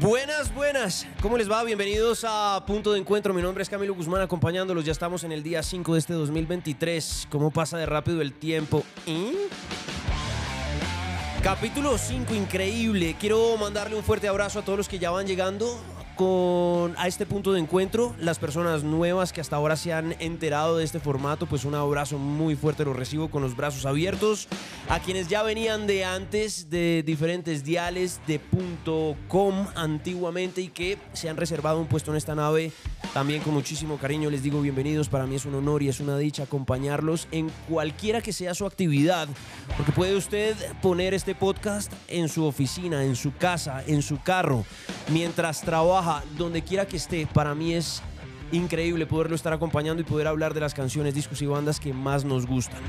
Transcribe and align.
Buenas, 0.00 0.54
buenas. 0.54 1.06
¿Cómo 1.20 1.36
les 1.36 1.50
va? 1.50 1.62
Bienvenidos 1.64 2.24
a 2.26 2.64
Punto 2.66 2.92
de 2.92 2.98
Encuentro. 2.98 3.34
Mi 3.34 3.42
nombre 3.42 3.62
es 3.62 3.68
Camilo 3.68 3.94
Guzmán 3.94 4.22
acompañándolos. 4.22 4.86
Ya 4.86 4.92
estamos 4.92 5.22
en 5.22 5.32
el 5.32 5.42
día 5.42 5.62
5 5.62 5.92
de 5.92 5.98
este 5.98 6.14
2023. 6.14 7.28
¿Cómo 7.30 7.50
pasa 7.50 7.76
de 7.76 7.84
rápido 7.84 8.22
el 8.22 8.32
tiempo? 8.32 8.84
Capítulo 11.42 11.98
5, 11.98 12.34
increíble. 12.34 13.16
Quiero 13.20 13.56
mandarle 13.58 13.94
un 13.94 14.02
fuerte 14.02 14.28
abrazo 14.28 14.60
a 14.60 14.62
todos 14.62 14.78
los 14.78 14.88
que 14.88 14.98
ya 14.98 15.10
van 15.10 15.26
llegando 15.26 15.78
con, 16.22 16.94
a 16.98 17.08
este 17.08 17.26
punto 17.26 17.52
de 17.52 17.58
encuentro. 17.58 18.14
Las 18.18 18.38
personas 18.38 18.84
nuevas 18.84 19.32
que 19.32 19.40
hasta 19.40 19.56
ahora 19.56 19.76
se 19.76 19.92
han 19.92 20.14
enterado 20.20 20.76
de 20.76 20.84
este 20.84 21.00
formato, 21.00 21.46
pues 21.46 21.64
un 21.64 21.74
abrazo 21.74 22.16
muy 22.16 22.54
fuerte 22.54 22.84
lo 22.84 22.92
recibo 22.92 23.28
con 23.28 23.42
los 23.42 23.56
brazos 23.56 23.86
abiertos. 23.86 24.46
A 24.88 25.00
quienes 25.00 25.26
ya 25.26 25.42
venían 25.42 25.86
de 25.86 26.04
antes 26.04 26.70
de 26.70 27.02
diferentes 27.04 27.64
diales 27.64 28.20
de 28.26 28.38
punto 28.38 29.16
.com 29.28 29.66
antiguamente 29.74 30.60
y 30.60 30.68
que 30.68 30.98
se 31.12 31.28
han 31.28 31.36
reservado 31.36 31.80
un 31.80 31.86
puesto 31.86 32.12
en 32.12 32.16
esta 32.16 32.34
nave, 32.34 32.72
también 33.12 33.42
con 33.42 33.52
muchísimo 33.52 33.98
cariño 33.98 34.30
les 34.30 34.42
digo 34.42 34.60
bienvenidos. 34.60 35.08
Para 35.08 35.26
mí 35.26 35.34
es 35.34 35.44
un 35.44 35.54
honor 35.54 35.82
y 35.82 35.88
es 35.88 36.00
una 36.00 36.16
dicha 36.16 36.44
acompañarlos 36.44 37.28
en 37.30 37.50
cualquiera 37.68 38.22
que 38.22 38.32
sea 38.32 38.54
su 38.54 38.66
actividad, 38.66 39.28
porque 39.76 39.92
puede 39.92 40.16
usted 40.16 40.56
poner 40.80 41.14
este 41.14 41.34
podcast 41.34 41.92
en 42.08 42.28
su 42.28 42.44
oficina, 42.44 43.04
en 43.04 43.16
su 43.16 43.34
casa, 43.34 43.82
en 43.86 44.02
su 44.02 44.20
carro, 44.20 44.64
mientras 45.08 45.60
trabaja 45.60 46.24
donde 46.38 46.62
quiera 46.62 46.86
que 46.86 46.96
esté, 46.96 47.26
para 47.26 47.54
mí 47.54 47.74
es 47.74 48.02
increíble 48.50 49.06
poderlo 49.06 49.34
estar 49.34 49.52
acompañando 49.52 50.02
y 50.02 50.04
poder 50.04 50.26
hablar 50.26 50.54
de 50.54 50.60
las 50.60 50.74
canciones, 50.74 51.14
discos 51.14 51.40
y 51.42 51.46
bandas 51.46 51.80
que 51.80 51.92
más 51.92 52.24
nos 52.24 52.46
gustan. 52.46 52.80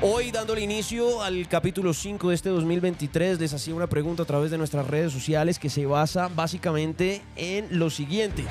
Hoy, 0.00 0.30
dándole 0.30 0.60
inicio 0.60 1.22
al 1.22 1.48
capítulo 1.48 1.92
5 1.92 2.28
de 2.28 2.34
este 2.34 2.50
2023, 2.50 3.40
les 3.40 3.52
hacía 3.54 3.74
una 3.74 3.86
pregunta 3.86 4.22
a 4.22 4.26
través 4.26 4.50
de 4.50 4.58
nuestras 4.58 4.86
redes 4.86 5.12
sociales 5.12 5.58
que 5.58 5.70
se 5.70 5.86
basa 5.86 6.28
básicamente 6.28 7.22
en 7.36 7.78
lo 7.78 7.90
siguiente. 7.90 8.44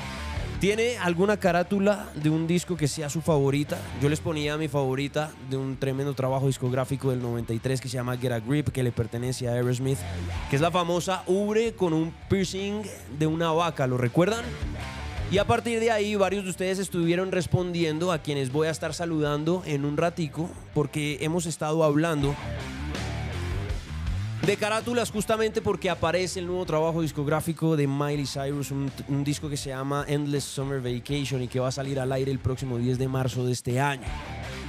¿Tiene 0.60 0.98
alguna 0.98 1.36
carátula 1.36 2.08
de 2.16 2.30
un 2.30 2.48
disco 2.48 2.76
que 2.76 2.88
sea 2.88 3.08
su 3.08 3.20
favorita? 3.20 3.78
Yo 4.02 4.08
les 4.08 4.18
ponía 4.18 4.56
mi 4.56 4.66
favorita 4.66 5.30
de 5.48 5.56
un 5.56 5.76
tremendo 5.76 6.14
trabajo 6.14 6.48
discográfico 6.48 7.10
del 7.10 7.22
93 7.22 7.80
que 7.80 7.88
se 7.88 7.96
llama 7.96 8.16
Get 8.16 8.32
a 8.32 8.40
Grip, 8.40 8.70
que 8.70 8.82
le 8.82 8.90
pertenece 8.90 9.46
a 9.46 9.52
Aerosmith, 9.52 9.98
que 10.50 10.56
es 10.56 10.62
la 10.62 10.72
famosa 10.72 11.22
ubre 11.28 11.74
con 11.74 11.92
un 11.92 12.12
piercing 12.28 12.82
de 13.20 13.28
una 13.28 13.52
vaca, 13.52 13.86
¿lo 13.86 13.98
recuerdan? 13.98 14.44
Y 15.30 15.38
a 15.38 15.46
partir 15.46 15.78
de 15.78 15.92
ahí 15.92 16.16
varios 16.16 16.42
de 16.42 16.50
ustedes 16.50 16.80
estuvieron 16.80 17.30
respondiendo 17.30 18.10
a 18.10 18.18
quienes 18.18 18.50
voy 18.50 18.66
a 18.66 18.72
estar 18.72 18.94
saludando 18.94 19.62
en 19.64 19.84
un 19.84 19.96
ratico, 19.96 20.50
porque 20.74 21.18
hemos 21.20 21.46
estado 21.46 21.84
hablando 21.84 22.34
de 24.48 24.56
carátulas 24.56 25.10
justamente 25.10 25.60
porque 25.60 25.90
aparece 25.90 26.40
el 26.40 26.46
nuevo 26.46 26.64
trabajo 26.64 27.02
discográfico 27.02 27.76
de 27.76 27.86
Miley 27.86 28.24
Cyrus, 28.24 28.70
un, 28.70 28.90
disco 29.22 29.50
que 29.50 29.58
se 29.58 29.68
llama 29.68 30.06
Endless 30.08 30.44
Summer 30.44 30.80
Vacation 30.80 31.42
y 31.42 31.48
que 31.48 31.60
va 31.60 31.68
a 31.68 31.70
salir 31.70 32.00
al 32.00 32.10
aire 32.12 32.32
el 32.32 32.38
próximo 32.38 32.78
10 32.78 32.96
de 32.96 33.08
marzo 33.08 33.44
de 33.44 33.52
este 33.52 33.78
año. 33.78 34.06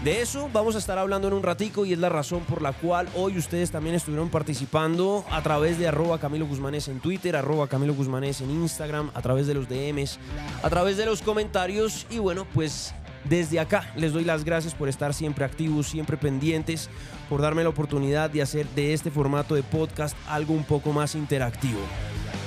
De 0.03 0.21
eso 0.21 0.49
vamos 0.51 0.75
a 0.75 0.79
estar 0.79 0.97
hablando 0.97 1.29
en 1.29 1.33
un 1.33 1.43
ratico 1.43 1.85
y 1.85 1.93
es 1.93 1.99
la 1.99 2.09
razón 2.09 2.41
por 2.41 2.61
la 2.61 2.73
cual 2.73 3.07
hoy 3.15 3.37
ustedes 3.37 3.71
también 3.71 3.95
estuvieron 3.95 4.27
participando 4.27 5.23
a 5.31 5.41
través 5.43 5.79
de 5.79 5.87
arroba 5.87 6.19
Camilo 6.19 6.45
Guzmanes 6.45 6.89
en 6.89 6.99
Twitter, 6.99 7.37
arroba 7.37 7.67
Camilo 7.67 7.93
Guzmanes 7.93 8.41
en 8.41 8.51
Instagram, 8.51 9.11
a 9.13 9.21
través 9.21 9.47
de 9.47 9.53
los 9.53 9.69
DMs, 9.69 10.19
a 10.61 10.69
través 10.69 10.97
de 10.97 11.05
los 11.05 11.21
comentarios 11.21 12.05
y 12.09 12.19
bueno, 12.19 12.45
pues 12.53 12.93
desde 13.23 13.59
acá 13.59 13.91
les 13.95 14.13
doy 14.13 14.23
las 14.23 14.43
gracias 14.43 14.73
por 14.73 14.89
estar 14.89 15.13
siempre 15.13 15.45
activos, 15.45 15.87
siempre 15.87 16.17
pendientes, 16.17 16.89
por 17.29 17.41
darme 17.41 17.63
la 17.63 17.69
oportunidad 17.69 18.29
de 18.29 18.41
hacer 18.41 18.67
de 18.69 18.93
este 18.93 19.11
formato 19.11 19.55
de 19.55 19.63
podcast 19.63 20.15
algo 20.27 20.53
un 20.53 20.63
poco 20.63 20.93
más 20.93 21.15
interactivo. 21.15 21.79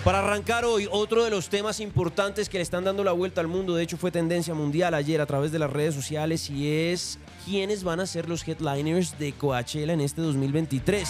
Para 0.04 0.18
arrancar 0.18 0.64
hoy, 0.64 0.88
otro 0.90 1.22
de 1.22 1.30
los 1.30 1.48
temas 1.48 1.78
importantes 1.78 2.48
que 2.48 2.58
le 2.58 2.62
están 2.62 2.82
dando 2.82 3.04
la 3.04 3.12
vuelta 3.12 3.40
al 3.40 3.46
mundo, 3.46 3.76
de 3.76 3.84
hecho 3.84 3.96
fue 3.96 4.10
tendencia 4.10 4.52
mundial 4.52 4.94
ayer 4.94 5.20
a 5.20 5.26
través 5.26 5.52
de 5.52 5.60
las 5.60 5.70
redes 5.70 5.94
sociales 5.94 6.50
y 6.50 6.68
es 6.68 7.20
quiénes 7.44 7.84
van 7.84 8.00
a 8.00 8.06
ser 8.06 8.28
los 8.28 8.46
headliners 8.46 9.16
de 9.18 9.32
Coachella 9.32 9.92
en 9.92 10.00
este 10.00 10.20
2023. 10.20 11.08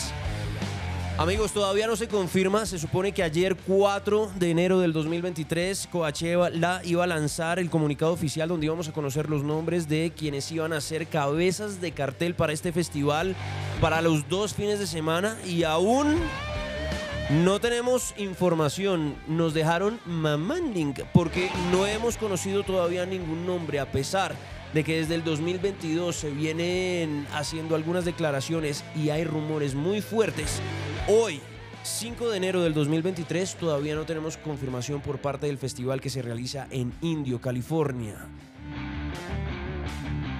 Amigos, 1.22 1.52
todavía 1.52 1.86
no 1.86 1.94
se 1.94 2.08
confirma. 2.08 2.66
Se 2.66 2.80
supone 2.80 3.12
que 3.12 3.22
ayer, 3.22 3.54
4 3.54 4.32
de 4.40 4.50
enero 4.50 4.80
del 4.80 4.92
2023, 4.92 5.86
Coachella 5.92 6.82
iba 6.82 7.04
a 7.04 7.06
lanzar 7.06 7.60
el 7.60 7.70
comunicado 7.70 8.10
oficial 8.10 8.48
donde 8.48 8.66
íbamos 8.66 8.88
a 8.88 8.92
conocer 8.92 9.30
los 9.30 9.44
nombres 9.44 9.88
de 9.88 10.12
quienes 10.16 10.50
iban 10.50 10.72
a 10.72 10.80
ser 10.80 11.06
cabezas 11.06 11.80
de 11.80 11.92
cartel 11.92 12.34
para 12.34 12.52
este 12.52 12.72
festival 12.72 13.36
para 13.80 14.02
los 14.02 14.28
dos 14.28 14.52
fines 14.54 14.80
de 14.80 14.88
semana 14.88 15.38
y 15.46 15.62
aún 15.62 16.18
no 17.30 17.60
tenemos 17.60 18.14
información. 18.18 19.14
Nos 19.28 19.54
dejaron 19.54 20.00
mamanding 20.04 20.92
porque 21.14 21.52
no 21.70 21.86
hemos 21.86 22.16
conocido 22.16 22.64
todavía 22.64 23.06
ningún 23.06 23.46
nombre 23.46 23.78
a 23.78 23.92
pesar 23.92 24.34
de 24.72 24.84
que 24.84 24.98
desde 24.98 25.14
el 25.14 25.24
2022 25.24 26.16
se 26.16 26.30
vienen 26.30 27.26
haciendo 27.32 27.74
algunas 27.74 28.04
declaraciones 28.04 28.84
y 28.96 29.10
hay 29.10 29.24
rumores 29.24 29.74
muy 29.74 30.00
fuertes. 30.00 30.60
Hoy, 31.08 31.40
5 31.82 32.30
de 32.30 32.36
enero 32.36 32.62
del 32.62 32.74
2023, 32.74 33.56
todavía 33.56 33.94
no 33.94 34.04
tenemos 34.04 34.36
confirmación 34.36 35.00
por 35.00 35.18
parte 35.18 35.46
del 35.46 35.58
festival 35.58 36.00
que 36.00 36.10
se 36.10 36.22
realiza 36.22 36.66
en 36.70 36.92
Indio, 37.02 37.40
California. 37.40 38.28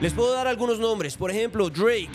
Les 0.01 0.13
puedo 0.15 0.33
dar 0.33 0.49
algunos 0.49 0.79
nombres, 0.79 1.17
por 1.17 1.31
ejemplo, 1.31 1.71
Drake, 1.71 2.09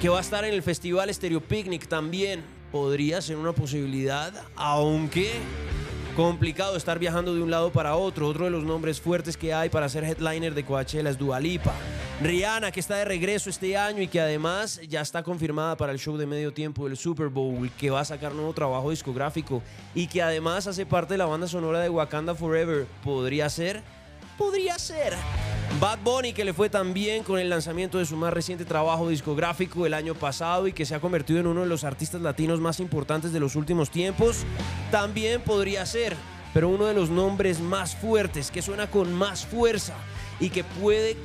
que 0.00 0.08
va 0.08 0.18
a 0.18 0.22
estar 0.22 0.44
en 0.44 0.54
el 0.54 0.62
festival 0.62 1.12
Stereo 1.12 1.40
Picnic 1.40 1.86
también. 1.86 2.42
Podría 2.72 3.20
ser 3.20 3.36
una 3.36 3.52
posibilidad, 3.52 4.32
aunque 4.56 5.32
complicado 6.16 6.78
estar 6.78 6.98
viajando 6.98 7.34
de 7.34 7.42
un 7.42 7.50
lado 7.50 7.70
para 7.70 7.94
otro. 7.94 8.26
Otro 8.26 8.46
de 8.46 8.50
los 8.50 8.64
nombres 8.64 9.02
fuertes 9.02 9.36
que 9.36 9.52
hay 9.52 9.68
para 9.68 9.86
ser 9.90 10.02
headliner 10.02 10.54
de 10.54 10.64
Coachella 10.64 11.10
es 11.10 11.18
Dua 11.18 11.38
Lipa. 11.38 11.74
Rihanna, 12.22 12.72
que 12.72 12.80
está 12.80 12.96
de 12.96 13.04
regreso 13.04 13.50
este 13.50 13.76
año 13.76 14.00
y 14.00 14.08
que 14.08 14.18
además 14.18 14.80
ya 14.88 15.02
está 15.02 15.22
confirmada 15.22 15.76
para 15.76 15.92
el 15.92 15.98
show 15.98 16.16
de 16.16 16.24
medio 16.24 16.54
tiempo 16.54 16.88
del 16.88 16.96
Super 16.96 17.28
Bowl, 17.28 17.70
que 17.72 17.90
va 17.90 18.00
a 18.00 18.04
sacar 18.06 18.32
nuevo 18.32 18.54
trabajo 18.54 18.90
discográfico 18.90 19.62
y 19.94 20.06
que 20.06 20.22
además 20.22 20.66
hace 20.66 20.86
parte 20.86 21.14
de 21.14 21.18
la 21.18 21.26
banda 21.26 21.46
sonora 21.46 21.80
de 21.80 21.90
Wakanda 21.90 22.34
Forever. 22.34 22.86
¿Podría 23.04 23.50
ser? 23.50 23.82
Podría 24.36 24.78
ser. 24.78 25.14
Bad 25.80 25.98
Bunny, 26.04 26.32
que 26.32 26.44
le 26.44 26.52
fue 26.52 26.70
tan 26.70 26.94
bien 26.94 27.22
con 27.22 27.38
el 27.38 27.50
lanzamiento 27.50 27.98
de 27.98 28.06
su 28.06 28.16
más 28.16 28.32
reciente 28.32 28.64
trabajo 28.64 29.08
discográfico 29.08 29.86
el 29.86 29.94
año 29.94 30.14
pasado 30.14 30.66
y 30.68 30.72
que 30.72 30.86
se 30.86 30.94
ha 30.94 31.00
convertido 31.00 31.40
en 31.40 31.46
uno 31.46 31.62
de 31.62 31.66
los 31.66 31.84
artistas 31.84 32.20
latinos 32.20 32.60
más 32.60 32.80
importantes 32.80 33.32
de 33.32 33.40
los 33.40 33.56
últimos 33.56 33.90
tiempos, 33.90 34.44
también 34.90 35.42
podría 35.42 35.84
ser, 35.84 36.16
pero 36.54 36.68
uno 36.68 36.86
de 36.86 36.94
los 36.94 37.10
nombres 37.10 37.60
más 37.60 37.94
fuertes, 37.94 38.50
que 38.50 38.62
suena 38.62 38.90
con 38.90 39.12
más 39.12 39.44
fuerza 39.44 39.94
y 40.40 40.50
que 40.50 40.64
puede 40.64 41.16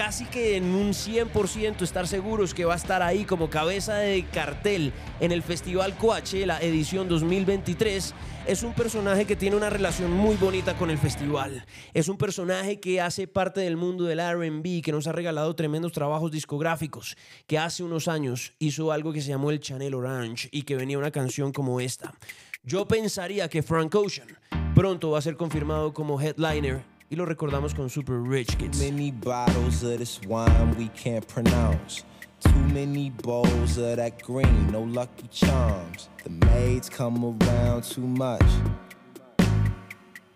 casi 0.00 0.24
que 0.24 0.56
en 0.56 0.64
un 0.74 0.94
100% 0.94 1.82
estar 1.82 2.08
seguros 2.08 2.54
que 2.54 2.64
va 2.64 2.72
a 2.72 2.78
estar 2.78 3.02
ahí 3.02 3.26
como 3.26 3.50
cabeza 3.50 3.96
de 3.96 4.24
cartel 4.24 4.94
en 5.20 5.30
el 5.30 5.42
Festival 5.42 5.94
Coachella 5.98 6.58
edición 6.62 7.06
2023, 7.06 8.14
es 8.46 8.62
un 8.62 8.72
personaje 8.72 9.26
que 9.26 9.36
tiene 9.36 9.56
una 9.56 9.68
relación 9.68 10.10
muy 10.10 10.36
bonita 10.36 10.74
con 10.78 10.88
el 10.88 10.96
festival. 10.96 11.66
Es 11.92 12.08
un 12.08 12.16
personaje 12.16 12.80
que 12.80 13.02
hace 13.02 13.28
parte 13.28 13.60
del 13.60 13.76
mundo 13.76 14.04
del 14.04 14.20
RB, 14.20 14.80
que 14.80 14.90
nos 14.90 15.06
ha 15.06 15.12
regalado 15.12 15.54
tremendos 15.54 15.92
trabajos 15.92 16.30
discográficos, 16.30 17.14
que 17.46 17.58
hace 17.58 17.82
unos 17.82 18.08
años 18.08 18.54
hizo 18.58 18.92
algo 18.92 19.12
que 19.12 19.20
se 19.20 19.28
llamó 19.28 19.50
el 19.50 19.60
Channel 19.60 19.92
Orange 19.92 20.48
y 20.50 20.62
que 20.62 20.76
venía 20.76 20.96
una 20.96 21.10
canción 21.10 21.52
como 21.52 21.78
esta. 21.78 22.14
Yo 22.62 22.88
pensaría 22.88 23.50
que 23.50 23.62
Frank 23.62 23.94
Ocean 23.94 24.28
pronto 24.74 25.10
va 25.10 25.18
a 25.18 25.22
ser 25.22 25.36
confirmado 25.36 25.92
como 25.92 26.18
headliner 26.18 26.84
y 27.10 27.16
lo 27.16 27.26
recordamos 27.26 27.74
con 27.74 27.90
Super 27.90 28.20
Rich 28.20 28.56
Kids. 28.56 28.78
Too 28.78 28.92
many 28.92 29.10
bottles 29.10 29.82
of 29.82 29.98
this 29.98 30.20
wine 30.28 30.76
we 30.78 30.88
can't 30.88 31.26
pronounce. 31.26 32.04
Too 32.38 32.62
many 32.72 33.10
bowls 33.10 33.76
of 33.78 33.96
that 33.96 34.22
green, 34.22 34.70
no 34.70 34.82
lucky 34.82 35.26
charms. 35.28 36.08
The 36.22 36.30
maids 36.46 36.88
come 36.88 37.36
around 37.42 37.82
too 37.82 38.06
much. 38.06 38.46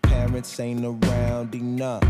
Parents 0.01 0.59
ain't 0.59 0.85
around 0.85 1.55
enough. 1.55 2.03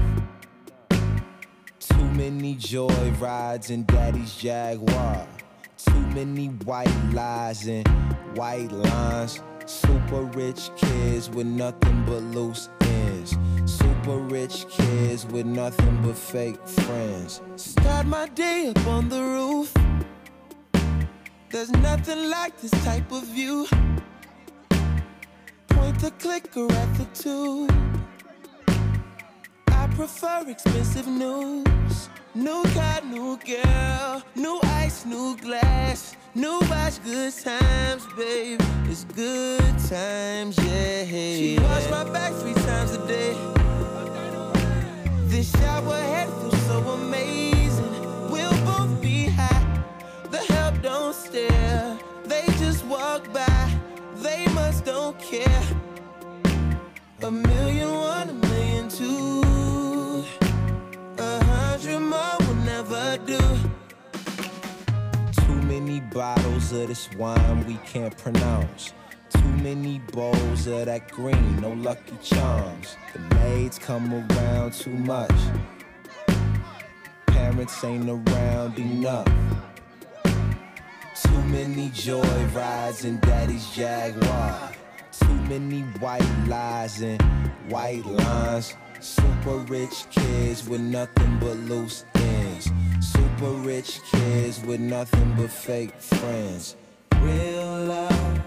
Too 1.79 2.06
many 2.15 2.56
joy 2.56 3.13
rides 3.19 3.69
in 3.69 3.85
daddy's 3.85 4.35
Jaguar. 4.35 5.27
Too 5.77 6.07
many 6.07 6.47
white 6.47 7.13
lies 7.13 7.67
and 7.67 7.88
white 8.35 8.71
lines. 8.71 9.39
Super 9.65 10.21
rich 10.21 10.69
kids 10.77 11.29
with 11.31 11.47
nothing 11.47 12.03
but 12.06 12.21
loose 12.35 12.69
ends. 12.81 13.35
Super 13.65 14.17
rich 14.17 14.67
kids 14.69 15.25
with 15.25 15.47
nothing 15.47 16.01
but 16.03 16.15
fake 16.15 16.67
friends. 16.67 17.41
Start 17.56 18.06
my 18.06 18.27
day 18.29 18.67
up 18.67 18.88
on 18.88 19.09
the 19.09 19.21
roof. 19.21 19.73
There's 21.50 21.71
nothing 21.71 22.29
like 22.29 22.59
this 22.62 22.71
type 22.83 23.12
of 23.12 23.23
view. 23.23 23.67
Point 25.69 26.00
the 26.00 26.12
clicker 26.19 26.71
at 26.71 26.97
the 27.00 27.06
tube. 27.15 27.71
I 29.69 29.88
prefer 29.95 30.44
expensive 30.47 31.07
news. 31.07 32.09
New 32.35 32.63
car, 32.73 32.99
new 33.05 33.39
girl, 33.45 34.21
new 34.35 34.59
ice, 34.63 35.05
new 35.05 35.37
glass, 35.37 36.17
new 36.35 36.59
watch, 36.69 37.01
good 37.01 37.31
times, 37.33 38.05
babe. 38.17 38.59
It's 38.89 39.05
good 39.05 39.79
times, 39.87 40.57
yeah. 40.57 41.05
She 41.05 41.57
wash 41.61 41.89
my 41.89 42.03
back 42.11 42.33
three 42.33 42.53
times 42.53 42.91
a 42.91 43.07
day. 43.07 43.37
This 45.27 45.49
shower 45.49 45.95
head 45.95 46.27
feels 46.27 46.61
so 46.63 46.79
amazing. 46.79 48.29
We'll 48.29 48.51
both 48.65 49.01
be 49.01 49.27
high. 49.27 49.81
The 50.29 50.39
help 50.39 50.81
don't 50.81 51.15
stare. 51.15 51.97
They 52.25 52.43
just 52.59 52.83
walk 52.85 53.31
by. 53.31 53.79
They 54.17 54.45
must 54.47 54.83
don't 54.83 55.17
care. 55.19 55.63
A 57.23 57.31
million 57.31 57.91
one, 57.93 58.29
a 58.29 58.33
million 58.33 58.89
two. 58.89 59.44
Will 62.39 62.56
never 62.56 63.17
do. 63.25 63.39
Too 65.41 65.62
many 65.63 66.00
bottles 66.00 66.71
of 66.71 66.88
this 66.88 67.09
wine 67.13 67.65
we 67.67 67.75
can't 67.85 68.15
pronounce. 68.17 68.94
Too 69.29 69.51
many 69.63 70.00
bowls 70.12 70.67
of 70.67 70.85
that 70.85 71.12
green, 71.12 71.62
no 71.62 71.73
lucky 71.73 72.17
charms. 72.23 72.95
The 73.13 73.19
maids 73.35 73.77
come 73.77 74.13
around 74.13 74.73
too 74.73 74.97
much. 75.13 75.39
Parents 77.27 77.83
ain't 77.83 78.09
around 78.09 78.79
enough. 78.79 79.27
Too 81.23 81.41
many 81.44 81.89
joy 81.89 82.45
rides 82.53 83.06
in 83.06 83.19
daddy's 83.19 83.69
Jaguar. 83.71 84.71
Too 85.19 85.35
many 85.50 85.81
white 86.00 86.47
lies 86.47 87.01
and 87.01 87.21
white 87.69 88.06
lines. 88.06 88.75
Super 89.00 89.57
rich 89.68 90.06
kids 90.09 90.68
with 90.68 90.81
nothing 90.81 91.38
but 91.39 91.57
loose 91.57 92.06
ends. 92.15 92.71
Super 93.01 93.51
rich 93.51 94.00
kids 94.12 94.62
with 94.63 94.80
nothing 94.80 95.36
but 95.38 95.51
fake 95.51 95.94
friends. 96.00 96.75
Real 97.19 97.86
love. 97.86 98.42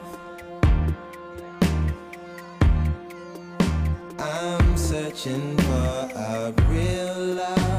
I'm 4.19 4.77
searching 4.77 5.57
for 5.59 6.11
a 6.15 6.55
real 6.69 7.35
love. 7.35 7.78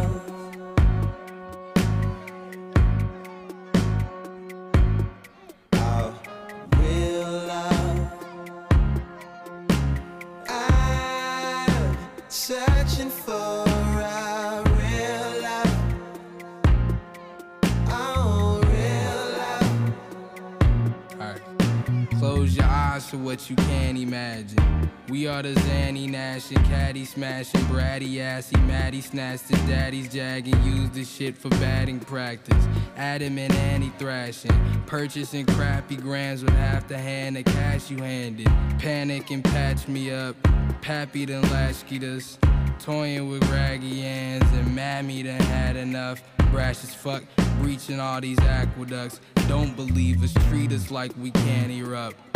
Eyes 22.70 23.08
to 23.08 23.18
what 23.18 23.50
you 23.50 23.56
can't 23.56 23.98
imagine. 23.98 24.92
We 25.10 25.26
are 25.26 25.42
the 25.42 25.54
Zanny 25.54 26.08
Nash 26.08 26.52
and 26.52 26.64
Caddy 26.66 27.04
smashing, 27.04 27.62
Bratty 27.62 28.20
assy, 28.20 28.58
Maddie 28.58 29.02
snatched 29.02 29.50
daddy's 29.68 30.08
jag 30.14 30.48
and 30.48 30.64
used 30.64 30.94
the 30.94 31.04
shit 31.04 31.36
for 31.36 31.50
batting 31.50 32.00
practice. 32.00 32.68
Adam 32.96 33.40
and 33.40 33.54
Annie 33.54 33.92
thrashing, 33.98 34.52
purchasing 34.86 35.48
crappy 35.48 35.96
grams 35.96 36.44
with 36.44 36.54
half 36.54 36.88
the 36.88 36.98
hand 36.98 37.38
of 37.38 37.46
cash 37.46 37.90
you 37.90 37.98
handed. 37.98 38.46
Panic 38.78 39.32
and 39.32 39.44
patch 39.44 39.88
me 39.88 40.12
up, 40.12 40.36
Pappy 40.82 41.26
done 41.26 41.44
latchkeyed 41.50 42.04
us. 42.04 42.38
Toying 42.80 43.30
with 43.30 43.44
raggy 43.50 44.02
hands 44.02 44.46
and 44.54 44.76
Mammy 44.76 45.24
done 45.24 45.40
had 45.42 45.76
enough. 45.76 46.22
Brash 46.52 46.84
as 46.84 46.94
fuck, 46.94 47.24
breaching 47.62 48.00
all 48.00 48.22
these 48.22 48.40
aqueducts. 48.40 49.20
Don't 49.48 49.76
believe 49.76 50.24
us, 50.24 50.34
treat 50.50 50.72
us 50.72 50.92
like 50.92 51.12
we 51.18 51.32
can't 51.32 51.72
erupt. 51.72 52.29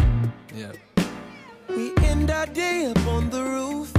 Yeah. 0.55 0.71
We 1.69 1.93
end 2.05 2.29
our 2.29 2.45
day 2.45 2.85
up 2.85 3.07
on 3.07 3.29
the 3.29 3.43
roof. 3.43 3.91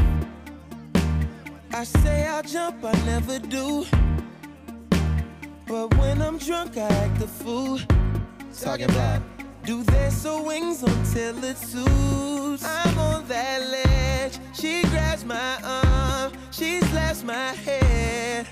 I 1.72 1.84
say 1.84 2.26
I'll 2.26 2.42
jump, 2.42 2.84
I 2.84 2.92
never 3.04 3.38
do. 3.38 3.86
But 5.66 5.94
when 5.98 6.22
I'm 6.22 6.38
drunk, 6.38 6.76
I 6.76 6.88
act 7.04 7.22
a 7.22 7.26
fool. 7.26 7.80
Talking 8.60 8.90
about 8.90 9.22
do 9.64 9.82
they 9.82 10.10
sew 10.10 10.42
wings 10.42 10.82
until 10.82 11.42
it 11.42 11.56
suits? 11.56 12.64
I'm 12.64 12.98
on 12.98 13.26
that 13.28 13.60
ledge. 13.62 14.38
She 14.52 14.82
grabs 14.82 15.24
my 15.24 15.58
arm, 15.64 16.32
she 16.50 16.80
slaps 16.80 17.24
my 17.24 17.52
head. 17.66 18.46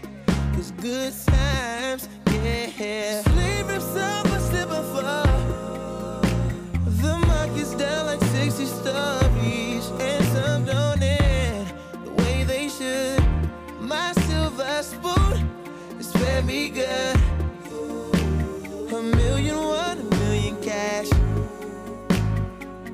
Cause 0.54 0.70
good 0.72 1.12
times, 1.26 2.08
yeah. 2.32 3.22
Sleep 3.22 3.68
rips 3.68 3.96
up, 3.96 4.26
I 4.26 4.38
slip 4.38 4.70
and 4.70 4.86
fall. 4.96 5.81
60 8.52 8.66
stories, 8.66 9.90
and 9.98 10.24
some 10.26 10.64
don't 10.66 11.02
end 11.02 11.72
the 12.04 12.10
way 12.22 12.44
they 12.44 12.68
should. 12.68 13.24
My 13.80 14.12
silver 14.12 14.82
spoon 14.82 15.48
is 15.98 16.12
fed 16.12 16.44
me 16.44 16.68
good. 16.68 17.16
A 18.92 19.02
million, 19.16 19.56
one, 19.56 19.98
a 20.00 20.16
million 20.16 20.60
cash. 20.60 21.08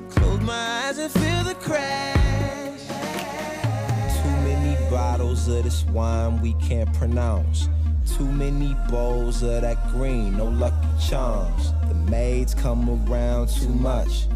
Close 0.09 0.39
my 0.39 0.85
eyes 0.85 0.97
and 0.97 1.11
feel 1.11 1.43
the 1.43 1.55
crash. 1.55 2.79
Too 4.21 4.35
many 4.47 4.89
bottles 4.89 5.49
of 5.49 5.65
this 5.65 5.83
wine 5.87 6.41
we 6.41 6.53
can't 6.53 6.91
pronounce. 6.93 7.67
Too 8.15 8.31
many 8.31 8.77
bowls 8.89 9.43
of 9.43 9.63
that 9.63 9.91
green, 9.91 10.37
no 10.37 10.45
lucky 10.45 10.87
charms. 11.05 11.73
The 11.89 11.95
maids 11.95 12.53
come 12.53 12.89
around 12.89 13.49
too 13.49 13.67
much. 13.67 14.27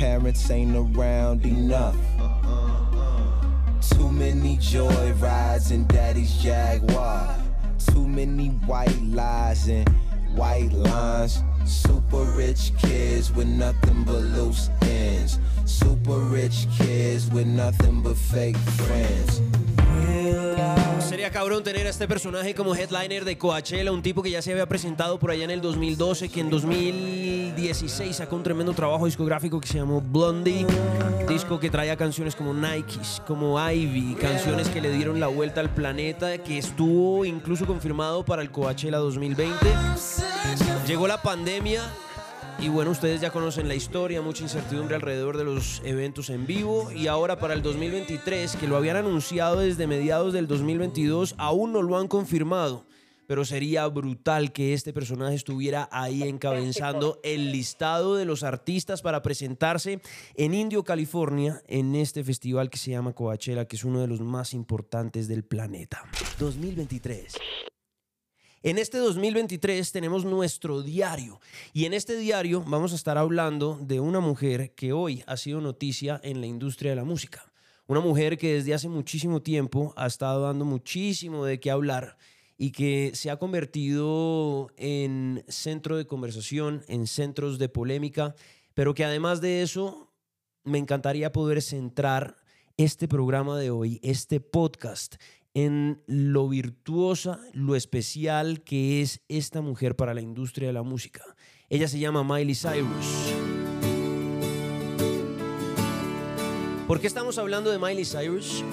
Parents 0.00 0.50
ain't 0.50 0.74
around 0.74 1.44
enough. 1.44 1.94
Too 3.90 4.10
many 4.10 4.56
joy 4.56 5.12
rides 5.18 5.72
in 5.72 5.86
daddy's 5.88 6.42
Jaguar. 6.42 7.36
Too 7.78 8.08
many 8.08 8.48
white 8.64 8.98
lies 9.02 9.68
and 9.68 9.86
white 10.34 10.72
lines. 10.72 11.42
Super 11.66 12.24
rich 12.34 12.72
kids 12.78 13.30
with 13.30 13.46
nothing 13.46 14.04
but 14.04 14.22
loose 14.22 14.70
ends. 14.80 15.38
Super 15.66 16.18
rich 16.18 16.66
kids 16.78 17.30
with 17.30 17.46
nothing 17.46 18.00
but 18.00 18.16
fake 18.16 18.56
friends. 18.56 19.42
Love. 20.22 20.90
Sería 21.10 21.30
cabrón 21.30 21.64
tener 21.64 21.86
a 21.86 21.90
este 21.90 22.06
personaje 22.06 22.54
como 22.54 22.74
headliner 22.74 23.24
de 23.24 23.36
Coachella, 23.36 23.90
un 23.90 24.02
tipo 24.02 24.22
que 24.22 24.30
ya 24.30 24.42
se 24.42 24.52
había 24.52 24.66
presentado 24.66 25.18
por 25.18 25.30
allá 25.30 25.44
en 25.44 25.50
el 25.50 25.60
2012, 25.60 26.28
que 26.28 26.40
en 26.40 26.50
2016 26.50 28.16
sacó 28.16 28.36
un 28.36 28.42
tremendo 28.42 28.72
trabajo 28.74 29.06
discográfico 29.06 29.60
que 29.60 29.66
se 29.66 29.78
llamó 29.78 30.00
Blondie, 30.00 30.66
disco 31.28 31.58
que 31.58 31.68
traía 31.68 31.96
canciones 31.96 32.36
como 32.36 32.54
Nikes, 32.54 33.22
como 33.26 33.58
Ivy, 33.60 34.14
canciones 34.20 34.68
que 34.68 34.80
le 34.80 34.92
dieron 34.92 35.18
la 35.18 35.26
vuelta 35.26 35.60
al 35.60 35.70
planeta, 35.70 36.38
que 36.38 36.58
estuvo 36.58 37.24
incluso 37.24 37.66
confirmado 37.66 38.24
para 38.24 38.42
el 38.42 38.50
Coachella 38.50 38.98
2020. 38.98 39.66
Llegó 40.86 41.08
la 41.08 41.20
pandemia 41.22 41.82
y 42.62 42.68
bueno, 42.68 42.90
ustedes 42.90 43.20
ya 43.20 43.30
conocen 43.30 43.68
la 43.68 43.74
historia, 43.74 44.20
mucha 44.20 44.42
incertidumbre 44.42 44.94
alrededor 44.94 45.38
de 45.38 45.44
los 45.44 45.80
eventos 45.84 46.28
en 46.28 46.46
vivo 46.46 46.92
y 46.92 47.06
ahora 47.06 47.38
para 47.38 47.54
el 47.54 47.62
2023, 47.62 48.56
que 48.56 48.66
lo 48.66 48.76
habían 48.76 48.96
anunciado 48.96 49.60
desde 49.60 49.86
mediados 49.86 50.34
del 50.34 50.46
2022, 50.46 51.34
aún 51.38 51.72
no 51.72 51.80
lo 51.80 51.96
han 51.96 52.08
confirmado. 52.08 52.84
Pero 53.26 53.44
sería 53.44 53.86
brutal 53.86 54.52
que 54.52 54.74
este 54.74 54.92
personaje 54.92 55.36
estuviera 55.36 55.88
ahí 55.92 56.24
encabezando 56.24 57.20
el 57.22 57.52
listado 57.52 58.16
de 58.16 58.24
los 58.24 58.42
artistas 58.42 59.02
para 59.02 59.22
presentarse 59.22 60.02
en 60.34 60.52
Indio, 60.52 60.82
California, 60.82 61.62
en 61.68 61.94
este 61.94 62.24
festival 62.24 62.68
que 62.68 62.78
se 62.78 62.90
llama 62.90 63.12
Coachella, 63.12 63.66
que 63.66 63.76
es 63.76 63.84
uno 63.84 64.00
de 64.00 64.08
los 64.08 64.20
más 64.20 64.52
importantes 64.52 65.28
del 65.28 65.44
planeta. 65.44 66.02
2023. 66.38 67.36
En 68.62 68.76
este 68.76 68.98
2023 68.98 69.90
tenemos 69.90 70.24
nuestro 70.24 70.82
diario 70.82 71.40
y 71.72 71.86
en 71.86 71.94
este 71.94 72.16
diario 72.16 72.62
vamos 72.66 72.92
a 72.92 72.96
estar 72.96 73.16
hablando 73.16 73.78
de 73.80 74.00
una 74.00 74.20
mujer 74.20 74.74
que 74.74 74.92
hoy 74.92 75.24
ha 75.26 75.38
sido 75.38 75.62
noticia 75.62 76.20
en 76.22 76.42
la 76.42 76.46
industria 76.46 76.90
de 76.90 76.96
la 76.96 77.04
música. 77.04 77.50
Una 77.86 78.00
mujer 78.00 78.36
que 78.36 78.52
desde 78.52 78.74
hace 78.74 78.88
muchísimo 78.88 79.40
tiempo 79.40 79.94
ha 79.96 80.06
estado 80.06 80.42
dando 80.42 80.66
muchísimo 80.66 81.46
de 81.46 81.58
qué 81.58 81.70
hablar 81.70 82.18
y 82.58 82.72
que 82.72 83.12
se 83.14 83.30
ha 83.30 83.38
convertido 83.38 84.68
en 84.76 85.42
centro 85.48 85.96
de 85.96 86.06
conversación, 86.06 86.84
en 86.86 87.06
centros 87.06 87.58
de 87.58 87.70
polémica 87.70 88.34
pero 88.74 88.94
que 88.94 89.04
además 89.04 89.40
de 89.40 89.62
eso 89.62 90.10
me 90.64 90.78
encantaría 90.78 91.32
poder 91.32 91.62
centrar 91.62 92.36
este 92.76 93.08
programa 93.08 93.58
de 93.58 93.70
hoy, 93.70 94.00
este 94.02 94.40
podcast, 94.40 95.16
en 95.54 96.02
lo 96.06 96.48
virtuosa, 96.48 97.40
lo 97.52 97.76
especial 97.76 98.62
que 98.62 99.02
es 99.02 99.20
esta 99.28 99.60
mujer 99.60 99.96
para 99.96 100.14
la 100.14 100.20
industria 100.20 100.68
de 100.68 100.74
la 100.74 100.82
música. 100.82 101.22
Ella 101.68 101.88
se 101.88 101.98
llama 101.98 102.24
Miley 102.24 102.54
Cyrus. 102.54 103.34
¿Por 106.86 107.00
qué 107.00 107.06
estamos 107.06 107.38
hablando 107.38 107.70
de 107.70 107.78
Miley 107.78 108.04
Cyrus? 108.04 108.64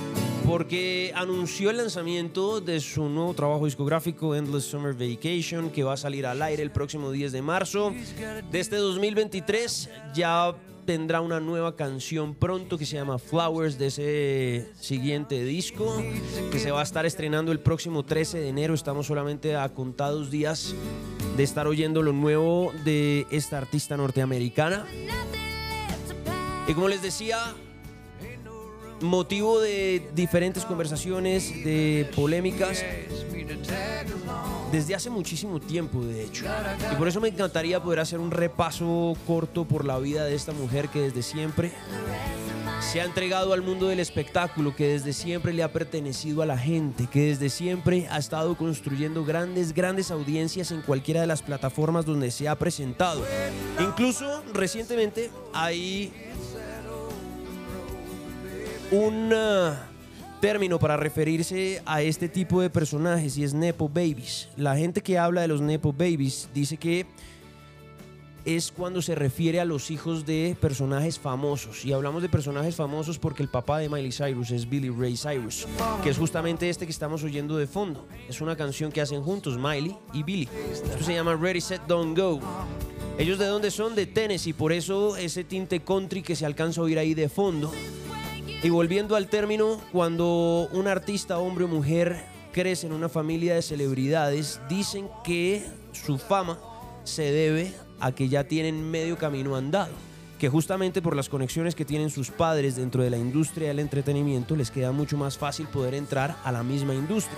Porque 0.46 1.12
anunció 1.14 1.70
el 1.70 1.78
lanzamiento 1.78 2.62
de 2.62 2.80
su 2.80 3.10
nuevo 3.10 3.34
trabajo 3.34 3.66
discográfico 3.66 4.34
Endless 4.34 4.64
Summer 4.64 4.94
Vacation 4.94 5.70
que 5.70 5.84
va 5.84 5.94
a 5.94 5.98
salir 5.98 6.26
al 6.26 6.42
aire 6.42 6.64
el 6.64 6.72
próximo 6.72 7.12
10 7.12 7.32
de 7.34 7.42
marzo 7.42 7.94
de 8.52 8.60
este 8.60 8.78
2023. 8.78 9.90
Ya 10.16 10.56
tendrá 10.88 11.20
una 11.20 11.42
nueva 11.42 11.76
canción 11.76 12.34
pronto 12.34 12.78
que 12.78 12.86
se 12.86 12.96
llama 12.96 13.20
Flowers 13.20 13.78
de 13.78 13.88
ese 13.88 14.72
siguiente 14.80 15.44
disco 15.44 16.02
que 16.50 16.60
se 16.60 16.72
va 16.72 16.80
a 16.80 16.84
estar 16.84 17.06
estrenando 17.06 17.52
el 17.52 17.60
próximo 17.60 18.06
13 18.06 18.40
de 18.40 18.48
enero. 18.48 18.74
Estamos 18.74 19.08
solamente 19.08 19.58
a 19.58 19.68
contados 19.74 20.32
días 20.32 20.74
de 21.36 21.44
estar 21.44 21.68
oyendo 21.68 22.02
lo 22.02 22.14
nuevo 22.14 22.72
de 22.86 23.28
esta 23.32 23.58
artista 23.58 23.98
norteamericana. 23.98 24.86
Y 26.70 26.74
como 26.74 26.88
les 26.88 27.02
decía, 27.02 27.38
motivo 29.02 29.60
de 29.60 30.08
diferentes 30.14 30.66
conversaciones, 30.66 31.50
de 31.64 32.10
polémicas, 32.16 32.84
desde 34.72 34.96
hace 34.96 35.10
muchísimo 35.10 35.60
tiempo, 35.60 36.04
de 36.04 36.24
hecho. 36.24 36.46
Y 36.92 36.96
por 36.96 37.08
eso 37.08 37.22
me 37.22 37.30
encantaría 37.30 37.82
poder 37.82 38.00
hacer 38.00 38.20
un 38.20 38.32
repaso 38.32 39.16
corto 39.26 39.66
por 39.66 39.86
la 39.86 39.98
vida 40.00 40.26
de 40.26 40.36
esta 40.36 40.52
mujer 40.52 40.90
que 40.90 41.02
desde 41.02 41.24
siempre 41.24 41.72
se 42.80 43.02
ha 43.02 43.06
entregado 43.06 43.54
al 43.54 43.62
mundo 43.62 43.88
del 43.88 44.00
espectáculo, 44.00 44.76
que 44.76 44.88
desde 44.88 45.14
siempre 45.14 45.54
le 45.54 45.64
ha 45.64 45.72
pertenecido 45.72 46.42
a 46.42 46.46
la 46.46 46.58
gente, 46.58 47.08
que 47.12 47.28
desde 47.28 47.50
siempre 47.50 48.08
ha 48.10 48.18
estado 48.18 48.56
construyendo 48.56 49.26
grandes, 49.26 49.74
grandes 49.74 50.12
audiencias 50.12 50.72
en 50.72 50.82
cualquiera 50.82 51.22
de 51.22 51.28
las 51.28 51.42
plataformas 51.42 52.06
donde 52.06 52.32
se 52.32 52.48
ha 52.48 52.56
presentado. 52.56 53.26
Incluso 53.80 54.44
recientemente 54.54 55.32
hay 55.54 56.14
un 58.92 59.34
uh, 59.34 59.74
término 60.40 60.80
para 60.80 60.96
referirse 60.96 61.82
a 61.86 62.02
este 62.02 62.30
tipo 62.30 62.62
de 62.62 62.70
personajes 62.70 63.38
y 63.38 63.44
es 63.44 63.54
Nepo 63.54 63.90
Babies. 63.90 64.50
La 64.56 64.78
gente 64.78 65.02
que 65.02 65.18
habla 65.18 65.42
de 65.42 65.48
los 65.48 65.62
Nepo 65.62 65.92
Babies 65.92 66.50
dice 66.54 66.78
que 66.78 67.06
es 68.46 68.72
cuando 68.72 69.02
se 69.02 69.14
refiere 69.14 69.60
a 69.60 69.66
los 69.66 69.92
hijos 69.92 70.26
de 70.26 70.56
personajes 70.62 71.20
famosos. 71.20 71.84
Y 71.84 71.92
hablamos 71.92 72.22
de 72.22 72.30
personajes 72.30 72.76
famosos 72.76 73.20
porque 73.20 73.44
el 73.44 73.50
papá 73.50 73.80
de 73.80 73.90
Miley 73.90 74.14
Cyrus 74.14 74.52
es 74.52 74.70
Billy 74.70 74.90
Ray 74.90 75.18
Cyrus, 75.18 75.68
que 76.02 76.10
es 76.10 76.18
justamente 76.18 76.70
este 76.70 76.86
que 76.86 76.92
estamos 76.92 77.24
oyendo 77.26 77.58
de 77.58 77.68
fondo. 77.68 78.08
Es 78.30 78.40
una 78.40 78.56
canción 78.56 78.90
que 78.90 79.02
hacen 79.02 79.22
juntos 79.22 79.58
Miley 79.58 79.98
y 80.14 80.24
Billy. 80.24 80.48
Esto 80.72 81.04
se 81.04 81.14
llama 81.14 81.36
Ready, 81.36 81.60
Set, 81.60 81.82
Don't 81.88 82.18
Go. 82.18 82.40
Ellos 83.18 83.38
de 83.38 83.48
dónde 83.48 83.70
son? 83.70 83.96
De 83.96 84.06
Tennessee, 84.06 84.54
por 84.54 84.72
eso 84.72 85.18
ese 85.18 85.44
tinte 85.44 85.82
country 85.82 86.22
que 86.22 86.36
se 86.36 86.46
alcanza 86.46 86.80
a 86.80 86.86
oír 86.86 87.00
ahí 87.00 87.16
de 87.16 87.28
fondo. 87.28 87.74
Y 88.64 88.70
volviendo 88.70 89.16
al 89.16 89.28
término, 89.28 89.80
cuando 89.92 90.68
un 90.72 90.88
artista, 90.88 91.38
hombre 91.38 91.66
o 91.66 91.68
mujer, 91.68 92.26
crece 92.52 92.88
en 92.88 92.94
una 92.94 93.08
familia 93.08 93.54
de 93.54 93.62
celebridades, 93.62 94.60
dicen 94.68 95.08
que 95.24 95.64
su 95.92 96.18
fama 96.18 96.60
se 97.04 97.32
debe 97.32 97.72
a 98.00 98.12
que 98.12 98.30
ya 98.30 98.46
tienen 98.46 98.90
medio 98.90 99.16
camino 99.16 99.56
andado, 99.56 99.92
que 100.40 100.50
justamente 100.50 101.04
por 101.04 101.16
las 101.16 101.30
conexiones 101.30 101.76
que 101.76 101.86
tienen 101.86 102.10
sus 102.10 102.32
padres 102.32 102.76
dentro 102.76 103.04
de 103.04 103.12
la 103.12 103.18
industria 103.18 103.68
del 103.68 103.80
entretenimiento 103.80 104.56
les 104.56 104.72
queda 104.72 104.92
mucho 104.92 105.18
más 105.18 105.38
fácil 105.38 105.68
poder 105.68 105.94
entrar 105.94 106.36
a 106.44 106.52
la 106.52 106.64
misma 106.64 106.96
industria. 106.96 107.38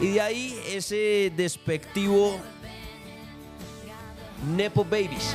Y 0.00 0.12
de 0.12 0.20
ahí 0.20 0.56
ese 0.68 1.32
despectivo 1.36 2.36
Nepo 4.56 4.84
Babies 4.84 5.34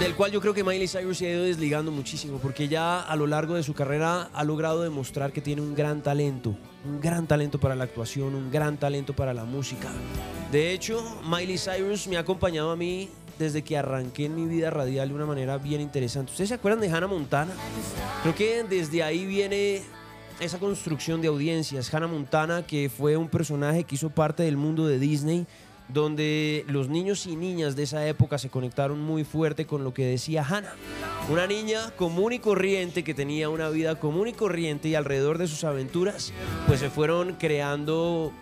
del 0.00 0.14
cual 0.14 0.30
yo 0.30 0.40
creo 0.40 0.54
que 0.54 0.62
Miley 0.62 0.86
Cyrus 0.86 1.18
se 1.18 1.26
ha 1.26 1.30
ido 1.32 1.42
desligando 1.42 1.90
muchísimo, 1.90 2.38
porque 2.38 2.68
ya 2.68 3.00
a 3.00 3.16
lo 3.16 3.26
largo 3.26 3.54
de 3.54 3.64
su 3.64 3.74
carrera 3.74 4.30
ha 4.32 4.44
logrado 4.44 4.82
demostrar 4.82 5.32
que 5.32 5.40
tiene 5.40 5.60
un 5.60 5.74
gran 5.74 6.02
talento, 6.02 6.56
un 6.84 7.00
gran 7.00 7.26
talento 7.26 7.58
para 7.58 7.74
la 7.74 7.84
actuación, 7.84 8.36
un 8.36 8.50
gran 8.50 8.76
talento 8.76 9.14
para 9.14 9.34
la 9.34 9.44
música. 9.44 9.88
De 10.52 10.72
hecho, 10.72 11.02
Miley 11.28 11.58
Cyrus 11.58 12.06
me 12.06 12.16
ha 12.16 12.20
acompañado 12.20 12.70
a 12.70 12.76
mí 12.76 13.08
desde 13.40 13.62
que 13.62 13.76
arranqué 13.76 14.26
en 14.26 14.36
mi 14.36 14.46
vida 14.46 14.70
radial 14.70 15.08
de 15.08 15.14
una 15.14 15.26
manera 15.26 15.58
bien 15.58 15.80
interesante. 15.80 16.30
¿Ustedes 16.30 16.48
se 16.48 16.54
acuerdan 16.54 16.80
de 16.80 16.90
Hannah 16.90 17.08
Montana? 17.08 17.52
Creo 18.22 18.34
que 18.36 18.64
desde 18.64 19.02
ahí 19.02 19.26
viene 19.26 19.82
esa 20.38 20.58
construcción 20.58 21.20
de 21.20 21.28
audiencias. 21.28 21.92
Hannah 21.92 22.06
Montana, 22.06 22.64
que 22.64 22.88
fue 22.88 23.16
un 23.16 23.28
personaje 23.28 23.82
que 23.82 23.96
hizo 23.96 24.10
parte 24.10 24.44
del 24.44 24.56
mundo 24.56 24.86
de 24.86 25.00
Disney, 25.00 25.46
donde 25.88 26.64
los 26.68 26.88
niños 26.88 27.26
y 27.26 27.36
niñas 27.36 27.76
de 27.76 27.84
esa 27.84 28.06
época 28.06 28.38
se 28.38 28.50
conectaron 28.50 29.00
muy 29.00 29.24
fuerte 29.24 29.66
con 29.66 29.84
lo 29.84 29.94
que 29.94 30.04
decía 30.04 30.44
Hannah. 30.48 30.74
Una 31.30 31.46
niña 31.46 31.90
común 31.96 32.32
y 32.32 32.38
corriente 32.38 33.04
que 33.04 33.14
tenía 33.14 33.48
una 33.48 33.68
vida 33.70 33.98
común 33.98 34.28
y 34.28 34.32
corriente 34.32 34.88
y 34.88 34.94
alrededor 34.94 35.38
de 35.38 35.48
sus 35.48 35.64
aventuras, 35.64 36.32
pues 36.66 36.80
se 36.80 36.90
fueron 36.90 37.34
creando 37.34 38.32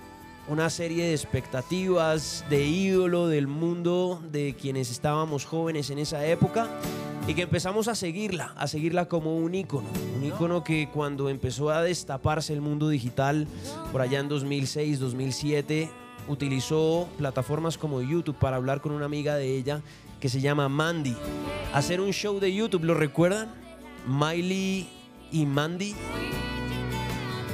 una 0.48 0.70
serie 0.70 1.04
de 1.04 1.12
expectativas 1.12 2.44
de 2.48 2.64
ídolo 2.64 3.26
del 3.28 3.48
mundo 3.48 4.22
de 4.30 4.54
quienes 4.54 4.90
estábamos 4.90 5.44
jóvenes 5.44 5.90
en 5.90 5.98
esa 5.98 6.24
época 6.26 6.68
y 7.26 7.34
que 7.34 7.42
empezamos 7.42 7.88
a 7.88 7.96
seguirla, 7.96 8.52
a 8.56 8.68
seguirla 8.68 9.06
como 9.06 9.36
un 9.36 9.54
ícono, 9.54 9.88
un 10.16 10.24
ícono 10.24 10.62
que 10.62 10.88
cuando 10.92 11.28
empezó 11.28 11.70
a 11.70 11.82
destaparse 11.82 12.52
el 12.52 12.60
mundo 12.60 12.88
digital 12.88 13.48
por 13.90 14.00
allá 14.00 14.20
en 14.20 14.28
2006, 14.28 15.00
2007, 15.00 15.90
utilizó 16.28 17.08
plataformas 17.18 17.78
como 17.78 18.02
YouTube 18.02 18.36
para 18.36 18.56
hablar 18.56 18.80
con 18.80 18.92
una 18.92 19.04
amiga 19.06 19.36
de 19.36 19.56
ella 19.56 19.82
que 20.20 20.28
se 20.28 20.40
llama 20.40 20.68
Mandy. 20.68 21.16
Hacer 21.72 22.00
un 22.00 22.12
show 22.12 22.40
de 22.40 22.54
YouTube, 22.54 22.84
¿lo 22.84 22.94
recuerdan? 22.94 23.52
Miley 24.06 24.88
y 25.32 25.46
Mandy. 25.46 25.94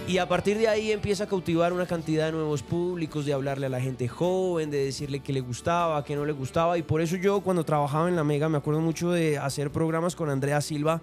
Y 0.08 0.18
a 0.18 0.28
partir 0.28 0.58
de 0.58 0.68
ahí 0.68 0.92
empieza 0.92 1.24
a 1.24 1.26
cautivar 1.26 1.72
una 1.72 1.86
cantidad 1.86 2.26
de 2.26 2.32
nuevos 2.32 2.62
públicos, 2.62 3.24
de 3.24 3.32
hablarle 3.32 3.66
a 3.66 3.68
la 3.68 3.80
gente 3.80 4.08
joven, 4.08 4.70
de 4.70 4.84
decirle 4.84 5.20
que 5.20 5.32
le 5.32 5.40
gustaba, 5.40 6.04
que 6.04 6.16
no 6.16 6.24
le 6.24 6.32
gustaba. 6.32 6.76
Y 6.76 6.82
por 6.82 7.00
eso 7.00 7.16
yo 7.16 7.40
cuando 7.40 7.64
trabajaba 7.64 8.08
en 8.08 8.16
la 8.16 8.24
Mega 8.24 8.48
me 8.48 8.58
acuerdo 8.58 8.80
mucho 8.80 9.10
de 9.10 9.38
hacer 9.38 9.70
programas 9.70 10.14
con 10.14 10.28
Andrea 10.28 10.60
Silva. 10.60 11.00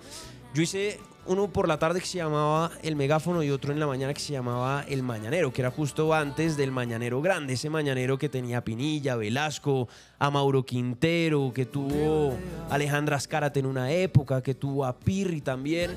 Yo 0.53 0.61
hice 0.61 0.99
uno 1.25 1.47
por 1.47 1.67
la 1.67 1.77
tarde 1.77 1.99
que 1.99 2.05
se 2.05 2.17
llamaba 2.17 2.71
El 2.81 2.95
Megáfono 2.95 3.43
y 3.43 3.51
otro 3.51 3.71
en 3.71 3.79
la 3.79 3.87
mañana 3.87 4.13
que 4.13 4.19
se 4.19 4.33
llamaba 4.33 4.83
El 4.87 5.03
Mañanero, 5.03 5.53
que 5.53 5.61
era 5.61 5.71
justo 5.71 6.13
antes 6.13 6.57
del 6.57 6.71
Mañanero 6.71 7.21
Grande, 7.21 7.53
ese 7.53 7.69
mañanero 7.69 8.17
que 8.17 8.29
tenía 8.29 8.63
Pinilla, 8.63 9.15
Velasco, 9.15 9.87
a 10.17 10.29
Mauro 10.29 10.65
Quintero, 10.65 11.51
que 11.53 11.65
tuvo 11.65 12.35
Alejandra 12.69 13.17
Azcárate 13.17 13.59
en 13.59 13.65
una 13.65 13.91
época, 13.91 14.41
que 14.41 14.55
tuvo 14.55 14.85
a 14.85 14.97
Pirri 14.97 15.41
también. 15.41 15.95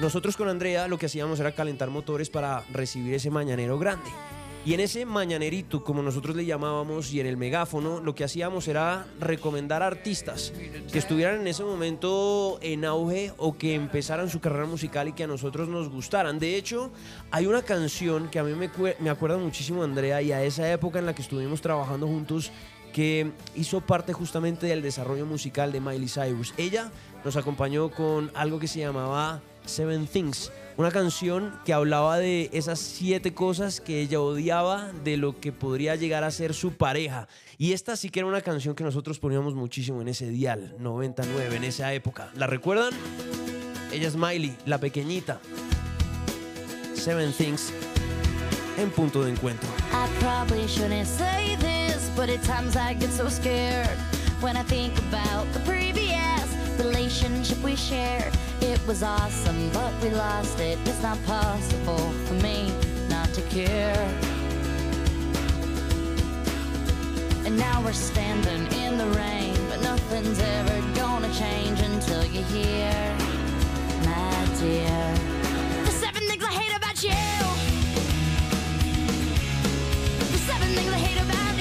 Nosotros 0.00 0.36
con 0.36 0.48
Andrea 0.48 0.88
lo 0.88 0.98
que 0.98 1.06
hacíamos 1.06 1.38
era 1.40 1.52
calentar 1.52 1.90
motores 1.90 2.30
para 2.30 2.64
recibir 2.72 3.14
ese 3.14 3.30
Mañanero 3.30 3.78
Grande. 3.78 4.10
Y 4.64 4.74
en 4.74 4.80
ese 4.80 5.04
mañanerito, 5.04 5.82
como 5.82 6.02
nosotros 6.02 6.36
le 6.36 6.44
llamábamos, 6.44 7.12
y 7.12 7.18
en 7.18 7.26
el 7.26 7.36
megáfono, 7.36 8.00
lo 8.00 8.14
que 8.14 8.22
hacíamos 8.22 8.68
era 8.68 9.06
recomendar 9.18 9.82
artistas 9.82 10.52
que 10.92 10.98
estuvieran 11.00 11.40
en 11.40 11.48
ese 11.48 11.64
momento 11.64 12.58
en 12.62 12.84
auge 12.84 13.32
o 13.38 13.58
que 13.58 13.74
empezaran 13.74 14.30
su 14.30 14.40
carrera 14.40 14.66
musical 14.66 15.08
y 15.08 15.14
que 15.14 15.24
a 15.24 15.26
nosotros 15.26 15.68
nos 15.68 15.88
gustaran. 15.88 16.38
De 16.38 16.56
hecho, 16.56 16.92
hay 17.32 17.46
una 17.46 17.62
canción 17.62 18.28
que 18.28 18.38
a 18.38 18.44
mí 18.44 18.54
me, 18.54 18.70
me 19.00 19.10
acuerda 19.10 19.36
muchísimo, 19.36 19.82
Andrea, 19.82 20.22
y 20.22 20.30
a 20.30 20.44
esa 20.44 20.70
época 20.70 21.00
en 21.00 21.06
la 21.06 21.14
que 21.14 21.22
estuvimos 21.22 21.60
trabajando 21.60 22.06
juntos, 22.06 22.52
que 22.92 23.32
hizo 23.56 23.80
parte 23.80 24.12
justamente 24.12 24.66
del 24.66 24.80
desarrollo 24.80 25.26
musical 25.26 25.72
de 25.72 25.80
Miley 25.80 26.08
Cyrus. 26.08 26.54
Ella 26.56 26.92
nos 27.24 27.36
acompañó 27.36 27.90
con 27.90 28.30
algo 28.34 28.60
que 28.60 28.68
se 28.68 28.78
llamaba 28.78 29.40
Seven 29.66 30.06
Things 30.06 30.50
una 30.76 30.90
canción 30.90 31.52
que 31.64 31.72
hablaba 31.72 32.18
de 32.18 32.50
esas 32.52 32.78
siete 32.78 33.34
cosas 33.34 33.80
que 33.80 34.00
ella 34.00 34.20
odiaba 34.20 34.90
de 35.04 35.16
lo 35.16 35.38
que 35.38 35.52
podría 35.52 35.96
llegar 35.96 36.24
a 36.24 36.30
ser 36.30 36.54
su 36.54 36.72
pareja. 36.72 37.28
Y 37.58 37.72
esta 37.72 37.96
sí 37.96 38.08
que 38.08 38.20
era 38.20 38.26
una 38.26 38.40
canción 38.40 38.74
que 38.74 38.84
nosotros 38.84 39.18
poníamos 39.18 39.54
muchísimo 39.54 40.00
en 40.00 40.08
ese 40.08 40.28
dial, 40.28 40.74
99, 40.78 41.56
en 41.56 41.64
esa 41.64 41.92
época. 41.92 42.30
¿La 42.36 42.46
recuerdan? 42.46 42.92
Ella 43.92 44.08
es 44.08 44.16
Miley, 44.16 44.56
la 44.64 44.78
pequeñita. 44.78 45.40
Seven 46.94 47.32
Things 47.32 47.72
en 48.78 48.90
punto 48.90 49.22
de 49.24 49.32
encuentro. 49.32 49.68
I 49.92 50.08
probably 50.20 50.66
shouldn't 50.66 51.06
say 51.06 51.56
this, 51.56 52.10
but 52.16 52.30
at 52.30 52.42
times 52.44 52.76
I 52.76 52.94
get 52.94 53.10
so 53.10 53.28
scared 53.28 53.98
when 54.40 54.56
I 54.56 54.62
think 54.64 54.96
about 55.10 55.46
the 55.52 55.60
previous 55.60 56.01
relationship 56.78 57.58
we 57.62 57.76
shared. 57.76 58.32
It 58.60 58.80
was 58.86 59.02
awesome, 59.02 59.70
but 59.70 59.92
we 60.02 60.10
lost 60.10 60.60
it. 60.60 60.78
It's 60.84 61.02
not 61.02 61.18
possible 61.24 62.10
for 62.26 62.34
me 62.34 62.72
not 63.08 63.28
to 63.34 63.42
care. 63.42 64.06
And 67.44 67.56
now 67.58 67.82
we're 67.82 67.92
standing 67.92 68.62
in 68.82 68.98
the 68.98 69.06
rain, 69.18 69.56
but 69.68 69.80
nothing's 69.82 70.38
ever 70.38 70.80
gonna 70.94 71.32
change 71.34 71.80
until 71.80 72.24
you 72.24 72.42
hear, 72.44 72.92
my 74.04 74.48
dear. 74.60 75.14
The 75.84 75.90
seven 76.04 76.22
things 76.28 76.44
I 76.44 76.52
hate 76.52 76.76
about 76.76 77.02
you. 77.02 77.22
The 80.34 80.38
seven 80.50 80.68
things 80.76 80.92
I 80.92 80.98
hate 80.98 81.20
about 81.20 81.46
you. 81.46 81.51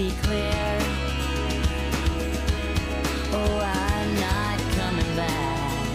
Be 0.00 0.10
clear. 0.22 0.78
Oh, 3.38 3.56
I'm 3.60 4.10
not 4.26 4.58
coming 4.78 5.12
back. 5.14 5.88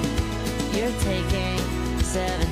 You're 0.75 0.97
taking 1.11 1.57
seven 2.03 2.44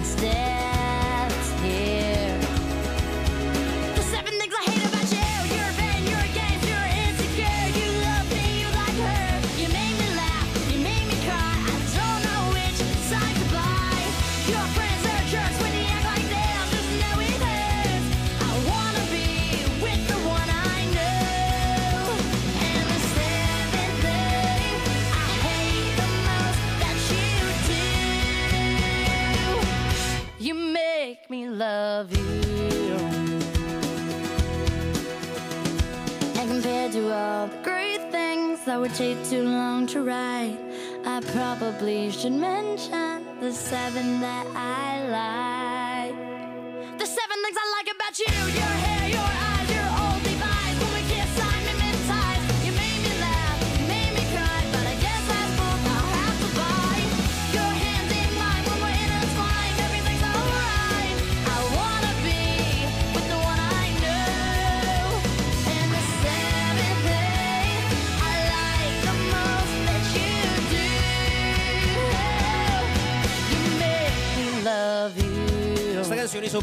should 42.23 42.31
mention 42.31 43.25
the 43.41 43.51
seven 43.51 44.21
that 44.21 44.47
I 44.55 44.92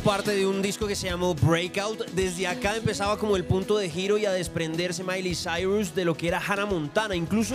parte 0.00 0.34
de 0.34 0.46
un 0.46 0.62
disco 0.62 0.86
que 0.86 0.94
se 0.94 1.08
llamó 1.08 1.34
Breakout. 1.34 2.10
Desde 2.12 2.46
acá 2.46 2.76
empezaba 2.76 3.18
como 3.18 3.36
el 3.36 3.44
punto 3.44 3.76
de 3.76 3.90
giro 3.90 4.18
y 4.18 4.24
a 4.24 4.32
desprenderse 4.32 5.04
Miley 5.04 5.34
Cyrus 5.34 5.94
de 5.94 6.04
lo 6.04 6.16
que 6.16 6.28
era 6.28 6.40
Hannah 6.40 6.66
Montana. 6.66 7.14
Incluso 7.14 7.54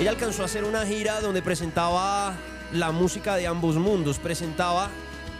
ella 0.00 0.10
alcanzó 0.10 0.42
a 0.42 0.44
hacer 0.46 0.64
una 0.64 0.86
gira 0.86 1.20
donde 1.20 1.42
presentaba 1.42 2.34
la 2.72 2.90
música 2.90 3.36
de 3.36 3.46
ambos 3.46 3.76
mundos. 3.76 4.18
Presentaba 4.18 4.90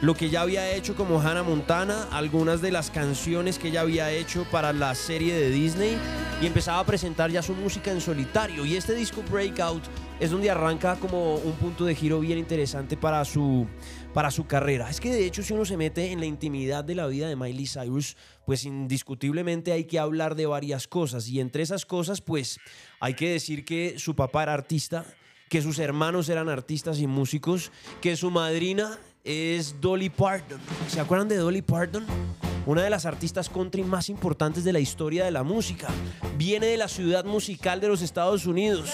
lo 0.02 0.14
que 0.14 0.28
ya 0.28 0.42
había 0.42 0.70
hecho 0.70 0.94
como 0.94 1.20
Hannah 1.20 1.42
Montana, 1.42 2.08
algunas 2.10 2.60
de 2.60 2.72
las 2.72 2.90
canciones 2.90 3.58
que 3.58 3.68
ella 3.68 3.80
había 3.80 4.10
hecho 4.10 4.44
para 4.50 4.72
la 4.72 4.94
serie 4.94 5.34
de 5.34 5.50
Disney 5.50 5.96
y 6.42 6.46
empezaba 6.46 6.80
a 6.80 6.84
presentar 6.84 7.30
ya 7.30 7.42
su 7.42 7.54
música 7.54 7.90
en 7.90 8.00
solitario. 8.00 8.66
Y 8.66 8.76
este 8.76 8.94
disco 8.94 9.22
Breakout 9.30 9.82
es 10.20 10.30
donde 10.30 10.50
arranca 10.50 10.96
como 10.96 11.36
un 11.36 11.52
punto 11.52 11.84
de 11.84 11.94
giro 11.94 12.20
bien 12.20 12.38
interesante 12.38 12.96
para 12.96 13.24
su, 13.24 13.66
para 14.14 14.30
su 14.30 14.46
carrera. 14.46 14.88
Es 14.88 15.00
que 15.00 15.12
de 15.12 15.26
hecho 15.26 15.42
si 15.42 15.52
uno 15.52 15.64
se 15.64 15.76
mete 15.76 16.12
en 16.12 16.20
la 16.20 16.26
intimidad 16.26 16.84
de 16.84 16.94
la 16.94 17.06
vida 17.08 17.28
de 17.28 17.36
Miley 17.36 17.66
Cyrus, 17.66 18.16
pues 18.46 18.64
indiscutiblemente 18.64 19.72
hay 19.72 19.84
que 19.84 19.98
hablar 19.98 20.36
de 20.36 20.46
varias 20.46 20.86
cosas 20.86 21.28
y 21.28 21.40
entre 21.40 21.64
esas 21.64 21.84
cosas 21.84 22.20
pues 22.20 22.58
hay 23.00 23.14
que 23.14 23.28
decir 23.28 23.64
que 23.64 23.98
su 23.98 24.14
papá 24.14 24.44
era 24.44 24.54
artista, 24.54 25.04
que 25.50 25.60
sus 25.60 25.80
hermanos 25.80 26.28
eran 26.28 26.48
artistas 26.48 27.00
y 27.00 27.08
músicos, 27.08 27.72
que 28.00 28.16
su 28.16 28.30
madrina 28.30 28.98
es 29.24 29.80
Dolly 29.80 30.10
Parton. 30.10 30.60
¿Se 30.88 31.00
acuerdan 31.00 31.28
de 31.28 31.36
Dolly 31.36 31.62
Parton? 31.62 32.06
Una 32.66 32.82
de 32.82 32.90
las 32.90 33.04
artistas 33.04 33.50
country 33.50 33.82
más 33.82 34.08
importantes 34.08 34.64
de 34.64 34.72
la 34.72 34.80
historia 34.80 35.24
de 35.24 35.32
la 35.32 35.42
música. 35.42 35.88
Viene 36.38 36.66
de 36.66 36.76
la 36.76 36.88
ciudad 36.88 37.24
musical 37.24 37.80
de 37.80 37.88
los 37.88 38.00
Estados 38.00 38.46
Unidos. 38.46 38.90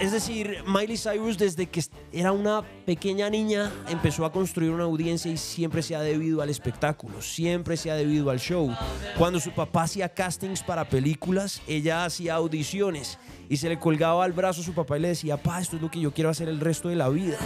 Es 0.00 0.12
decir, 0.12 0.58
Miley 0.66 0.98
Cyrus 0.98 1.38
desde 1.38 1.66
que 1.66 1.82
era 2.12 2.32
una 2.32 2.62
pequeña 2.84 3.30
niña 3.30 3.72
empezó 3.88 4.24
a 4.24 4.32
construir 4.32 4.70
una 4.70 4.84
audiencia 4.84 5.30
y 5.30 5.36
siempre 5.36 5.82
se 5.82 5.94
ha 5.94 6.00
debido 6.00 6.42
al 6.42 6.50
espectáculo, 6.50 7.22
siempre 7.22 7.76
se 7.76 7.90
ha 7.90 7.94
debido 7.94 8.30
al 8.30 8.38
show. 8.38 8.74
Cuando 9.16 9.40
su 9.40 9.52
papá 9.52 9.84
hacía 9.84 10.08
castings 10.08 10.62
para 10.62 10.88
películas, 10.88 11.62
ella 11.66 12.04
hacía 12.04 12.34
audiciones 12.34 13.18
y 13.48 13.56
se 13.56 13.68
le 13.68 13.78
colgaba 13.78 14.24
al 14.24 14.32
brazo 14.32 14.60
a 14.60 14.64
su 14.64 14.74
papá 14.74 14.98
y 14.98 15.02
le 15.02 15.08
decía, 15.08 15.36
pa, 15.36 15.60
esto 15.60 15.76
es 15.76 15.82
lo 15.82 15.90
que 15.90 16.00
yo 16.00 16.12
quiero 16.12 16.28
hacer 16.30 16.48
el 16.48 16.60
resto 16.60 16.88
de 16.88 16.96
la 16.96 17.08
vida. 17.08 17.38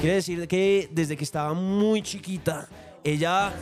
Quiere 0.00 0.16
decir 0.16 0.48
que 0.48 0.88
desde 0.92 1.16
que 1.16 1.24
estaba 1.24 1.52
muy 1.52 2.02
chiquita, 2.02 2.68
ella 3.04 3.52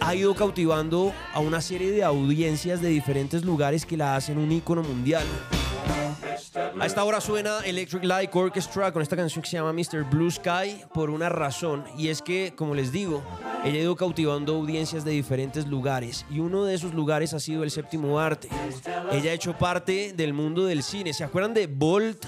ha 0.00 0.14
ido 0.14 0.34
cautivando 0.34 1.12
a 1.32 1.40
una 1.40 1.60
serie 1.60 1.90
de 1.90 2.04
audiencias 2.04 2.80
de 2.80 2.88
diferentes 2.88 3.44
lugares 3.44 3.86
que 3.86 3.96
la 3.96 4.16
hacen 4.16 4.38
un 4.38 4.52
ícono 4.52 4.82
mundial. 4.82 5.24
A 6.56 6.86
esta 6.86 7.04
hora 7.04 7.20
suena 7.20 7.60
Electric 7.66 8.02
Light 8.02 8.34
Orchestra 8.34 8.90
con 8.90 9.02
esta 9.02 9.14
canción 9.14 9.42
que 9.42 9.50
se 9.50 9.58
llama 9.58 9.74
Mr. 9.74 10.04
Blue 10.04 10.30
Sky 10.30 10.84
por 10.94 11.10
una 11.10 11.28
razón 11.28 11.84
y 11.98 12.08
es 12.08 12.22
que, 12.22 12.54
como 12.56 12.74
les 12.74 12.92
digo, 12.92 13.22
ella 13.62 13.78
ha 13.78 13.82
ido 13.82 13.94
cautivando 13.94 14.54
audiencias 14.54 15.04
de 15.04 15.10
diferentes 15.10 15.66
lugares 15.66 16.24
y 16.30 16.40
uno 16.40 16.64
de 16.64 16.74
esos 16.74 16.94
lugares 16.94 17.34
ha 17.34 17.40
sido 17.40 17.62
el 17.62 17.70
séptimo 17.70 18.18
arte. 18.18 18.48
Ella 19.12 19.32
ha 19.32 19.34
hecho 19.34 19.58
parte 19.58 20.14
del 20.14 20.32
mundo 20.32 20.64
del 20.64 20.82
cine. 20.82 21.12
¿Se 21.12 21.24
acuerdan 21.24 21.52
de 21.52 21.66
Bolt? 21.66 22.24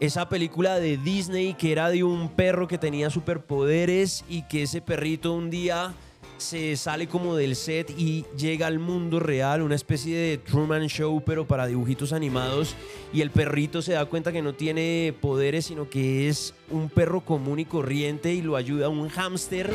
Esa 0.00 0.28
película 0.28 0.78
de 0.78 0.98
Disney 0.98 1.54
que 1.54 1.72
era 1.72 1.88
de 1.88 2.04
un 2.04 2.28
perro 2.28 2.68
que 2.68 2.76
tenía 2.76 3.08
superpoderes 3.08 4.24
y 4.28 4.42
que 4.42 4.64
ese 4.64 4.82
perrito 4.82 5.32
un 5.32 5.48
día 5.48 5.94
se 6.42 6.76
sale 6.76 7.06
como 7.06 7.36
del 7.36 7.56
set 7.56 7.94
y 7.96 8.24
llega 8.36 8.66
al 8.66 8.78
mundo 8.78 9.20
real, 9.20 9.62
una 9.62 9.74
especie 9.74 10.16
de 10.16 10.38
Truman 10.38 10.88
Show, 10.88 11.22
pero 11.24 11.46
para 11.46 11.66
dibujitos 11.66 12.12
animados. 12.12 12.74
Y 13.12 13.20
el 13.20 13.30
perrito 13.30 13.82
se 13.82 13.92
da 13.92 14.04
cuenta 14.04 14.32
que 14.32 14.42
no 14.42 14.54
tiene 14.54 15.14
poderes, 15.20 15.66
sino 15.66 15.88
que 15.88 16.28
es 16.28 16.54
un 16.70 16.88
perro 16.90 17.22
común 17.22 17.60
y 17.60 17.64
corriente 17.64 18.34
y 18.34 18.42
lo 18.42 18.56
ayuda 18.56 18.88
un 18.88 19.08
hámster 19.08 19.72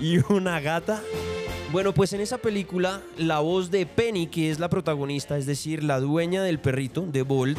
y 0.00 0.18
una 0.32 0.60
gata. 0.60 1.02
Bueno, 1.72 1.92
pues 1.92 2.12
en 2.12 2.20
esa 2.20 2.38
película, 2.38 3.02
la 3.18 3.40
voz 3.40 3.70
de 3.70 3.86
Penny, 3.86 4.28
que 4.28 4.50
es 4.50 4.58
la 4.58 4.70
protagonista, 4.70 5.36
es 5.36 5.46
decir, 5.46 5.82
la 5.84 6.00
dueña 6.00 6.42
del 6.42 6.58
perrito, 6.58 7.02
de 7.02 7.22
Bolt, 7.22 7.58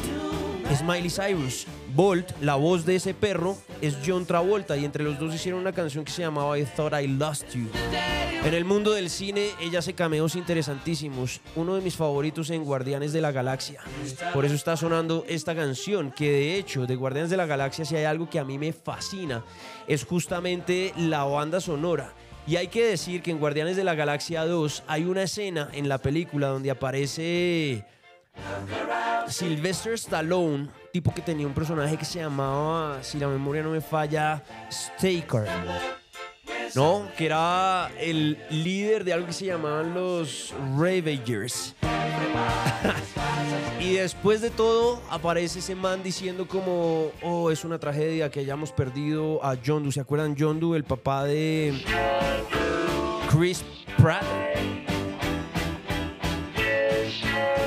es 0.70 0.82
Miley 0.82 1.10
Cyrus. 1.10 1.66
Bolt, 1.98 2.30
la 2.42 2.54
voz 2.54 2.86
de 2.86 2.94
ese 2.94 3.12
perro, 3.12 3.56
es 3.80 3.98
John 4.06 4.24
Travolta 4.24 4.76
y 4.76 4.84
entre 4.84 5.02
los 5.02 5.18
dos 5.18 5.34
hicieron 5.34 5.60
una 5.60 5.72
canción 5.72 6.04
que 6.04 6.12
se 6.12 6.22
llamaba 6.22 6.56
I 6.56 6.64
Thought 6.64 6.92
I 6.92 7.08
Lost 7.08 7.54
You. 7.54 7.68
En 8.44 8.54
el 8.54 8.64
mundo 8.64 8.92
del 8.92 9.10
cine, 9.10 9.48
ella 9.60 9.80
hace 9.80 9.94
cameos 9.94 10.36
interesantísimos. 10.36 11.40
Uno 11.56 11.74
de 11.74 11.80
mis 11.80 11.96
favoritos 11.96 12.50
en 12.50 12.62
Guardianes 12.62 13.12
de 13.12 13.20
la 13.20 13.32
Galaxia. 13.32 13.80
Por 14.32 14.44
eso 14.44 14.54
está 14.54 14.76
sonando 14.76 15.24
esta 15.26 15.56
canción, 15.56 16.12
que 16.12 16.30
de 16.30 16.54
hecho, 16.54 16.86
de 16.86 16.94
Guardianes 16.94 17.30
de 17.30 17.36
la 17.36 17.46
Galaxia, 17.46 17.84
si 17.84 17.96
hay 17.96 18.04
algo 18.04 18.30
que 18.30 18.38
a 18.38 18.44
mí 18.44 18.58
me 18.58 18.72
fascina, 18.72 19.42
es 19.88 20.04
justamente 20.04 20.92
la 20.96 21.24
banda 21.24 21.60
sonora. 21.60 22.12
Y 22.46 22.54
hay 22.54 22.68
que 22.68 22.86
decir 22.86 23.22
que 23.22 23.32
en 23.32 23.40
Guardianes 23.40 23.76
de 23.76 23.82
la 23.82 23.96
Galaxia 23.96 24.46
2 24.46 24.84
hay 24.86 25.02
una 25.02 25.24
escena 25.24 25.68
en 25.72 25.88
la 25.88 25.98
película 25.98 26.46
donde 26.46 26.70
aparece 26.70 27.84
Sylvester 29.26 29.94
Stallone, 29.94 30.68
tipo 30.92 31.12
que 31.12 31.22
tenía 31.22 31.46
un 31.46 31.54
personaje 31.54 31.96
que 31.96 32.04
se 32.04 32.20
llamaba, 32.20 33.02
si 33.02 33.18
la 33.18 33.28
memoria 33.28 33.62
no 33.62 33.70
me 33.70 33.80
falla, 33.80 34.42
Staker. 34.70 35.46
¿No? 36.74 37.08
Que 37.16 37.26
era 37.26 37.90
el 37.98 38.38
líder 38.50 39.04
de 39.04 39.12
algo 39.12 39.26
que 39.26 39.32
se 39.32 39.46
llamaban 39.46 39.94
los 39.94 40.54
Ravagers. 40.76 41.74
y 43.80 43.94
después 43.94 44.40
de 44.40 44.50
todo 44.50 45.00
aparece 45.10 45.60
ese 45.60 45.74
man 45.74 46.02
diciendo 46.02 46.46
como, 46.46 47.10
oh, 47.22 47.50
es 47.50 47.64
una 47.64 47.78
tragedia 47.78 48.30
que 48.30 48.40
hayamos 48.40 48.72
perdido 48.72 49.44
a 49.44 49.56
John 49.64 49.84
Doe. 49.84 49.92
¿Se 49.92 50.00
acuerdan 50.00 50.36
John 50.38 50.60
Doe, 50.60 50.76
el 50.76 50.84
papá 50.84 51.24
de 51.24 51.82
Chris 53.30 53.64
Pratt? 53.96 54.24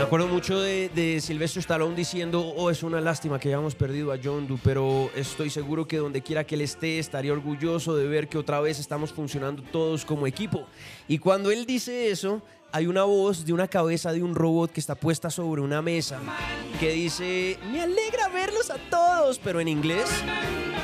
Me 0.01 0.07
acuerdo 0.07 0.27
mucho 0.27 0.59
de, 0.59 0.89
de 0.89 1.21
Sylvester 1.21 1.59
Stallone 1.59 1.95
diciendo, 1.95 2.41
oh, 2.41 2.71
es 2.71 2.81
una 2.81 2.99
lástima 2.99 3.37
que 3.37 3.49
hayamos 3.49 3.75
perdido 3.75 4.11
a 4.11 4.17
John 4.21 4.47
Doe, 4.47 4.57
pero 4.63 5.11
estoy 5.15 5.51
seguro 5.51 5.87
que 5.87 5.97
donde 5.97 6.23
quiera 6.23 6.43
que 6.43 6.55
él 6.55 6.61
esté 6.61 6.97
estaría 6.97 7.31
orgulloso 7.31 7.95
de 7.95 8.07
ver 8.07 8.27
que 8.27 8.39
otra 8.39 8.59
vez 8.61 8.79
estamos 8.79 9.13
funcionando 9.13 9.61
todos 9.61 10.03
como 10.03 10.25
equipo. 10.25 10.65
Y 11.07 11.19
cuando 11.19 11.51
él 11.51 11.67
dice 11.67 12.09
eso, 12.09 12.41
hay 12.71 12.87
una 12.87 13.03
voz 13.03 13.45
de 13.45 13.53
una 13.53 13.67
cabeza 13.67 14.11
de 14.11 14.23
un 14.23 14.33
robot 14.33 14.71
que 14.71 14.79
está 14.79 14.95
puesta 14.95 15.29
sobre 15.29 15.61
una 15.61 15.83
mesa 15.83 16.19
que 16.79 16.93
dice, 16.93 17.59
me 17.71 17.83
alegra 17.83 18.27
verlos 18.29 18.71
a 18.71 18.77
todos, 18.89 19.37
pero 19.37 19.59
en 19.59 19.67
inglés 19.67 20.09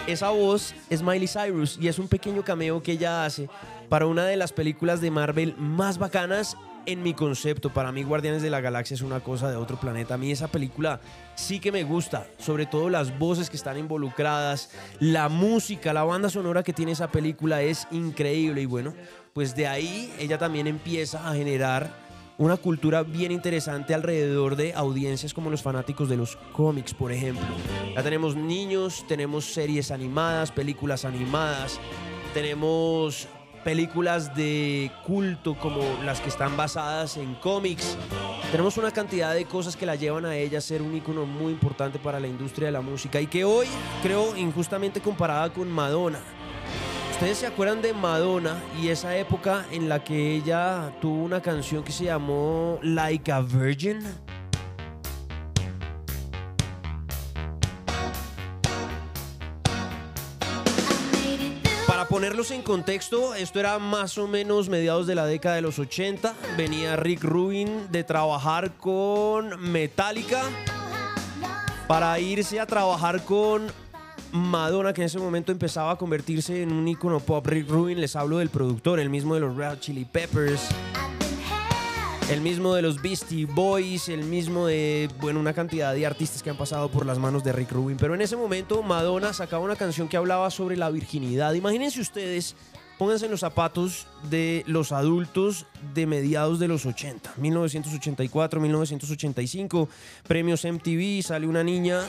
esa 0.06 0.30
voz 0.30 0.76
es 0.92 1.02
Miley 1.02 1.28
Cyrus 1.28 1.80
y 1.82 1.88
es 1.88 1.98
un 1.98 2.08
pequeño 2.08 2.44
cameo 2.44 2.84
que 2.84 2.92
ella 2.92 3.26
hace 3.26 3.50
para 3.90 4.06
una 4.06 4.28
de 4.28 4.38
las 4.38 4.54
películas 4.54 5.02
de 5.02 5.10
Marvel 5.10 5.56
más 5.58 5.98
bacanas 5.98 6.56
en 6.88 7.04
mi 7.04 7.14
concepto. 7.14 7.72
Para 7.72 7.92
mí 7.92 8.02
Guardianes 8.02 8.42
de 8.42 8.50
la 8.50 8.62
Galaxia 8.62 8.96
es 8.96 9.02
una 9.02 9.20
cosa 9.20 9.52
de 9.52 9.58
otro 9.58 9.80
planeta. 9.80 10.16
A 10.16 10.18
mí 10.18 10.32
esa 10.32 10.48
película 10.48 11.00
sí 11.36 11.60
que 11.60 11.72
me 11.72 11.84
gusta, 11.84 12.26
sobre 12.40 12.66
todo 12.66 12.90
las 12.90 13.20
voces 13.20 13.50
que 13.52 13.58
están 13.58 13.78
involucradas, 13.78 14.72
la 15.00 15.30
música, 15.30 15.94
la 15.94 16.04
banda 16.04 16.30
sonora 16.30 16.64
que 16.64 16.74
tiene 16.74 16.94
esa 16.94 17.12
película 17.12 17.62
es 17.62 17.88
increíble 17.92 18.62
y 18.62 18.66
bueno, 18.66 18.96
pues 19.34 19.56
de 19.56 19.68
ahí 19.68 20.12
ella 20.18 20.38
también 20.38 20.66
empieza 20.66 21.30
a 21.30 21.36
generar 21.36 22.08
una 22.38 22.56
cultura 22.56 23.04
bien 23.04 23.32
interesante 23.32 23.94
alrededor 23.94 24.56
de 24.56 24.74
audiencias 24.74 25.34
como 25.34 25.50
los 25.50 25.62
fanáticos 25.62 26.08
de 26.08 26.18
los 26.18 26.38
cómics, 26.54 26.94
por 26.94 27.12
ejemplo. 27.12 27.46
Ya 27.96 28.04
tenemos 28.04 28.36
niños, 28.36 29.06
tenemos 29.08 29.46
series 29.46 29.92
animadas, 29.92 30.52
películas 30.52 31.04
animadas, 31.04 31.80
tenemos 32.34 33.28
películas 33.68 34.34
de 34.34 34.90
culto 35.06 35.54
como 35.60 35.82
las 36.06 36.22
que 36.22 36.30
están 36.30 36.56
basadas 36.56 37.18
en 37.18 37.36
cómics. 37.36 37.98
Tenemos 38.50 38.78
una 38.78 38.92
cantidad 38.92 39.34
de 39.34 39.44
cosas 39.44 39.76
que 39.76 39.86
la 39.86 39.96
llevan 39.96 40.24
a 40.24 40.38
ella 40.38 40.60
a 40.60 40.62
ser 40.62 40.82
un 40.82 40.96
icono 40.96 41.26
muy 41.26 41.52
importante 41.52 42.00
para 42.00 42.18
la 42.18 42.28
industria 42.28 42.68
de 42.68 42.72
la 42.72 42.80
música 42.80 43.20
y 43.20 43.28
que 43.28 43.44
hoy 43.44 43.68
creo 44.02 44.38
injustamente 44.38 45.02
comparada 45.02 45.52
con 45.52 45.70
Madonna. 45.70 46.20
¿Ustedes 47.12 47.40
se 47.40 47.46
acuerdan 47.46 47.82
de 47.82 47.92
Madonna 47.92 48.56
y 48.82 48.88
esa 48.88 49.18
época 49.18 49.66
en 49.70 49.90
la 49.90 50.02
que 50.02 50.36
ella 50.36 50.94
tuvo 51.02 51.22
una 51.26 51.42
canción 51.42 51.84
que 51.84 51.92
se 51.92 52.06
llamó 52.06 52.80
Like 52.82 53.30
a 53.34 53.42
Virgin? 53.42 54.00
Ponerlos 62.10 62.52
en 62.52 62.62
contexto, 62.62 63.36
esto 63.36 63.60
era 63.60 63.80
más 63.80 64.18
o 64.18 64.30
menos 64.30 64.70
mediados 64.70 65.08
de 65.08 65.16
la 65.16 65.26
década 65.26 65.56
de 65.56 65.62
los 65.62 65.78
80. 65.78 66.34
Venía 66.56 66.96
Rick 66.96 67.22
Rubin 67.22 67.92
de 67.92 68.06
trabajar 68.06 68.72
con 68.78 69.60
Metallica 69.60 70.42
para 71.88 72.18
irse 72.22 72.62
a 72.62 72.66
trabajar 72.66 73.26
con 73.26 73.68
Madonna, 74.32 74.94
que 74.94 75.02
en 75.02 75.08
ese 75.08 75.20
momento 75.20 75.52
empezaba 75.52 75.92
a 75.92 75.96
convertirse 75.98 76.62
en 76.62 76.72
un 76.72 76.88
icono 76.88 77.20
pop. 77.20 77.46
Rick 77.46 77.70
Rubin, 77.70 78.00
les 78.00 78.16
hablo 78.16 78.38
del 78.38 78.50
productor, 78.50 79.02
el 79.02 79.10
mismo 79.10 79.34
de 79.34 79.42
los 79.42 79.58
Red 79.58 79.80
Chili 79.80 80.06
Peppers, 80.06 80.62
el 82.30 82.42
mismo 82.42 82.76
de 82.76 82.82
los 82.82 83.02
Beastie 83.02 83.46
Boys, 83.46 84.10
el 84.10 84.24
mismo 84.24 84.68
de, 84.68 85.10
bueno, 85.20 85.40
una 85.40 85.54
cantidad 85.54 85.94
de 85.94 86.06
artistas 86.06 86.44
que 86.44 86.50
han 86.50 86.58
pasado 86.58 86.90
por 86.90 87.06
las 87.06 87.20
manos 87.20 87.44
de 87.44 87.54
Rick 87.54 87.72
Rubin. 87.72 87.98
Pero 87.98 88.16
en 88.16 88.22
ese 88.22 88.36
momento 88.36 88.84
Madonna 88.84 89.32
sacaba 89.32 89.64
una 89.64 89.76
canción 89.76 90.08
que 90.08 90.18
hablaba 90.18 90.50
sobre 90.52 90.76
la 90.76 90.90
virginidad. 90.90 91.54
Imagínense 91.54 92.02
ustedes, 92.02 92.56
pónganse 92.98 93.26
en 93.26 93.32
los 93.32 93.40
zapatos 93.40 94.08
de 94.30 94.64
los 94.68 94.92
adultos 94.92 95.68
de 95.94 96.06
mediados 96.06 96.60
de 96.60 96.68
los 96.68 96.86
80, 96.86 97.34
1984, 97.38 98.60
1985, 98.60 99.90
premios 100.28 100.66
MTV, 100.66 101.24
sale 101.24 101.48
una 101.48 101.64
niña 101.64 102.02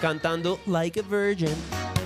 cantando 0.00 0.60
Like 0.66 1.00
a 1.00 1.02
Virgin. 1.02 1.97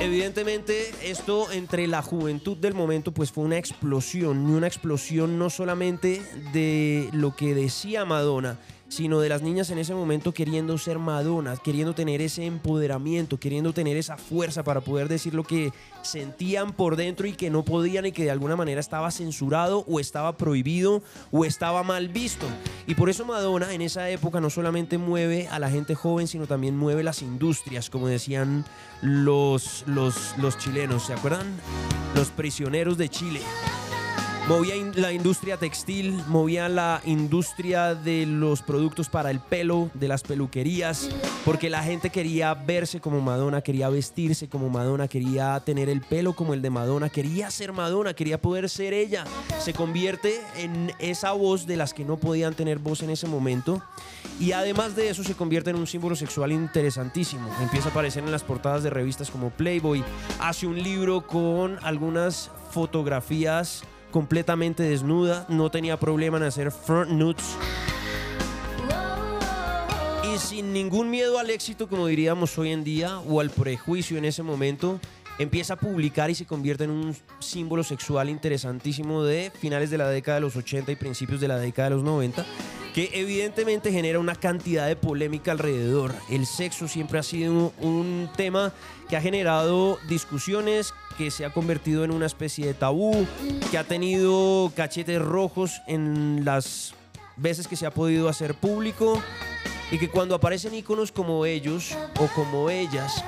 Evidentemente 0.00 0.90
esto 1.04 1.52
entre 1.52 1.86
la 1.86 2.00
juventud 2.00 2.56
del 2.56 2.72
momento 2.72 3.12
pues 3.12 3.30
fue 3.30 3.44
una 3.44 3.58
explosión 3.58 4.48
y 4.48 4.52
una 4.52 4.66
explosión 4.66 5.38
no 5.38 5.50
solamente 5.50 6.22
de 6.54 7.10
lo 7.12 7.36
que 7.36 7.54
decía 7.54 8.06
Madonna, 8.06 8.58
sino 8.90 9.20
de 9.20 9.28
las 9.28 9.40
niñas 9.40 9.70
en 9.70 9.78
ese 9.78 9.94
momento 9.94 10.34
queriendo 10.34 10.76
ser 10.76 10.98
Madonna, 10.98 11.56
queriendo 11.56 11.94
tener 11.94 12.20
ese 12.20 12.44
empoderamiento, 12.44 13.38
queriendo 13.38 13.72
tener 13.72 13.96
esa 13.96 14.16
fuerza 14.16 14.64
para 14.64 14.80
poder 14.80 15.08
decir 15.08 15.32
lo 15.32 15.44
que 15.44 15.72
sentían 16.02 16.72
por 16.72 16.96
dentro 16.96 17.28
y 17.28 17.32
que 17.32 17.50
no 17.50 17.64
podían 17.64 18.06
y 18.06 18.12
que 18.12 18.24
de 18.24 18.32
alguna 18.32 18.56
manera 18.56 18.80
estaba 18.80 19.12
censurado 19.12 19.84
o 19.88 20.00
estaba 20.00 20.36
prohibido 20.36 21.02
o 21.30 21.44
estaba 21.44 21.84
mal 21.84 22.08
visto. 22.08 22.46
Y 22.88 22.96
por 22.96 23.08
eso 23.08 23.24
Madonna 23.24 23.72
en 23.72 23.80
esa 23.80 24.10
época 24.10 24.40
no 24.40 24.50
solamente 24.50 24.98
mueve 24.98 25.46
a 25.48 25.60
la 25.60 25.70
gente 25.70 25.94
joven, 25.94 26.26
sino 26.26 26.48
también 26.48 26.76
mueve 26.76 27.04
las 27.04 27.22
industrias, 27.22 27.90
como 27.90 28.08
decían 28.08 28.64
los, 29.02 29.84
los, 29.86 30.36
los 30.36 30.58
chilenos, 30.58 31.06
¿se 31.06 31.12
acuerdan? 31.12 31.46
Los 32.16 32.30
prisioneros 32.30 32.98
de 32.98 33.08
Chile 33.08 33.40
movía 34.50 34.74
la 34.96 35.12
industria 35.12 35.58
textil, 35.58 36.24
movía 36.26 36.68
la 36.68 37.00
industria 37.04 37.94
de 37.94 38.26
los 38.26 38.62
productos 38.62 39.08
para 39.08 39.30
el 39.30 39.38
pelo, 39.38 39.90
de 39.94 40.08
las 40.08 40.24
peluquerías, 40.24 41.08
porque 41.44 41.70
la 41.70 41.84
gente 41.84 42.10
quería 42.10 42.52
verse 42.54 43.00
como 43.00 43.20
Madonna, 43.20 43.60
quería 43.60 43.88
vestirse 43.90 44.48
como 44.48 44.68
Madonna, 44.68 45.06
quería 45.06 45.60
tener 45.60 45.88
el 45.88 46.00
pelo 46.00 46.34
como 46.34 46.52
el 46.52 46.62
de 46.62 46.70
Madonna, 46.70 47.10
quería 47.10 47.48
ser 47.52 47.72
Madonna, 47.72 48.12
quería 48.12 48.42
poder 48.42 48.68
ser 48.68 48.92
ella. 48.92 49.24
Se 49.60 49.72
convierte 49.72 50.40
en 50.56 50.92
esa 50.98 51.30
voz 51.30 51.64
de 51.68 51.76
las 51.76 51.94
que 51.94 52.04
no 52.04 52.16
podían 52.16 52.54
tener 52.54 52.80
voz 52.80 53.04
en 53.04 53.10
ese 53.10 53.28
momento. 53.28 53.80
Y 54.40 54.50
además 54.50 54.96
de 54.96 55.10
eso 55.10 55.22
se 55.22 55.34
convierte 55.34 55.70
en 55.70 55.76
un 55.76 55.86
símbolo 55.86 56.16
sexual 56.16 56.50
interesantísimo. 56.50 57.48
Empieza 57.62 57.88
a 57.88 57.90
aparecer 57.92 58.24
en 58.24 58.32
las 58.32 58.42
portadas 58.42 58.82
de 58.82 58.90
revistas 58.90 59.30
como 59.30 59.50
Playboy. 59.50 60.02
Hace 60.40 60.66
un 60.66 60.82
libro 60.82 61.24
con 61.24 61.78
algunas 61.84 62.50
fotografías 62.72 63.84
completamente 64.10 64.82
desnuda, 64.82 65.46
no 65.48 65.70
tenía 65.70 65.98
problema 65.98 66.36
en 66.36 66.44
hacer 66.44 66.70
front 66.70 67.10
nudes. 67.10 67.56
Y 70.32 70.38
sin 70.38 70.72
ningún 70.72 71.10
miedo 71.10 71.38
al 71.38 71.50
éxito, 71.50 71.88
como 71.88 72.06
diríamos 72.06 72.56
hoy 72.58 72.72
en 72.72 72.84
día, 72.84 73.18
o 73.20 73.40
al 73.40 73.50
prejuicio 73.50 74.18
en 74.18 74.24
ese 74.24 74.42
momento, 74.42 75.00
empieza 75.40 75.72
a 75.72 75.76
publicar 75.76 76.28
y 76.28 76.34
se 76.34 76.44
convierte 76.44 76.84
en 76.84 76.90
un 76.90 77.16
símbolo 77.38 77.82
sexual 77.82 78.28
interesantísimo 78.28 79.24
de 79.24 79.50
finales 79.58 79.88
de 79.88 79.96
la 79.96 80.06
década 80.06 80.34
de 80.34 80.42
los 80.42 80.54
80 80.54 80.92
y 80.92 80.96
principios 80.96 81.40
de 81.40 81.48
la 81.48 81.56
década 81.56 81.88
de 81.88 81.94
los 81.94 82.04
90, 82.04 82.44
que 82.94 83.08
evidentemente 83.14 83.90
genera 83.90 84.18
una 84.18 84.34
cantidad 84.34 84.86
de 84.86 84.96
polémica 84.96 85.52
alrededor. 85.52 86.14
El 86.28 86.44
sexo 86.44 86.88
siempre 86.88 87.18
ha 87.18 87.22
sido 87.22 87.72
un 87.80 88.28
tema 88.36 88.74
que 89.08 89.16
ha 89.16 89.22
generado 89.22 89.98
discusiones, 90.10 90.92
que 91.16 91.30
se 91.30 91.46
ha 91.46 91.52
convertido 91.54 92.04
en 92.04 92.10
una 92.10 92.26
especie 92.26 92.66
de 92.66 92.74
tabú, 92.74 93.26
que 93.70 93.78
ha 93.78 93.84
tenido 93.84 94.70
cachetes 94.76 95.22
rojos 95.22 95.80
en 95.86 96.44
las 96.44 96.92
veces 97.38 97.66
que 97.66 97.76
se 97.76 97.86
ha 97.86 97.90
podido 97.90 98.28
hacer 98.28 98.54
público 98.54 99.22
y 99.90 99.96
que 99.96 100.10
cuando 100.10 100.34
aparecen 100.34 100.74
iconos 100.74 101.12
como 101.12 101.46
ellos 101.46 101.96
o 102.18 102.26
como 102.26 102.68
ellas, 102.68 103.24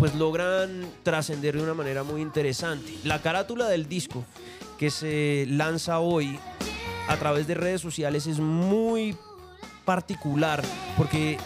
pues 0.00 0.14
logran 0.14 0.90
trascender 1.02 1.54
de 1.54 1.62
una 1.62 1.74
manera 1.74 2.02
muy 2.04 2.22
interesante. 2.22 2.90
La 3.04 3.20
carátula 3.20 3.68
del 3.68 3.86
disco 3.86 4.24
que 4.78 4.90
se 4.90 5.44
lanza 5.46 6.00
hoy 6.00 6.38
a 7.06 7.18
través 7.18 7.46
de 7.46 7.52
redes 7.52 7.82
sociales 7.82 8.26
es 8.26 8.38
muy 8.38 9.14
particular 9.84 10.62
porque 10.96 11.36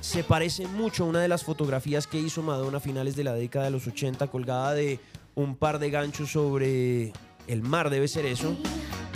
se 0.00 0.24
parece 0.24 0.66
mucho 0.66 1.04
a 1.04 1.08
una 1.08 1.20
de 1.20 1.28
las 1.28 1.44
fotografías 1.44 2.06
que 2.06 2.18
hizo 2.18 2.40
Madonna 2.40 2.78
a 2.78 2.80
finales 2.80 3.16
de 3.16 3.24
la 3.24 3.34
década 3.34 3.66
de 3.66 3.72
los 3.72 3.86
80, 3.86 4.28
colgada 4.28 4.72
de 4.72 4.98
un 5.34 5.54
par 5.54 5.78
de 5.78 5.90
ganchos 5.90 6.30
sobre 6.30 7.12
el 7.48 7.60
mar, 7.60 7.90
debe 7.90 8.08
ser 8.08 8.24
eso. 8.24 8.56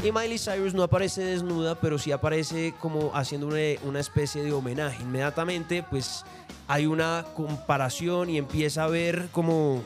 Y 0.04 0.12
Miley 0.12 0.38
Cyrus 0.38 0.74
no 0.74 0.82
aparece 0.82 1.22
desnuda, 1.22 1.76
pero 1.80 1.98
sí 1.98 2.12
aparece 2.12 2.74
como 2.78 3.10
haciendo 3.14 3.46
una, 3.46 3.98
especie 3.98 4.42
de 4.42 4.52
homenaje. 4.52 5.02
Inmediatamente, 5.02 5.82
pues 5.82 6.26
hay 6.68 6.84
una 6.84 7.24
comparación 7.34 8.28
y 8.28 8.36
empieza 8.36 8.84
a 8.84 8.88
ver 8.88 9.28
como 9.32 9.82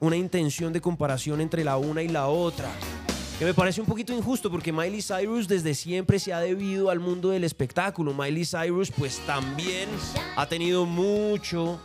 una 0.00 0.16
intención 0.16 0.72
de 0.72 0.80
comparación 0.80 1.40
entre 1.40 1.62
la 1.62 1.76
una 1.76 2.02
y 2.02 2.08
la 2.08 2.26
otra. 2.26 2.72
Que 3.38 3.44
me 3.44 3.54
parece 3.54 3.80
un 3.80 3.86
poquito 3.86 4.12
injusto 4.12 4.50
porque 4.50 4.72
Miley 4.72 5.00
Cyrus 5.00 5.46
desde 5.46 5.74
siempre 5.74 6.18
se 6.18 6.32
ha 6.32 6.40
debido 6.40 6.90
al 6.90 6.98
mundo 6.98 7.30
del 7.30 7.44
espectáculo. 7.44 8.12
Miley 8.12 8.44
Cyrus 8.44 8.90
pues 8.90 9.20
también 9.26 9.88
ha 10.34 10.46
tenido 10.46 10.86
mucho, 10.86 11.78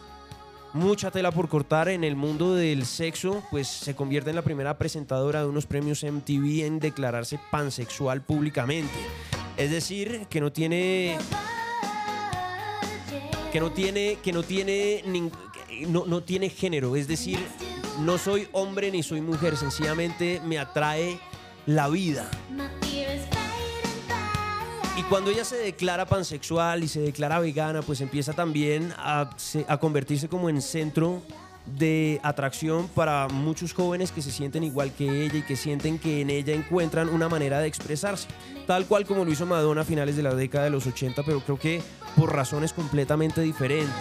mucha 0.74 1.12
tela 1.12 1.32
por 1.32 1.50
cortar 1.50 1.90
en 1.90 2.04
el 2.04 2.16
mundo 2.16 2.56
del 2.56 2.86
sexo, 2.86 3.44
pues 3.52 3.68
se 3.68 3.96
convierte 3.96 4.30
en 4.30 4.36
la 4.36 4.42
primera 4.42 4.78
presentadora 4.78 5.42
de 5.42 5.48
unos 5.48 5.66
premios 5.66 6.04
MTV 6.04 6.66
en 6.66 6.80
declararse 6.80 7.40
pansexual 7.52 8.22
públicamente. 8.22 8.94
Es 9.58 9.72
decir, 9.72 10.28
que 10.30 10.42
no 10.42 10.52
tiene 10.52 11.18
que 13.52 13.60
no 13.60 13.72
tiene 13.72 14.18
que 14.22 14.34
no 14.34 14.44
tiene 14.44 15.04
no, 15.88 16.06
no 16.06 16.22
tiene 16.24 16.50
género, 16.50 16.96
es 16.96 17.08
decir, 17.08 17.40
no 18.02 18.18
soy 18.18 18.48
hombre 18.52 18.92
ni 18.92 19.04
soy 19.04 19.22
mujer, 19.22 19.58
sencillamente 19.58 20.42
me 20.46 20.60
atrae 20.60 21.20
la 21.66 21.88
vida. 21.90 22.30
Y 24.98 25.04
cuando 25.04 25.30
ella 25.30 25.46
se 25.46 25.58
declara 25.58 26.06
pansexual 26.08 26.84
y 26.84 26.88
se 26.88 27.00
declara 27.00 27.40
vegana, 27.40 27.82
pues 27.84 28.02
empieza 28.02 28.34
también 28.34 28.92
a, 28.98 29.30
se- 29.38 29.66
a 29.68 29.78
convertirse 29.78 30.28
como 30.28 30.50
en 30.50 30.60
centro 30.62 31.22
de 31.68 32.20
atracción 32.24 32.88
para 32.88 33.28
muchos 33.28 33.74
jóvenes 33.74 34.12
que 34.12 34.22
se 34.24 34.32
sienten 34.32 34.64
igual 34.64 34.92
que 34.94 35.26
ella 35.26 35.38
y 35.38 35.42
que 35.44 35.56
sienten 35.56 36.00
que 36.00 36.22
en 36.22 36.30
ella 36.32 36.54
encuentran 36.56 37.10
una 37.10 37.30
manera 37.30 37.60
de 37.60 37.68
expresarse, 37.68 38.28
tal 38.66 38.86
cual 38.88 39.06
como 39.06 39.24
lo 39.26 39.32
hizo 39.32 39.46
Madonna 39.46 39.82
a 39.82 39.86
finales 39.86 40.16
de 40.16 40.24
la 40.24 40.34
década 40.34 40.64
de 40.64 40.70
los 40.72 40.88
80, 40.88 41.22
pero 41.24 41.42
creo 41.42 41.60
que 41.60 41.82
por 42.16 42.34
razones 42.34 42.74
completamente 42.74 43.42
diferentes. 43.42 43.94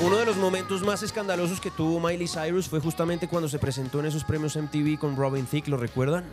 Uno 0.00 0.16
de 0.16 0.26
los 0.26 0.36
momentos 0.36 0.82
más 0.82 1.02
escandalosos 1.02 1.60
que 1.60 1.70
tuvo 1.70 1.98
Miley 1.98 2.28
Cyrus 2.28 2.68
fue 2.68 2.80
justamente 2.80 3.26
cuando 3.26 3.48
se 3.48 3.58
presentó 3.58 4.00
en 4.00 4.06
esos 4.06 4.22
premios 4.24 4.56
MTV 4.56 4.98
con 4.98 5.16
Robin 5.16 5.46
Thicke, 5.46 5.68
¿lo 5.68 5.76
recuerdan? 5.76 6.24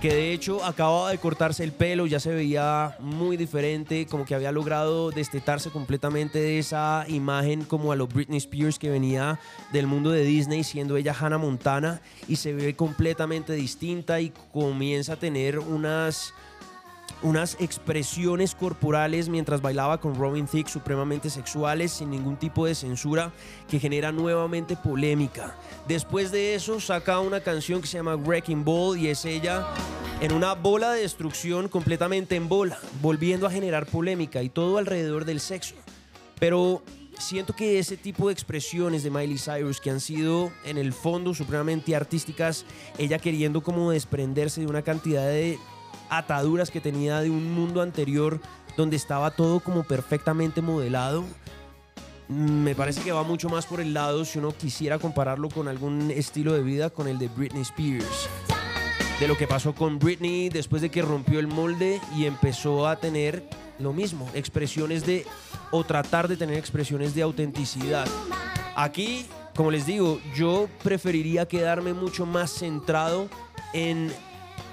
Que 0.00 0.14
de 0.14 0.32
hecho 0.32 0.64
acababa 0.64 1.10
de 1.10 1.18
cortarse 1.18 1.64
el 1.64 1.72
pelo, 1.72 2.06
ya 2.06 2.20
se 2.20 2.32
veía 2.32 2.96
muy 3.00 3.36
diferente, 3.36 4.06
como 4.06 4.24
que 4.24 4.36
había 4.36 4.52
logrado 4.52 5.10
destetarse 5.10 5.70
completamente 5.70 6.38
de 6.38 6.60
esa 6.60 7.04
imagen 7.08 7.64
como 7.64 7.90
a 7.90 7.96
lo 7.96 8.06
Britney 8.06 8.38
Spears 8.38 8.78
que 8.78 8.90
venía 8.90 9.40
del 9.72 9.88
mundo 9.88 10.12
de 10.12 10.22
Disney, 10.22 10.62
siendo 10.62 10.96
ella 10.96 11.16
Hannah 11.18 11.38
Montana, 11.38 12.00
y 12.28 12.36
se 12.36 12.52
ve 12.52 12.76
completamente 12.76 13.54
distinta 13.54 14.20
y 14.20 14.32
comienza 14.52 15.14
a 15.14 15.16
tener 15.16 15.58
unas 15.58 16.32
unas 17.22 17.56
expresiones 17.60 18.54
corporales 18.54 19.28
mientras 19.28 19.60
bailaba 19.60 20.00
con 20.00 20.14
Robin 20.14 20.46
Thicke 20.46 20.68
supremamente 20.68 21.30
sexuales 21.30 21.92
sin 21.92 22.10
ningún 22.10 22.36
tipo 22.36 22.66
de 22.66 22.74
censura 22.74 23.32
que 23.68 23.80
genera 23.80 24.12
nuevamente 24.12 24.76
polémica. 24.76 25.56
Después 25.86 26.30
de 26.30 26.54
eso 26.54 26.80
saca 26.80 27.20
una 27.20 27.40
canción 27.40 27.80
que 27.80 27.86
se 27.86 27.98
llama 27.98 28.16
Wrecking 28.16 28.64
Ball 28.64 28.98
y 28.98 29.08
es 29.08 29.24
ella 29.24 29.66
en 30.20 30.32
una 30.32 30.54
bola 30.54 30.92
de 30.92 31.02
destrucción 31.02 31.68
completamente 31.68 32.36
en 32.36 32.48
bola, 32.48 32.78
volviendo 33.00 33.46
a 33.46 33.50
generar 33.50 33.86
polémica 33.86 34.42
y 34.42 34.48
todo 34.48 34.78
alrededor 34.78 35.24
del 35.24 35.40
sexo. 35.40 35.74
Pero 36.38 36.82
siento 37.18 37.54
que 37.54 37.78
ese 37.78 37.96
tipo 37.96 38.28
de 38.28 38.32
expresiones 38.32 39.02
de 39.02 39.10
Miley 39.10 39.38
Cyrus 39.38 39.80
que 39.80 39.90
han 39.90 40.00
sido 40.00 40.52
en 40.64 40.78
el 40.78 40.92
fondo 40.92 41.34
supremamente 41.34 41.94
artísticas, 41.94 42.64
ella 42.96 43.18
queriendo 43.18 43.62
como 43.62 43.90
desprenderse 43.90 44.60
de 44.60 44.66
una 44.66 44.82
cantidad 44.82 45.26
de 45.26 45.58
ataduras 46.10 46.70
que 46.70 46.80
tenía 46.80 47.20
de 47.20 47.30
un 47.30 47.52
mundo 47.54 47.82
anterior 47.82 48.40
donde 48.76 48.96
estaba 48.96 49.30
todo 49.30 49.60
como 49.60 49.84
perfectamente 49.84 50.62
modelado. 50.62 51.24
Mm, 52.28 52.62
Me 52.62 52.74
parece 52.74 53.02
que 53.02 53.12
va 53.12 53.22
mucho 53.22 53.48
más 53.48 53.66
por 53.66 53.80
el 53.80 53.94
lado 53.94 54.24
si 54.24 54.38
uno 54.38 54.52
quisiera 54.56 54.98
compararlo 54.98 55.48
con 55.48 55.68
algún 55.68 56.10
estilo 56.10 56.52
de 56.52 56.62
vida 56.62 56.90
con 56.90 57.08
el 57.08 57.18
de 57.18 57.28
Britney 57.28 57.62
Spears. 57.62 58.28
De 59.18 59.26
lo 59.26 59.36
que 59.36 59.48
pasó 59.48 59.74
con 59.74 59.98
Britney 59.98 60.48
después 60.48 60.80
de 60.80 60.90
que 60.90 61.02
rompió 61.02 61.40
el 61.40 61.48
molde 61.48 62.00
y 62.16 62.26
empezó 62.26 62.86
a 62.86 62.96
tener 62.96 63.42
lo 63.80 63.92
mismo, 63.92 64.28
expresiones 64.34 65.04
de 65.06 65.26
o 65.70 65.84
tratar 65.84 66.28
de 66.28 66.36
tener 66.36 66.56
expresiones 66.56 67.14
de 67.14 67.22
autenticidad. 67.22 68.06
Aquí, 68.76 69.26
como 69.56 69.70
les 69.70 69.86
digo, 69.86 70.20
yo 70.36 70.68
preferiría 70.84 71.48
quedarme 71.48 71.94
mucho 71.94 72.26
más 72.26 72.52
centrado 72.52 73.28
en 73.72 74.12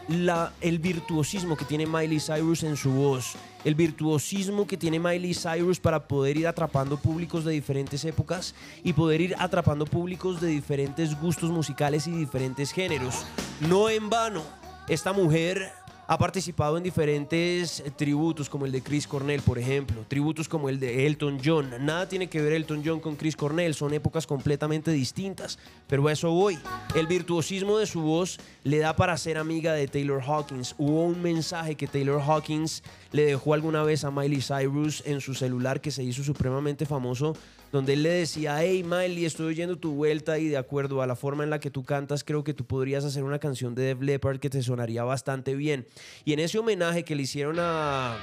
la, 0.07 0.53
el 0.61 0.79
virtuosismo 0.79 1.55
que 1.57 1.65
tiene 1.65 1.85
Miley 1.85 2.19
Cyrus 2.19 2.63
en 2.63 2.77
su 2.77 2.91
voz, 2.91 3.33
el 3.63 3.75
virtuosismo 3.75 4.67
que 4.67 4.77
tiene 4.77 4.99
Miley 4.99 5.33
Cyrus 5.33 5.79
para 5.79 6.07
poder 6.07 6.37
ir 6.37 6.47
atrapando 6.47 6.97
públicos 6.97 7.43
de 7.45 7.53
diferentes 7.53 8.05
épocas 8.05 8.53
y 8.83 8.93
poder 8.93 9.21
ir 9.21 9.35
atrapando 9.39 9.85
públicos 9.85 10.39
de 10.41 10.47
diferentes 10.47 11.19
gustos 11.19 11.49
musicales 11.49 12.07
y 12.07 12.11
diferentes 12.11 12.71
géneros. 12.71 13.25
No 13.61 13.89
en 13.89 14.09
vano, 14.09 14.43
esta 14.87 15.13
mujer 15.13 15.71
ha 16.07 16.17
participado 16.17 16.77
en 16.77 16.83
diferentes 16.83 17.83
tributos 17.95 18.49
como 18.49 18.65
el 18.65 18.71
de 18.71 18.81
Chris 18.81 19.07
Cornell, 19.07 19.41
por 19.41 19.57
ejemplo, 19.57 20.05
tributos 20.07 20.47
como 20.47 20.69
el 20.69 20.79
de 20.79 21.07
Elton 21.07 21.39
John. 21.43 21.71
Nada 21.81 22.07
tiene 22.07 22.29
que 22.29 22.41
ver 22.41 22.53
Elton 22.53 22.83
John 22.85 22.99
con 22.99 23.15
Chris 23.15 23.35
Cornell, 23.35 23.73
son 23.73 23.93
épocas 23.93 24.27
completamente 24.27 24.91
distintas, 24.91 25.57
pero 25.87 26.07
a 26.07 26.11
eso 26.11 26.29
voy. 26.31 26.59
El 26.95 27.07
virtuosismo 27.07 27.77
de 27.77 27.87
su 27.87 28.01
voz 28.01 28.39
le 28.63 28.79
da 28.79 28.95
para 28.95 29.17
ser 29.17 29.37
amiga 29.37 29.73
de 29.73 29.87
Taylor 29.87 30.21
Hawkins. 30.21 30.75
Hubo 30.77 31.05
un 31.05 31.21
mensaje 31.21 31.75
que 31.75 31.87
Taylor 31.87 32.21
Hawkins 32.21 32.83
le 33.11 33.25
dejó 33.25 33.53
alguna 33.53 33.83
vez 33.83 34.03
a 34.03 34.11
Miley 34.11 34.41
Cyrus 34.41 35.01
en 35.05 35.21
su 35.21 35.33
celular 35.33 35.81
que 35.81 35.91
se 35.91 36.03
hizo 36.03 36.23
supremamente 36.23 36.85
famoso, 36.85 37.35
donde 37.75 37.91
él 37.91 38.03
le 38.03 38.09
decía, 38.09 38.55
hey 38.61 38.85
Miley, 38.85 39.25
estoy 39.25 39.47
oyendo 39.47 39.75
tu 39.75 39.95
vuelta 39.95 40.39
y 40.39 40.47
de 40.47 40.55
acuerdo 40.55 41.01
a 41.01 41.07
la 41.07 41.17
forma 41.17 41.43
en 41.43 41.49
la 41.49 41.59
que 41.59 41.69
tú 41.69 41.83
cantas, 41.83 42.23
creo 42.23 42.41
que 42.41 42.53
tú 42.53 42.63
podrías 42.65 43.03
hacer 43.03 43.21
una 43.21 43.37
canción 43.37 43.75
de 43.75 43.83
Def 43.83 44.01
Leppard 44.01 44.39
que 44.39 44.49
te 44.49 44.63
sonaría 44.63 45.03
bastante 45.03 45.55
bien. 45.55 45.85
Y 46.23 46.31
en 46.31 46.39
ese 46.39 46.57
homenaje 46.57 47.03
que 47.03 47.15
le 47.15 47.23
hicieron 47.23 47.57
a 47.59 48.17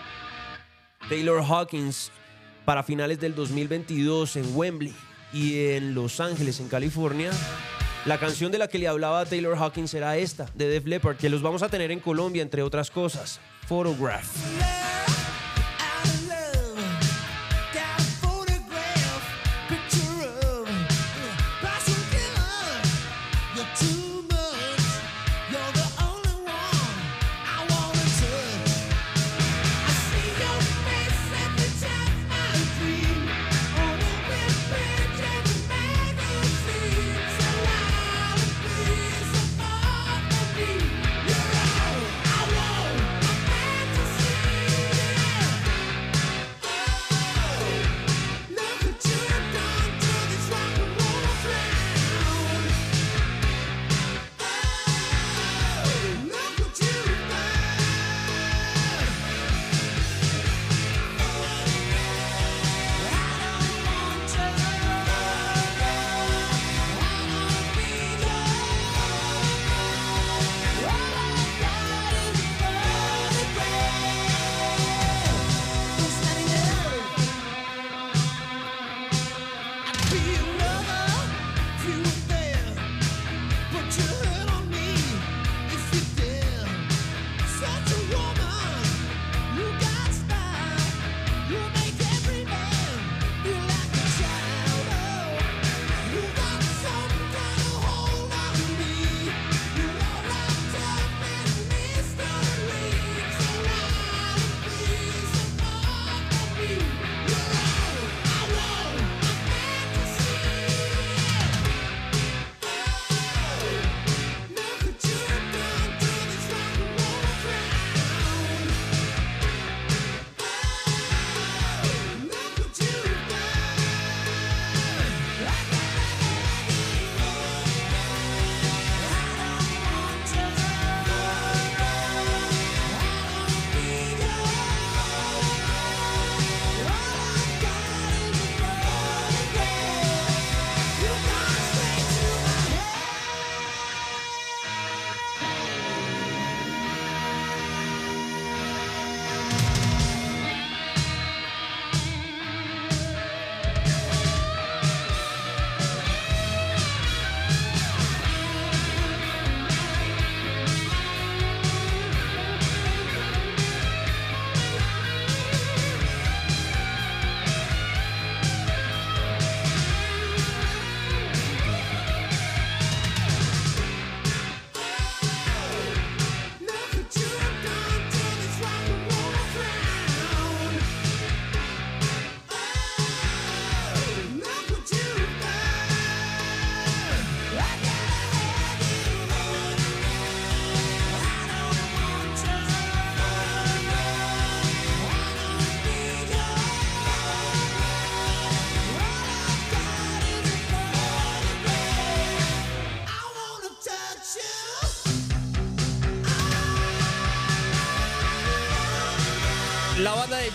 Taylor 1.11 1.45
Hawkins 1.47 2.11
para 2.65 2.83
finales 2.83 3.21
del 3.21 3.35
2022 3.35 4.37
en 4.37 4.57
Wembley 4.57 4.95
y 5.35 5.67
en 5.67 5.95
Los 5.95 6.19
Ángeles, 6.21 6.59
en 6.59 6.69
California, 6.69 7.31
la 8.07 8.19
canción 8.19 8.53
de 8.53 8.59
la 8.59 8.69
que 8.69 8.79
le 8.79 8.89
hablaba 8.89 9.27
Taylor 9.27 9.55
Hawkins 9.59 9.93
era 9.93 10.17
esta, 10.17 10.47
de 10.55 10.67
Def 10.67 10.87
Leppard, 10.87 11.19
que 11.19 11.29
los 11.29 11.43
vamos 11.43 11.63
a 11.63 11.69
tener 11.69 11.91
en 11.91 12.01
Colombia, 12.01 12.41
entre 12.41 12.63
otras 12.63 12.91
cosas. 12.91 13.39
Photograph. 13.69 15.22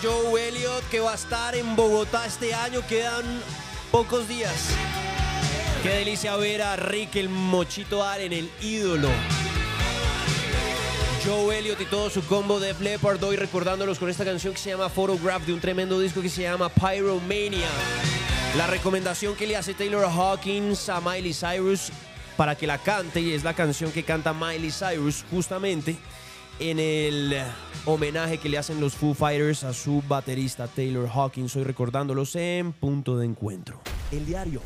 Joe 0.02 0.48
Elliott 0.48 0.88
que 0.92 1.00
va 1.00 1.14
a 1.14 1.16
estar 1.16 1.56
en 1.56 1.76
Bogotá 1.76 2.26
este 2.26 2.54
año. 2.54 2.82
Quedan 2.88 3.26
pocos 3.92 4.28
días. 4.28 4.70
Qué 5.82 5.90
delicia 5.90 6.36
ver 6.36 6.62
a 6.62 6.76
Rick 6.76 7.16
el 7.16 7.30
Mochito 7.30 8.04
Allen, 8.04 8.34
el 8.34 8.50
ídolo. 8.62 9.10
Joe 11.26 11.58
Elliott 11.58 11.82
y 11.82 11.86
todo 11.86 12.10
su 12.10 12.24
combo 12.26 12.60
de 12.60 12.74
Leppard 12.76 13.24
hoy 13.24 13.36
recordándolos 13.36 13.98
con 13.98 14.10
esta 14.10 14.24
canción 14.24 14.54
que 14.54 14.60
se 14.60 14.70
llama 14.70 14.90
Photograph 14.90 15.44
de 15.44 15.54
un 15.54 15.60
tremendo 15.60 16.00
disco 16.00 16.22
que 16.22 16.30
se 16.30 16.44
llama 16.44 16.70
Pyromania. 16.70 17.68
La 18.56 18.68
recomendación 18.68 19.36
que 19.36 19.48
le 19.48 19.58
hace 19.58 19.74
Taylor 19.74 20.06
Hawkins 20.06 20.90
a 20.90 21.02
Miley 21.02 21.34
Cyrus 21.34 21.92
para 22.38 22.56
que 22.56 22.68
la 22.68 22.78
cante 22.78 23.20
y 23.20 23.34
es 23.34 23.44
la 23.44 23.54
canción 23.54 23.92
que 23.92 24.04
canta 24.04 24.32
Miley 24.32 24.72
Cyrus 24.72 25.26
justamente 25.32 25.98
en 26.60 26.80
el 26.80 27.36
homenaje 27.86 28.38
que 28.38 28.50
le 28.50 28.58
hacen 28.58 28.82
los 28.82 28.96
Foo 28.96 29.14
Fighters 29.14 29.64
a 29.64 29.74
su 29.74 30.04
baterista 30.08 30.68
Taylor 30.68 31.08
Hawkins. 31.08 31.56
Hoy 31.56 31.64
recordándolos 31.64 32.36
en 32.36 32.74
punto 32.74 33.18
de 33.18 33.26
encuentro. 33.26 33.82
El 34.12 34.26
diario 34.26 34.62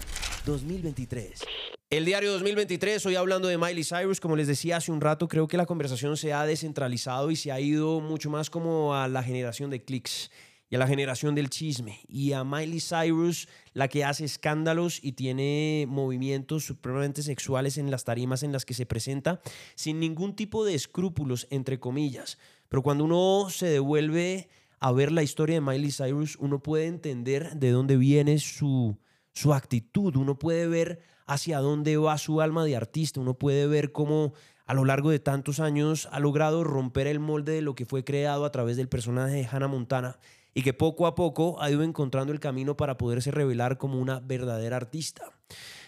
2023. 0.45 1.41
El 1.89 2.05
diario 2.05 2.31
2023, 2.31 3.05
hoy 3.05 3.15
hablando 3.15 3.49
de 3.49 3.57
Miley 3.57 3.83
Cyrus, 3.83 4.21
como 4.21 4.37
les 4.37 4.47
decía 4.47 4.77
hace 4.77 4.93
un 4.93 5.01
rato, 5.01 5.27
creo 5.27 5.49
que 5.49 5.57
la 5.57 5.65
conversación 5.65 6.15
se 6.15 6.31
ha 6.31 6.45
descentralizado 6.45 7.31
y 7.31 7.35
se 7.35 7.51
ha 7.51 7.59
ido 7.59 7.99
mucho 7.99 8.29
más 8.29 8.49
como 8.49 8.95
a 8.95 9.09
la 9.09 9.23
generación 9.23 9.69
de 9.69 9.83
clics 9.83 10.31
y 10.71 10.75
a 10.77 10.79
la 10.79 10.87
generación 10.87 11.35
del 11.35 11.49
chisme. 11.49 11.99
Y 12.07 12.31
a 12.31 12.45
Miley 12.45 12.79
Cyrus, 12.79 13.49
la 13.73 13.89
que 13.89 14.05
hace 14.05 14.23
escándalos 14.23 15.03
y 15.03 15.11
tiene 15.11 15.85
movimientos 15.87 16.63
supremamente 16.63 17.21
sexuales 17.23 17.77
en 17.77 17.91
las 17.91 18.05
tarimas 18.05 18.41
en 18.41 18.53
las 18.53 18.63
que 18.63 18.73
se 18.73 18.85
presenta, 18.85 19.41
sin 19.75 19.99
ningún 19.99 20.33
tipo 20.33 20.63
de 20.63 20.73
escrúpulos, 20.73 21.45
entre 21.49 21.81
comillas. 21.81 22.37
Pero 22.69 22.83
cuando 22.83 23.03
uno 23.03 23.49
se 23.49 23.67
devuelve 23.67 24.47
a 24.79 24.93
ver 24.93 25.11
la 25.11 25.23
historia 25.23 25.55
de 25.55 25.61
Miley 25.61 25.91
Cyrus, 25.91 26.37
uno 26.39 26.63
puede 26.63 26.87
entender 26.87 27.53
de 27.57 27.71
dónde 27.71 27.97
viene 27.97 28.39
su, 28.39 28.97
su 29.33 29.53
actitud, 29.53 30.15
uno 30.15 30.39
puede 30.39 30.67
ver 30.67 31.01
hacia 31.27 31.59
dónde 31.59 31.97
va 31.97 32.17
su 32.17 32.39
alma 32.39 32.63
de 32.63 32.77
artista, 32.77 33.19
uno 33.19 33.33
puede 33.33 33.67
ver 33.67 33.91
cómo 33.91 34.31
a 34.65 34.73
lo 34.73 34.85
largo 34.85 35.09
de 35.09 35.19
tantos 35.19 35.59
años 35.59 36.07
ha 36.13 36.21
logrado 36.21 36.63
romper 36.63 37.07
el 37.07 37.19
molde 37.19 37.51
de 37.51 37.61
lo 37.61 37.75
que 37.75 37.85
fue 37.85 38.05
creado 38.05 38.45
a 38.45 38.51
través 38.51 38.77
del 38.77 38.87
personaje 38.87 39.35
de 39.35 39.45
Hannah 39.51 39.67
Montana 39.67 40.17
y 40.53 40.63
que 40.63 40.73
poco 40.73 41.07
a 41.07 41.15
poco 41.15 41.61
ha 41.61 41.69
ido 41.69 41.83
encontrando 41.83 42.33
el 42.33 42.39
camino 42.39 42.75
para 42.77 42.97
poderse 42.97 43.31
revelar 43.31 43.77
como 43.77 43.99
una 43.99 44.19
verdadera 44.19 44.77
artista. 44.77 45.31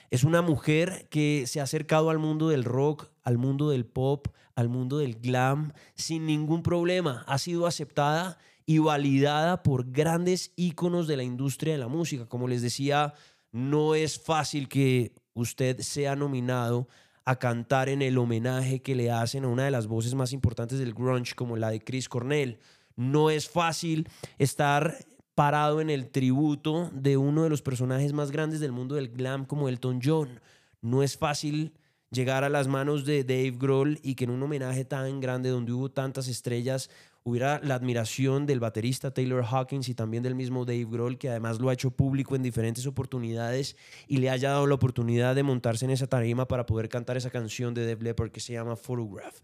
Es 0.10 0.23
una 0.23 0.41
mujer 0.41 1.08
que 1.10 1.45
se 1.47 1.60
ha 1.60 1.63
acercado 1.63 2.10
al 2.10 2.19
mundo 2.19 2.49
del 2.49 2.63
rock, 2.63 3.10
al 3.23 3.38
mundo 3.38 3.69
del 3.69 3.86
pop, 3.86 4.28
al 4.56 4.69
mundo 4.69 4.99
del 4.99 5.15
glam, 5.15 5.73
sin 5.95 6.26
ningún 6.26 6.62
problema. 6.62 7.23
Ha 7.28 7.39
sido 7.39 7.65
aceptada 7.65 8.38
y 8.65 8.78
validada 8.78 9.63
por 9.63 9.91
grandes 9.91 10.52
íconos 10.56 11.08
de 11.08 11.17
la 11.17 11.23
industria 11.23 11.73
de 11.73 11.80
la 11.80 11.88
música. 11.88 12.28
Como 12.28 12.47
les 12.47 12.62
decía, 12.62 13.13
no 13.52 13.95
es 13.95 14.19
fácil 14.19 14.69
que 14.69 15.15
usted 15.34 15.80
sea 15.80 16.15
nominado 16.15 16.88
a 17.26 17.38
cantar 17.39 17.89
en 17.89 18.02
el 18.02 18.17
homenaje 18.17 18.82
que 18.82 18.95
le 18.95 19.10
hacen 19.10 19.45
a 19.45 19.47
una 19.47 19.65
de 19.65 19.71
las 19.71 19.88
voces 19.88 20.13
más 20.13 20.34
importantes 20.34 20.80
del 20.80 20.93
grunge, 20.93 21.36
como 21.36 21.56
la 21.56 21.69
de 21.69 21.82
Chris 21.82 22.10
Cornell. 22.10 22.60
No 22.95 23.29
es 23.29 23.49
fácil 23.49 24.08
estar 24.38 24.97
parado 25.36 25.82
en 25.82 25.89
el 25.89 26.10
tributo 26.10 26.89
de 26.93 27.17
uno 27.17 27.43
de 27.43 27.49
los 27.49 27.62
personajes 27.62 28.13
más 28.13 28.32
grandes 28.32 28.60
del 28.60 28.71
mundo 28.71 28.95
del 28.95 29.10
glam 29.10 29.45
como 29.45 29.67
Elton 29.67 29.99
John. 30.03 30.39
No 30.82 31.01
es 31.03 31.17
fácil 31.17 31.73
llegar 32.12 32.43
a 32.43 32.49
las 32.49 32.67
manos 32.67 33.06
de 33.06 33.23
Dave 33.23 33.58
Grohl 33.58 33.99
y 34.03 34.15
que 34.15 34.25
en 34.25 34.29
un 34.29 34.43
homenaje 34.43 34.86
tan 34.86 35.19
grande 35.19 35.49
donde 35.49 35.73
hubo 35.73 35.89
tantas 35.89 36.27
estrellas 36.27 36.89
hubiera 37.23 37.60
la 37.63 37.75
admiración 37.75 38.45
del 38.45 38.60
baterista 38.60 39.13
Taylor 39.13 39.43
Hawkins 39.43 39.89
y 39.89 39.95
también 39.95 40.23
del 40.23 40.36
mismo 40.36 40.65
Dave 40.65 40.86
Grohl, 40.86 41.17
que 41.17 41.29
además 41.29 41.60
lo 41.60 41.69
ha 41.69 41.73
hecho 41.73 41.91
público 41.91 42.36
en 42.36 42.43
diferentes 42.43 42.86
oportunidades 42.86 43.77
y 44.08 44.17
le 44.17 44.29
haya 44.29 44.51
dado 44.51 44.67
la 44.67 44.75
oportunidad 44.75 45.34
de 45.34 45.43
montarse 45.43 45.86
en 45.86 45.91
esa 45.91 46.08
tarima 46.08 46.47
para 46.47 46.65
poder 46.65 46.89
cantar 46.89 47.17
esa 47.17 47.29
canción 47.29 47.73
de 47.73 47.86
Def 47.86 48.01
Leppard 48.01 48.32
que 48.32 48.41
se 48.41 48.53
llama 48.53 48.75
Photograph. 48.75 49.39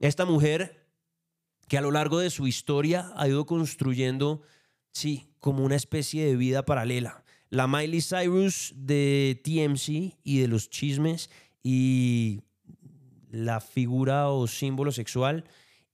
Esta 0.00 0.24
mujer 0.24 0.79
que 1.70 1.78
a 1.78 1.82
lo 1.82 1.92
largo 1.92 2.18
de 2.18 2.30
su 2.30 2.48
historia 2.48 3.12
ha 3.14 3.28
ido 3.28 3.46
construyendo, 3.46 4.42
sí, 4.90 5.28
como 5.38 5.64
una 5.64 5.76
especie 5.76 6.26
de 6.26 6.34
vida 6.34 6.64
paralela. 6.64 7.22
La 7.48 7.68
Miley 7.68 8.02
Cyrus 8.02 8.72
de 8.74 9.40
TMC 9.44 10.18
y 10.24 10.38
de 10.40 10.48
los 10.48 10.68
chismes 10.68 11.30
y 11.62 12.40
la 13.30 13.60
figura 13.60 14.30
o 14.30 14.48
símbolo 14.48 14.90
sexual 14.90 15.44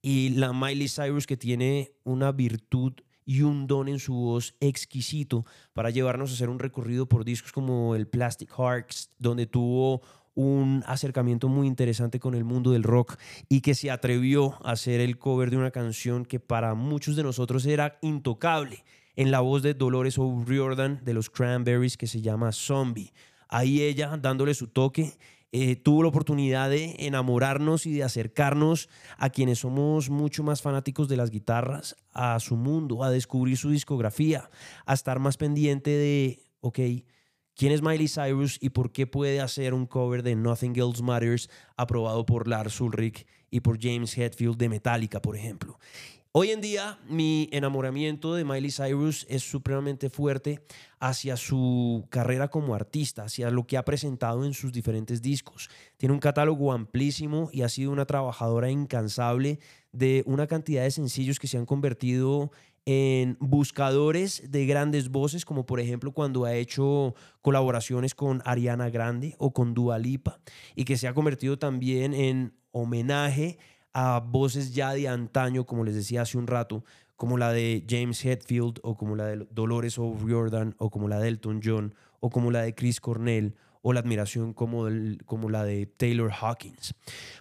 y 0.01 0.29
la 0.29 0.51
Miley 0.51 0.89
Cyrus 0.89 1.27
que 1.27 1.37
tiene 1.37 1.91
una 2.03 2.31
virtud 2.31 2.93
y 3.23 3.43
un 3.43 3.67
don 3.67 3.87
en 3.87 3.99
su 3.99 4.15
voz 4.15 4.55
exquisito 4.59 5.45
para 5.73 5.91
llevarnos 5.91 6.31
a 6.31 6.33
hacer 6.33 6.49
un 6.49 6.57
recorrido 6.57 7.07
por 7.07 7.23
discos 7.23 7.51
como 7.51 7.93
el 7.93 8.07
Plastic 8.07 8.49
Hearts, 8.49 9.11
donde 9.19 9.45
tuvo 9.45 10.01
un 10.37 10.83
acercamiento 10.85 11.49
muy 11.49 11.65
interesante 11.65 12.19
con 12.19 12.35
el 12.35 12.43
mundo 12.43 12.71
del 12.71 12.83
rock 12.83 13.15
y 13.49 13.61
que 13.61 13.73
se 13.73 13.89
atrevió 13.89 14.53
a 14.63 14.73
hacer 14.73 15.01
el 15.01 15.17
cover 15.17 15.49
de 15.49 15.57
una 15.57 15.71
canción 15.71 16.25
que 16.25 16.39
para 16.39 16.75
muchos 16.75 17.15
de 17.15 17.23
nosotros 17.23 17.65
era 17.65 17.97
intocable 18.01 18.85
en 19.15 19.31
la 19.31 19.39
voz 19.39 19.63
de 19.63 19.73
Dolores 19.73 20.19
O'Riordan 20.19 21.03
de 21.03 21.15
los 21.15 21.31
Cranberries 21.31 21.97
que 21.97 22.05
se 22.05 22.21
llama 22.21 22.51
Zombie. 22.51 23.13
Ahí 23.49 23.81
ella 23.81 24.15
dándole 24.15 24.53
su 24.53 24.67
toque 24.67 25.17
eh, 25.51 25.75
tuvo 25.75 26.03
la 26.03 26.09
oportunidad 26.09 26.69
de 26.69 26.95
enamorarnos 26.99 27.87
y 27.87 27.93
de 27.93 28.03
acercarnos 28.03 28.89
a 29.17 29.31
quienes 29.31 29.59
somos 29.59 30.11
mucho 30.11 30.43
más 30.43 30.61
fanáticos 30.61 31.07
de 31.07 31.17
las 31.17 31.31
guitarras, 31.31 31.95
a 32.13 32.39
su 32.39 32.57
mundo, 32.57 33.03
a 33.03 33.09
descubrir 33.09 33.57
su 33.57 33.71
discografía, 33.71 34.51
a 34.85 34.93
estar 34.93 35.19
más 35.19 35.37
pendiente 35.37 35.89
de, 35.89 36.43
ok, 36.59 36.79
quién 37.57 37.71
es 37.71 37.81
Miley 37.81 38.07
Cyrus 38.07 38.57
y 38.61 38.69
por 38.69 38.91
qué 38.91 39.07
puede 39.07 39.41
hacer 39.41 39.73
un 39.73 39.87
cover 39.87 40.23
de 40.23 40.35
Nothing 40.35 40.77
Else 40.77 41.03
Matters 41.03 41.49
aprobado 41.75 42.25
por 42.25 42.47
Lars 42.47 42.79
Ulrich 42.79 43.25
y 43.49 43.59
por 43.61 43.81
James 43.81 44.15
Hetfield 44.17 44.57
de 44.57 44.69
Metallica, 44.69 45.21
por 45.21 45.35
ejemplo. 45.35 45.79
Hoy 46.33 46.51
en 46.51 46.61
día 46.61 46.99
mi 47.09 47.49
enamoramiento 47.51 48.35
de 48.35 48.45
Miley 48.45 48.69
Cyrus 48.69 49.25
es 49.27 49.41
supremamente 49.41 50.11
fuerte 50.11 50.61
hacia 50.99 51.35
su 51.35 52.05
carrera 52.11 52.49
como 52.49 52.75
artista, 52.75 53.23
hacia 53.23 53.49
lo 53.49 53.65
que 53.65 53.75
ha 53.75 53.83
presentado 53.83 54.45
en 54.45 54.53
sus 54.53 54.71
diferentes 54.71 55.23
discos. 55.23 55.67
Tiene 55.97 56.13
un 56.13 56.19
catálogo 56.19 56.73
amplísimo 56.73 57.49
y 57.51 57.63
ha 57.63 57.69
sido 57.69 57.91
una 57.91 58.05
trabajadora 58.05 58.69
incansable 58.69 59.57
de 59.91 60.21
una 60.27 60.45
cantidad 60.45 60.83
de 60.83 60.91
sencillos 60.91 61.39
que 61.39 61.47
se 61.47 61.57
han 61.57 61.65
convertido 61.65 62.51
en 62.89 63.35
buscadores 63.41 64.49
de 64.49 64.65
grandes 64.65 65.09
voces, 65.09 65.43
como 65.43 65.65
por 65.65 65.81
ejemplo 65.81 66.13
cuando 66.13 66.45
ha 66.45 66.53
hecho 66.53 67.15
colaboraciones 67.41 68.15
con 68.15 68.41
Ariana 68.45 68.89
Grande 68.89 69.35
o 69.39 69.51
con 69.51 69.73
Dua 69.73 69.99
Lipa, 69.99 70.39
y 70.73 70.85
que 70.85 70.95
se 70.95 71.09
ha 71.09 71.13
convertido 71.13 71.59
también 71.59 72.13
en 72.13 72.53
homenaje 72.71 73.59
a 73.91 74.21
voces 74.21 74.73
ya 74.73 74.93
de 74.93 75.09
antaño, 75.09 75.65
como 75.65 75.83
les 75.83 75.95
decía 75.95 76.21
hace 76.21 76.37
un 76.37 76.47
rato, 76.47 76.85
como 77.17 77.37
la 77.37 77.51
de 77.51 77.85
James 77.89 78.23
Hetfield 78.23 78.79
o 78.83 78.95
como 78.95 79.17
la 79.17 79.25
de 79.25 79.45
Dolores 79.51 79.99
O'Riordan 79.99 80.73
o 80.77 80.89
como 80.89 81.09
la 81.09 81.19
de 81.19 81.27
Elton 81.27 81.59
John 81.61 81.93
o 82.21 82.29
como 82.29 82.51
la 82.51 82.61
de 82.61 82.73
Chris 82.73 83.01
Cornell 83.01 83.55
o 83.87 83.93
la 83.93 84.01
admiración 84.01 84.51
como, 84.51 84.89
como 85.25 85.49
la 85.49 85.63
de 85.63 85.85
Taylor 85.85 86.29
Hawkins. 86.29 86.93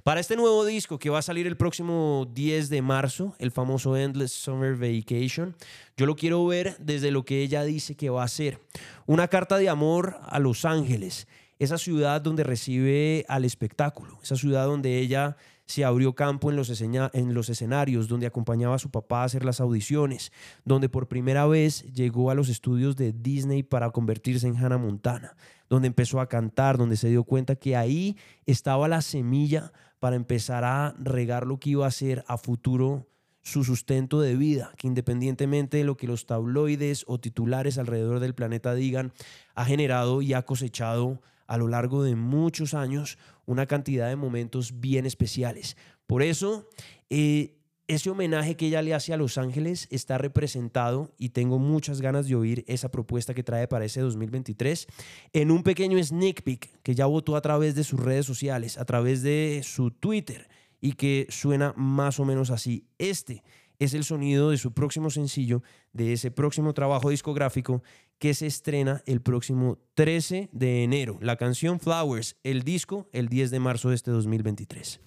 Para 0.04 0.20
este 0.20 0.36
nuevo 0.36 0.64
disco 0.64 0.96
que 0.96 1.10
va 1.10 1.18
a 1.18 1.22
salir 1.22 1.48
el 1.48 1.56
próximo 1.56 2.28
10 2.32 2.68
de 2.68 2.82
marzo, 2.82 3.34
el 3.40 3.50
famoso 3.50 3.96
Endless 3.96 4.30
Summer 4.30 4.76
Vacation, 4.76 5.56
yo 5.96 6.06
lo 6.06 6.14
quiero 6.14 6.46
ver 6.46 6.76
desde 6.78 7.10
lo 7.10 7.24
que 7.24 7.42
ella 7.42 7.64
dice 7.64 7.96
que 7.96 8.10
va 8.10 8.22
a 8.22 8.28
ser. 8.28 8.60
Una 9.06 9.26
carta 9.26 9.58
de 9.58 9.68
amor 9.68 10.20
a 10.22 10.38
Los 10.38 10.64
Ángeles, 10.64 11.26
esa 11.58 11.78
ciudad 11.78 12.20
donde 12.20 12.44
recibe 12.44 13.24
al 13.26 13.44
espectáculo, 13.44 14.20
esa 14.22 14.36
ciudad 14.36 14.66
donde 14.66 15.00
ella 15.00 15.36
se 15.66 15.84
abrió 15.84 16.14
campo 16.14 16.50
en 16.50 16.56
los, 16.56 16.80
en 16.80 17.34
los 17.34 17.48
escenarios, 17.48 18.08
donde 18.08 18.26
acompañaba 18.26 18.76
a 18.76 18.78
su 18.78 18.90
papá 18.90 19.22
a 19.22 19.24
hacer 19.24 19.44
las 19.44 19.60
audiciones, 19.60 20.32
donde 20.64 20.88
por 20.88 21.08
primera 21.08 21.46
vez 21.46 21.82
llegó 21.92 22.30
a 22.30 22.34
los 22.34 22.48
estudios 22.48 22.96
de 22.96 23.12
Disney 23.12 23.62
para 23.62 23.90
convertirse 23.90 24.46
en 24.46 24.56
Hannah 24.56 24.78
Montana, 24.78 25.36
donde 25.68 25.88
empezó 25.88 26.20
a 26.20 26.28
cantar, 26.28 26.78
donde 26.78 26.96
se 26.96 27.08
dio 27.08 27.24
cuenta 27.24 27.56
que 27.56 27.76
ahí 27.76 28.16
estaba 28.46 28.86
la 28.88 29.02
semilla 29.02 29.72
para 29.98 30.16
empezar 30.16 30.64
a 30.64 30.94
regar 30.98 31.46
lo 31.46 31.58
que 31.58 31.70
iba 31.70 31.86
a 31.86 31.90
ser 31.90 32.24
a 32.28 32.38
futuro 32.38 33.08
su 33.42 33.62
sustento 33.62 34.20
de 34.20 34.34
vida, 34.34 34.72
que 34.76 34.88
independientemente 34.88 35.76
de 35.76 35.84
lo 35.84 35.96
que 35.96 36.08
los 36.08 36.26
tabloides 36.26 37.04
o 37.06 37.18
titulares 37.18 37.78
alrededor 37.78 38.18
del 38.18 38.34
planeta 38.34 38.74
digan, 38.74 39.12
ha 39.54 39.64
generado 39.64 40.20
y 40.20 40.34
ha 40.34 40.42
cosechado 40.42 41.20
a 41.46 41.56
lo 41.56 41.68
largo 41.68 42.02
de 42.02 42.16
muchos 42.16 42.74
años 42.74 43.18
una 43.46 43.66
cantidad 43.66 44.08
de 44.08 44.16
momentos 44.16 44.80
bien 44.80 45.06
especiales. 45.06 45.76
Por 46.06 46.22
eso, 46.22 46.68
eh, 47.10 47.56
ese 47.88 48.10
homenaje 48.10 48.56
que 48.56 48.66
ella 48.66 48.82
le 48.82 48.94
hace 48.94 49.12
a 49.12 49.16
Los 49.16 49.38
Ángeles 49.38 49.86
está 49.90 50.18
representado 50.18 51.14
y 51.18 51.28
tengo 51.28 51.58
muchas 51.58 52.00
ganas 52.00 52.26
de 52.26 52.34
oír 52.34 52.64
esa 52.66 52.90
propuesta 52.90 53.32
que 53.32 53.44
trae 53.44 53.68
para 53.68 53.84
ese 53.84 54.00
2023 54.00 54.88
en 55.32 55.50
un 55.52 55.62
pequeño 55.62 56.02
sneak 56.02 56.42
peek 56.42 56.82
que 56.82 56.94
ya 56.96 57.06
votó 57.06 57.36
a 57.36 57.40
través 57.42 57.76
de 57.76 57.84
sus 57.84 58.00
redes 58.00 58.26
sociales, 58.26 58.76
a 58.76 58.84
través 58.84 59.22
de 59.22 59.60
su 59.64 59.92
Twitter 59.92 60.48
y 60.80 60.92
que 60.92 61.26
suena 61.30 61.74
más 61.76 62.18
o 62.18 62.24
menos 62.24 62.50
así. 62.50 62.88
Este 62.98 63.44
es 63.78 63.94
el 63.94 64.04
sonido 64.04 64.50
de 64.50 64.58
su 64.58 64.72
próximo 64.72 65.10
sencillo, 65.10 65.62
de 65.92 66.12
ese 66.12 66.30
próximo 66.30 66.74
trabajo 66.74 67.10
discográfico 67.10 67.82
que 68.18 68.34
se 68.34 68.46
estrena 68.46 69.02
el 69.06 69.20
próximo 69.20 69.78
13 69.94 70.48
de 70.52 70.84
enero. 70.84 71.18
La 71.20 71.36
canción 71.36 71.80
Flowers, 71.80 72.36
el 72.42 72.62
disco, 72.62 73.08
el 73.12 73.28
10 73.28 73.50
de 73.50 73.60
marzo 73.60 73.90
de 73.90 73.94
este 73.94 74.10
2023. 74.10 75.00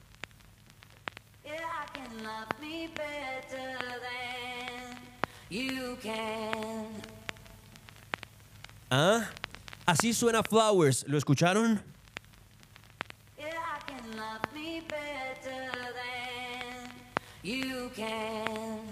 Yeah, 1.43 1.53
I 1.53 1.91
can 1.93 2.23
love 2.23 2.47
me 2.61 2.87
better 2.87 3.77
than 4.01 4.97
you 5.49 5.97
can. 6.01 6.87
Ah, 8.91 9.29
así 9.85 10.13
suena 10.13 10.43
Flowers, 10.43 11.05
¿lo 11.07 11.17
escucharon? 11.17 11.81
You 17.41 17.89
can. 17.95 18.88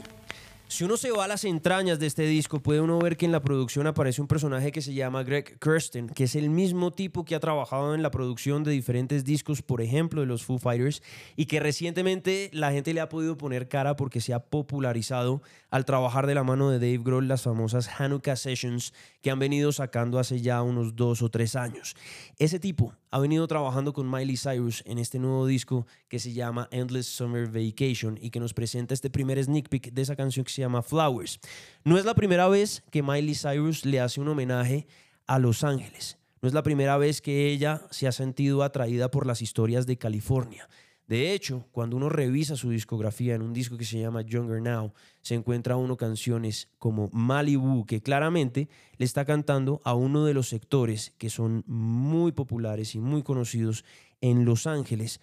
Si 0.78 0.84
uno 0.84 0.96
se 0.96 1.10
va 1.10 1.24
a 1.24 1.28
las 1.28 1.44
entrañas 1.44 1.98
de 1.98 2.06
este 2.06 2.22
disco, 2.28 2.62
puede 2.62 2.82
uno 2.82 3.00
ver 3.00 3.18
que 3.18 3.26
en 3.26 3.32
la 3.32 3.42
producción 3.42 3.88
aparece 3.88 4.22
un 4.22 4.28
personaje 4.28 4.72
que 4.72 4.84
se 4.84 4.94
llama 4.94 5.24
Greg 5.24 5.58
Kirsten, 5.60 6.08
que 6.08 6.26
es 6.26 6.36
el 6.36 6.52
mismo 6.52 6.92
tipo 6.92 7.26
que 7.26 7.34
ha 7.34 7.40
trabajado 7.40 7.96
en 7.96 8.04
la 8.04 8.12
producción 8.12 8.64
de 8.64 8.74
diferentes 8.74 9.26
discos, 9.26 9.64
por 9.64 9.82
ejemplo, 9.82 10.22
de 10.22 10.28
los 10.28 10.46
Foo 10.46 10.60
Fighters, 10.60 11.02
y 11.36 11.48
que 11.48 11.60
recientemente 11.60 12.52
la 12.54 12.72
gente 12.72 12.94
le 12.94 13.02
ha 13.02 13.10
podido 13.10 13.40
poner 13.40 13.68
cara 13.68 13.96
porque 13.96 14.22
se 14.22 14.36
ha 14.36 14.40
popularizado 14.40 15.42
al 15.72 15.84
trabajar 15.84 16.28
de 16.28 16.36
la 16.36 16.44
mano 16.44 16.70
de 16.70 16.78
Dave 16.78 17.04
Grohl 17.04 17.28
las 17.28 17.42
famosas 17.42 17.90
Hanukkah 18.00 18.36
Sessions 18.36 18.94
que 19.28 19.32
han 19.32 19.40
venido 19.40 19.74
sacando 19.74 20.20
hace 20.20 20.40
ya 20.40 20.62
unos 20.62 20.96
dos 20.96 21.22
o 21.22 21.28
tres 21.28 21.58
años. 21.58 21.98
Ese 22.40 22.62
tipo 22.62 22.94
ha 23.12 23.20
venido 23.20 23.46
trabajando 23.46 23.92
con 23.92 24.10
Miley 24.10 24.38
Cyrus 24.38 24.82
en 24.86 25.00
este 25.00 25.20
nuevo 25.20 25.46
disco 25.46 25.86
que 26.08 26.18
se 26.18 26.32
llama 26.32 26.70
Endless 26.72 27.08
Summer 27.08 27.48
Vacation 27.48 28.18
y 28.22 28.30
que 28.30 28.40
nos 28.40 28.54
presenta 28.54 28.94
este 28.94 29.10
primer 29.10 29.44
sneak 29.44 29.68
peek 29.68 29.92
de 29.92 30.02
esa 30.02 30.16
canción 30.16 30.46
que 30.46 30.54
se 30.54 30.62
llama 30.62 30.82
Flowers. 30.82 31.42
No 31.84 31.98
es 31.98 32.06
la 32.06 32.16
primera 32.16 32.48
vez 32.48 32.86
que 32.90 33.04
Miley 33.04 33.36
Cyrus 33.36 33.84
le 33.84 34.00
hace 34.00 34.22
un 34.22 34.30
homenaje 34.30 34.88
a 35.26 35.40
Los 35.40 35.66
Ángeles. 35.66 36.18
No 36.42 36.48
es 36.48 36.54
la 36.54 36.64
primera 36.64 36.96
vez 36.96 37.20
que 37.20 37.52
ella 37.52 37.82
se 37.92 38.08
ha 38.08 38.14
sentido 38.14 38.64
atraída 38.64 39.12
por 39.12 39.26
las 39.28 39.42
historias 39.42 39.86
de 39.86 39.98
California. 39.98 40.70
De 41.06 41.34
hecho, 41.34 41.66
cuando 41.74 41.98
uno 41.98 42.08
revisa 42.08 42.56
su 42.56 42.70
discografía 42.70 43.36
en 43.36 43.42
un 43.42 43.54
disco 43.54 43.78
que 43.78 43.86
se 43.86 44.00
llama 44.00 44.22
Younger 44.22 44.62
Now, 44.62 44.94
se 45.28 45.36
encuentra 45.36 45.76
uno 45.76 45.98
canciones 45.98 46.70
como 46.80 47.10
Malibu, 47.12 47.86
que 47.86 48.02
claramente 48.02 48.70
le 48.98 49.06
está 49.06 49.26
cantando 49.26 49.82
a 49.84 49.94
uno 49.94 50.24
de 50.24 50.34
los 50.34 50.48
sectores 50.48 51.14
que 51.18 51.30
son 51.30 51.64
muy 51.68 52.32
populares 52.32 52.96
y 52.96 53.00
muy 53.00 53.24
conocidos 53.24 53.84
en 54.22 54.46
Los 54.46 54.68
Ángeles, 54.68 55.20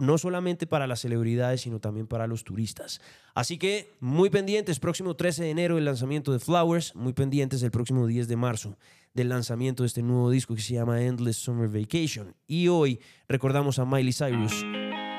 no 0.00 0.18
solamente 0.18 0.66
para 0.66 0.88
las 0.88 1.02
celebridades, 1.02 1.60
sino 1.60 1.78
también 1.78 2.08
para 2.08 2.26
los 2.26 2.42
turistas. 2.42 3.00
Así 3.32 3.56
que 3.56 3.92
muy 4.00 4.28
pendientes, 4.28 4.80
próximo 4.80 5.14
13 5.14 5.44
de 5.44 5.50
enero 5.50 5.78
el 5.78 5.84
lanzamiento 5.84 6.32
de 6.32 6.40
Flowers, 6.40 6.96
muy 6.96 7.12
pendientes 7.12 7.62
el 7.62 7.70
próximo 7.70 8.08
10 8.08 8.26
de 8.26 8.36
marzo 8.36 8.76
del 9.14 9.28
lanzamiento 9.28 9.84
de 9.84 9.86
este 9.86 10.02
nuevo 10.02 10.30
disco 10.30 10.56
que 10.56 10.62
se 10.62 10.74
llama 10.74 11.00
Endless 11.00 11.36
Summer 11.36 11.68
Vacation. 11.68 12.34
Y 12.48 12.66
hoy 12.66 12.98
recordamos 13.28 13.78
a 13.78 13.84
Miley 13.84 14.12
Cyrus 14.12 14.64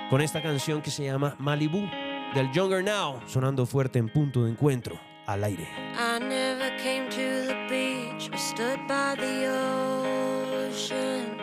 con 0.10 0.20
esta 0.20 0.44
canción 0.44 0.82
que 0.82 0.92
se 0.92 1.06
llama 1.06 1.38
Malibu 1.40 1.88
del 2.36 2.52
Younger 2.52 2.84
Now, 2.84 3.22
sonando 3.28 3.66
fuerte 3.66 3.98
en 3.98 4.10
punto 4.10 4.44
de 4.44 4.50
encuentro 4.52 5.00
al 5.26 5.46
aire. 5.46 5.66
I 5.98 6.20
never 6.20 6.70
came 6.78 7.10
to 7.10 7.48
the 7.48 7.56
beach 7.70 8.30
or 8.30 8.38
stood 8.38 8.78
by 8.90 9.16
the 9.16 9.48
ocean. 10.68 11.40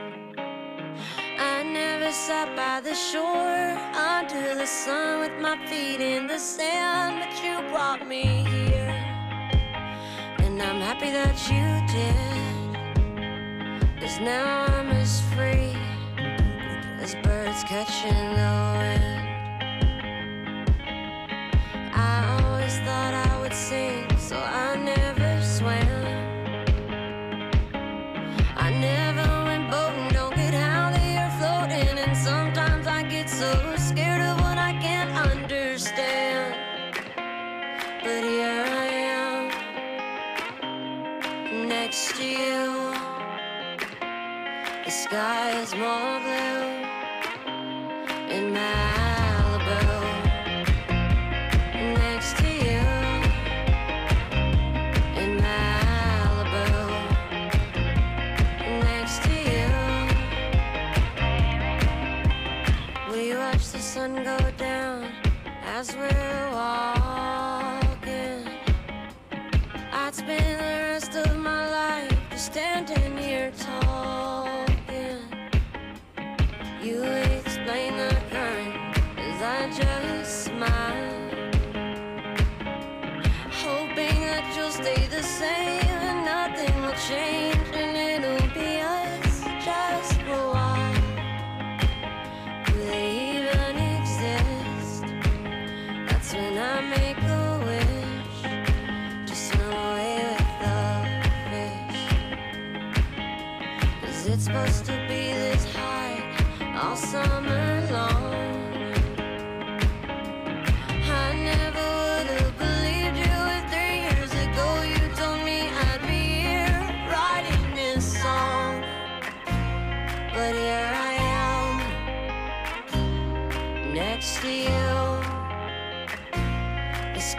I 1.38 1.64
never 1.64 2.12
sat 2.12 2.55
by 2.55 2.82
the 2.82 2.95
shore 2.95 3.74
under 3.97 4.55
the 4.55 4.66
sun 4.66 5.20
with 5.20 5.32
my 5.40 5.57
feet 5.66 6.03
in 6.03 6.26
the 6.26 6.38
sand, 6.38 7.20
but 7.20 7.43
you 7.43 7.62
brought 7.70 8.07
me 8.07 8.45
here. 8.51 8.95
And 10.40 10.61
I'm 10.61 10.82
happy 10.82 11.11
that 11.11 11.40
you 11.49 11.80
did. 11.88 12.43
Cause 13.99 14.20
now 14.20 14.66
I'm 14.68 14.90
as 14.90 15.22
free 15.34 15.74
as 17.01 17.14
birds 17.24 17.64
catching 17.64 18.34
the 18.34 18.76
wind. 18.76 19.12
Sky 45.13 45.61
is 45.61 45.75
more 45.75 46.21
blue 46.25 46.63
in 48.35 48.55
Malibu 48.55 49.02
as 65.83 65.97
we're 65.97 66.52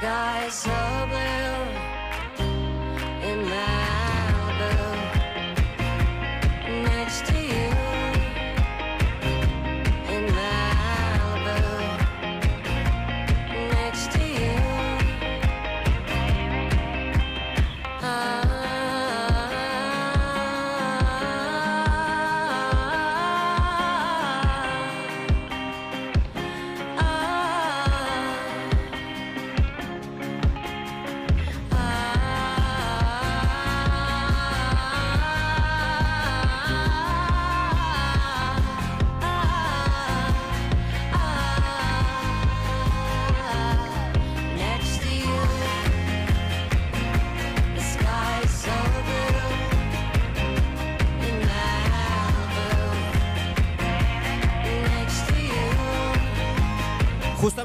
The 0.03 0.82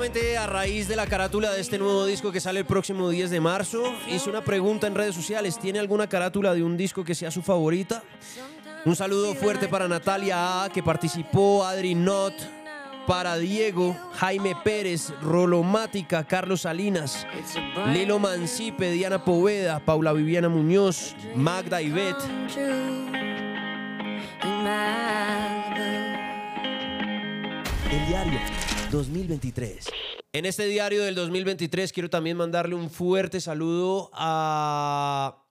A 0.09 0.47
raíz 0.47 0.89
de 0.89 0.97
la 0.97 1.07
carátula 1.07 1.51
de 1.51 1.61
este 1.61 1.77
nuevo 1.77 2.07
disco 2.07 2.33
que 2.33 2.41
sale 2.41 2.61
el 2.61 2.65
próximo 2.65 3.11
10 3.11 3.29
de 3.29 3.41
marzo, 3.41 3.93
hice 4.09 4.31
una 4.31 4.43
pregunta 4.43 4.87
en 4.87 4.95
redes 4.95 5.15
sociales. 5.15 5.59
¿Tiene 5.59 5.81
alguna 5.81 6.09
carátula 6.09 6.55
de 6.55 6.63
un 6.63 6.79
disco 6.79 7.05
que 7.05 7.15
sea 7.15 7.31
su 7.31 7.43
favorita? 7.43 8.03
Un 8.87 8.97
saludo 8.97 9.35
fuerte 9.35 9.69
para 9.69 9.87
Natalia 9.87 10.65
A, 10.65 10.71
que 10.71 10.83
participó, 10.83 11.63
Adri 11.63 11.95
Not, 11.95 12.33
para 13.07 13.37
Diego, 13.37 13.95
Jaime 14.15 14.57
Pérez, 14.65 15.11
Rolomática, 15.21 16.25
Carlos 16.25 16.63
Salinas, 16.63 17.27
Lilo 17.93 18.19
Mancipe, 18.19 18.91
Diana 18.91 19.23
Poveda, 19.23 19.79
Paula 19.79 20.15
Viviana 20.15 20.49
Muñoz, 20.49 21.15
Magda 21.35 21.83
Ivette. 21.83 22.25
El 27.91 28.07
diario 28.07 28.68
2023. 28.91 29.89
En 30.33 30.47
este 30.47 30.67
diario 30.67 31.03
del 31.03 31.15
2023 31.15 31.93
quiero 31.93 32.11
también 32.11 32.37
mandarle 32.37 32.75
un 32.75 32.91
fuerte 32.91 33.41
saludo 33.41 34.11
a 34.13 35.45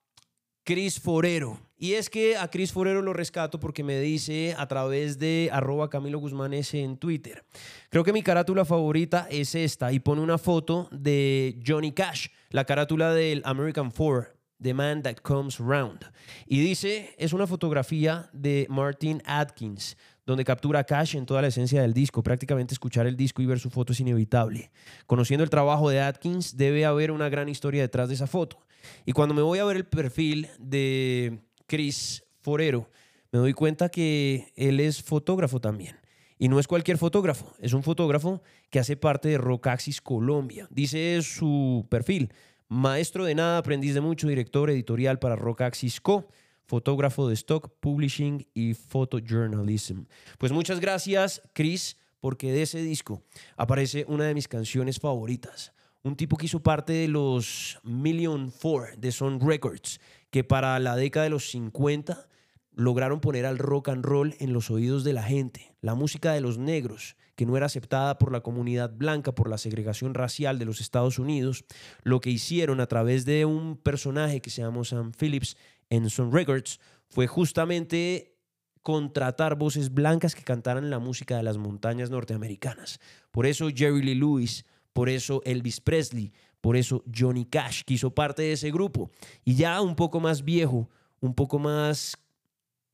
Cris 0.64 1.00
Forero. 1.00 1.60
Y 1.78 1.94
es 1.94 2.10
que 2.10 2.38
a 2.38 2.50
Cris 2.50 2.72
Forero 2.72 3.02
lo 3.02 3.14
rescato 3.14 3.60
porque 3.60 3.84
me 3.84 4.00
dice 4.00 4.56
a 4.58 4.68
través 4.68 5.20
de 5.20 5.50
arroba 5.52 5.90
Camilo 5.90 6.20
Guzmán 6.20 6.54
S 6.54 6.82
en 6.82 6.98
Twitter. 6.98 7.44
Creo 7.90 8.04
que 8.04 8.14
mi 8.14 8.24
carátula 8.24 8.66
favorita 8.66 9.28
es 9.30 9.54
esta 9.54 9.92
y 9.92 10.00
pone 10.00 10.22
una 10.22 10.40
foto 10.40 10.90
de 10.92 11.60
Johnny 11.66 11.92
Cash, 11.92 12.30
la 12.50 12.66
carátula 12.66 13.14
del 13.14 13.44
American 13.46 13.92
Four, 13.92 14.36
The 14.60 14.74
Man 14.74 15.04
That 15.04 15.18
Comes 15.18 15.60
Round. 15.60 16.12
Y 16.48 16.60
dice, 16.62 17.14
es 17.18 17.34
una 17.34 17.46
fotografía 17.46 18.30
de 18.34 18.66
Martin 18.70 19.22
Atkins, 19.26 19.96
donde 20.28 20.44
captura 20.44 20.82
a 20.82 20.84
Cash 20.84 21.16
en 21.16 21.26
toda 21.26 21.42
la 21.42 21.48
esencia 21.48 21.82
del 21.82 21.94
disco. 21.94 22.22
Prácticamente 22.22 22.74
escuchar 22.74 23.08
el 23.08 23.16
disco 23.16 23.42
y 23.42 23.46
ver 23.46 23.60
su 23.60 23.70
foto 23.70 23.94
es 23.94 24.00
inevitable. 24.02 24.72
Conociendo 25.06 25.44
el 25.46 25.50
trabajo 25.50 25.90
de 25.90 26.02
Atkins, 26.02 26.58
debe 26.58 26.86
haber 26.86 27.12
una 27.12 27.30
gran 27.30 27.48
historia 27.48 27.82
detrás 27.82 28.10
de 28.10 28.16
esa 28.16 28.28
foto. 28.28 28.60
Y 29.06 29.14
cuando 29.14 29.34
me 29.34 29.42
voy 29.42 29.60
a 29.60 29.64
ver 29.64 29.78
el 29.78 29.86
perfil 29.86 30.50
de 30.60 31.40
Chris 31.66 32.26
Forero, 32.42 32.92
me 33.32 33.40
doy 33.40 33.54
cuenta 33.54 33.88
que 33.88 34.52
él 34.58 34.82
es 34.82 35.02
fotógrafo 35.02 35.62
también. 35.62 35.96
Y 36.38 36.50
no 36.50 36.60
es 36.60 36.68
cualquier 36.68 36.98
fotógrafo, 36.98 37.56
es 37.60 37.72
un 37.72 37.82
fotógrafo 37.82 38.44
que 38.70 38.80
hace 38.80 38.98
parte 38.98 39.30
de 39.30 39.38
Rockaxis 39.38 40.02
Colombia. 40.02 40.68
Dice 40.70 41.22
su 41.22 41.88
perfil, 41.90 42.34
maestro 42.68 43.24
de 43.24 43.34
nada, 43.34 43.60
aprendiz 43.60 43.94
de 43.94 44.02
mucho, 44.02 44.28
director 44.28 44.70
editorial 44.70 45.20
para 45.20 45.38
Rockaxis 45.38 46.02
Co 46.02 46.28
fotógrafo 46.68 47.28
de 47.28 47.34
stock, 47.34 47.72
publishing 47.80 48.46
y 48.54 48.74
photojournalism. 48.74 50.04
Pues 50.38 50.52
muchas 50.52 50.80
gracias, 50.80 51.42
Chris, 51.54 51.98
porque 52.20 52.52
de 52.52 52.64
ese 52.64 52.82
disco 52.82 53.24
aparece 53.56 54.06
una 54.08 54.26
de 54.26 54.34
mis 54.34 54.48
canciones 54.48 55.00
favoritas. 55.00 55.74
Un 56.04 56.16
tipo 56.16 56.38
que 56.38 56.46
hizo 56.46 56.62
parte 56.62 56.94
de 56.94 57.08
los 57.08 57.80
Million 57.84 58.52
Four 58.52 58.98
de 58.98 59.12
Sun 59.12 59.40
Records, 59.40 60.00
que 60.30 60.44
para 60.44 60.78
la 60.80 60.96
década 60.96 61.24
de 61.24 61.30
los 61.30 61.50
50 61.50 62.28
lograron 62.72 63.20
poner 63.20 63.46
al 63.46 63.58
rock 63.58 63.90
and 63.90 64.06
roll 64.06 64.36
en 64.40 64.54
los 64.54 64.70
oídos 64.70 65.04
de 65.04 65.14
la 65.14 65.24
gente, 65.24 65.74
la 65.82 65.96
música 65.96 66.34
de 66.34 66.42
los 66.42 66.60
negros, 66.60 67.16
que 67.36 67.46
no 67.46 67.58
era 67.58 67.66
aceptada 67.66 68.18
por 68.18 68.32
la 68.32 68.42
comunidad 68.42 68.94
blanca 68.96 69.34
por 69.34 69.50
la 69.50 69.58
segregación 69.58 70.14
racial 70.14 70.60
de 70.60 70.66
los 70.66 70.80
Estados 70.80 71.18
Unidos, 71.20 71.66
lo 72.04 72.20
que 72.20 72.30
hicieron 72.30 72.80
a 72.80 72.88
través 72.88 73.26
de 73.26 73.46
un 73.46 73.78
personaje 73.78 74.42
que 74.42 74.50
se 74.50 74.62
llama 74.62 74.84
Sam 74.84 75.12
Phillips 75.12 75.58
en 75.90 76.10
Sun 76.10 76.32
Records 76.32 76.80
fue 77.10 77.28
justamente 77.28 78.38
contratar 78.82 79.58
voces 79.58 79.94
blancas 79.94 80.34
que 80.34 80.44
cantaran 80.44 80.90
la 80.90 81.00
música 81.00 81.36
de 81.36 81.44
las 81.44 81.58
montañas 81.58 82.10
norteamericanas. 82.10 83.00
Por 83.32 83.46
eso 83.46 83.68
Jerry 83.74 84.02
Lee 84.02 84.16
Lewis, 84.16 84.66
por 84.94 85.10
eso 85.10 85.42
Elvis 85.44 85.82
Presley, 85.82 86.32
por 86.62 86.78
eso 86.78 87.04
Johnny 87.14 87.46
Cash, 87.46 87.84
que 87.84 87.96
hizo 87.96 88.16
parte 88.16 88.44
de 88.44 88.54
ese 88.54 88.72
grupo. 88.72 89.12
Y 89.44 89.56
ya 89.56 89.82
un 89.82 89.96
poco 89.96 90.20
más 90.20 90.44
viejo, 90.44 90.90
un 91.20 91.34
poco 91.34 91.60
más 91.60 92.18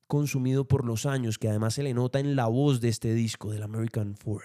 consumido 0.07 0.67
por 0.67 0.85
los 0.85 1.05
años, 1.05 1.37
que 1.37 1.47
además 1.47 1.75
se 1.75 1.83
le 1.83 1.93
nota 1.93 2.19
en 2.19 2.35
la 2.35 2.47
voz 2.47 2.81
de 2.81 2.89
este 2.89 3.13
disco 3.13 3.51
del 3.51 3.63
American 3.63 4.15
Four. 4.15 4.43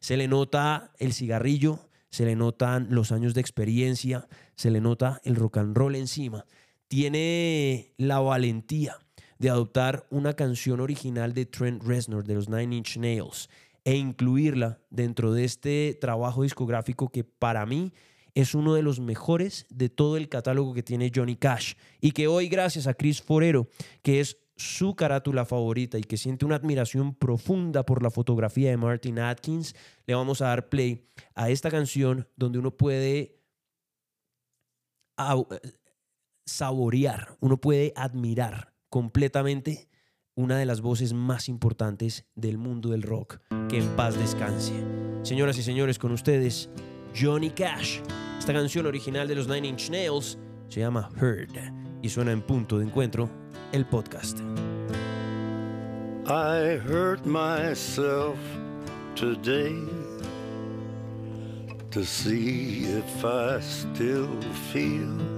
Se 0.00 0.16
le 0.16 0.28
nota 0.28 0.92
el 0.98 1.12
cigarrillo, 1.12 1.78
se 2.10 2.24
le 2.24 2.36
notan 2.36 2.88
los 2.90 3.12
años 3.12 3.34
de 3.34 3.40
experiencia, 3.40 4.28
se 4.56 4.70
le 4.70 4.80
nota 4.80 5.20
el 5.24 5.36
rock 5.36 5.58
and 5.58 5.76
roll 5.76 5.94
encima 5.94 6.44
tiene 6.88 7.94
la 7.96 8.18
valentía 8.18 8.98
de 9.38 9.50
adoptar 9.50 10.06
una 10.10 10.34
canción 10.34 10.80
original 10.80 11.32
de 11.32 11.46
Trent 11.46 11.82
Reznor 11.84 12.24
de 12.24 12.34
los 12.34 12.48
Nine 12.48 12.76
Inch 12.76 12.96
Nails 12.96 13.48
e 13.84 13.94
incluirla 13.94 14.80
dentro 14.90 15.32
de 15.32 15.44
este 15.44 15.96
trabajo 16.00 16.42
discográfico 16.42 17.10
que 17.10 17.24
para 17.24 17.64
mí 17.66 17.92
es 18.34 18.54
uno 18.54 18.74
de 18.74 18.82
los 18.82 19.00
mejores 19.00 19.66
de 19.70 19.88
todo 19.88 20.16
el 20.16 20.28
catálogo 20.28 20.74
que 20.74 20.82
tiene 20.82 21.12
Johnny 21.14 21.36
Cash 21.36 21.74
y 22.00 22.12
que 22.12 22.26
hoy 22.26 22.48
gracias 22.48 22.86
a 22.86 22.94
Chris 22.94 23.22
Forero, 23.22 23.68
que 24.02 24.20
es 24.20 24.36
su 24.56 24.96
carátula 24.96 25.44
favorita 25.44 25.98
y 25.98 26.02
que 26.02 26.16
siente 26.16 26.44
una 26.44 26.56
admiración 26.56 27.14
profunda 27.14 27.84
por 27.84 28.02
la 28.02 28.10
fotografía 28.10 28.70
de 28.70 28.76
Martin 28.76 29.20
Atkins, 29.20 29.74
le 30.06 30.14
vamos 30.14 30.42
a 30.42 30.48
dar 30.48 30.68
play 30.68 31.06
a 31.34 31.48
esta 31.48 31.70
canción 31.70 32.28
donde 32.36 32.58
uno 32.58 32.76
puede 32.76 33.38
saborear, 36.48 37.36
uno 37.40 37.60
puede 37.60 37.92
admirar 37.94 38.72
completamente 38.88 39.88
una 40.34 40.56
de 40.56 40.66
las 40.66 40.80
voces 40.80 41.12
más 41.12 41.48
importantes 41.48 42.24
del 42.34 42.58
mundo 42.58 42.90
del 42.90 43.02
rock. 43.02 43.40
Que 43.68 43.78
en 43.78 43.88
paz 43.96 44.18
descanse. 44.18 44.72
Señoras 45.22 45.58
y 45.58 45.62
señores, 45.62 45.98
con 45.98 46.12
ustedes, 46.12 46.70
Johnny 47.14 47.50
Cash. 47.50 48.00
Esta 48.38 48.52
canción 48.52 48.86
original 48.86 49.28
de 49.28 49.34
los 49.34 49.48
Nine 49.48 49.68
Inch 49.68 49.90
Nails 49.90 50.38
se 50.68 50.80
llama 50.80 51.10
Heard 51.20 51.50
y 52.02 52.08
suena 52.08 52.32
en 52.32 52.40
punto 52.42 52.78
de 52.78 52.86
encuentro 52.86 53.28
el 53.72 53.84
podcast. 53.86 54.38
I 56.26 56.78
hurt 56.78 57.24
myself 57.26 58.38
today 59.14 59.74
to 61.90 62.04
see 62.04 62.84
if 62.84 63.24
I 63.24 63.60
still 63.60 64.28
feel. 64.72 65.37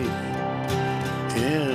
in 1.37 1.70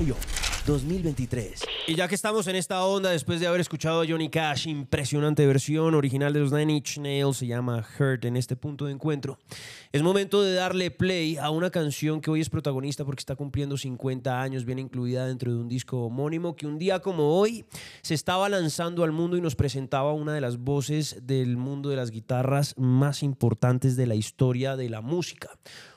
El 0.00 0.06
diario 0.06 0.16
2023. 0.66 1.62
Y 1.88 1.94
ya 1.94 2.08
que 2.08 2.14
estamos 2.14 2.46
en 2.46 2.56
esta 2.56 2.84
onda, 2.84 3.10
después 3.10 3.38
de 3.38 3.46
haber 3.46 3.60
escuchado 3.60 4.00
a 4.00 4.06
Johnny 4.06 4.30
Cash, 4.30 4.66
impresionante 4.66 5.46
versión 5.46 5.94
original 5.94 6.32
de 6.32 6.40
los 6.40 6.52
Nine 6.52 6.74
Inch 6.76 6.98
Nails, 6.98 7.38
se 7.38 7.46
llama 7.46 7.84
Hurt 7.98 8.24
en 8.24 8.36
este 8.36 8.56
punto 8.56 8.86
de 8.86 8.92
encuentro. 8.92 9.38
Es 9.92 10.02
momento 10.02 10.42
de 10.42 10.54
darle 10.54 10.90
play 10.90 11.36
a 11.36 11.50
una 11.50 11.70
canción 11.70 12.20
que 12.20 12.30
hoy 12.30 12.40
es 12.40 12.48
protagonista 12.48 13.04
porque 13.04 13.20
está 13.20 13.36
cumpliendo 13.36 13.76
50 13.76 14.40
años, 14.40 14.64
viene 14.64 14.80
incluida 14.80 15.26
dentro 15.26 15.52
de 15.52 15.58
un 15.58 15.68
disco 15.68 16.04
homónimo 16.04 16.56
que 16.56 16.66
un 16.66 16.78
día 16.78 17.00
como 17.00 17.38
hoy 17.38 17.66
se 18.00 18.14
estaba 18.14 18.48
lanzando 18.48 19.04
al 19.04 19.12
mundo 19.12 19.36
y 19.36 19.42
nos 19.42 19.54
presentaba 19.54 20.12
una 20.12 20.32
de 20.32 20.40
las 20.40 20.56
voces 20.58 21.18
del 21.22 21.56
mundo 21.56 21.90
de 21.90 21.96
las 21.96 22.10
guitarras 22.10 22.74
más 22.78 23.22
importantes 23.22 23.96
de 23.96 24.06
la 24.06 24.14
historia 24.14 24.76
de 24.76 24.88
la 24.88 25.02
música. 25.02 25.50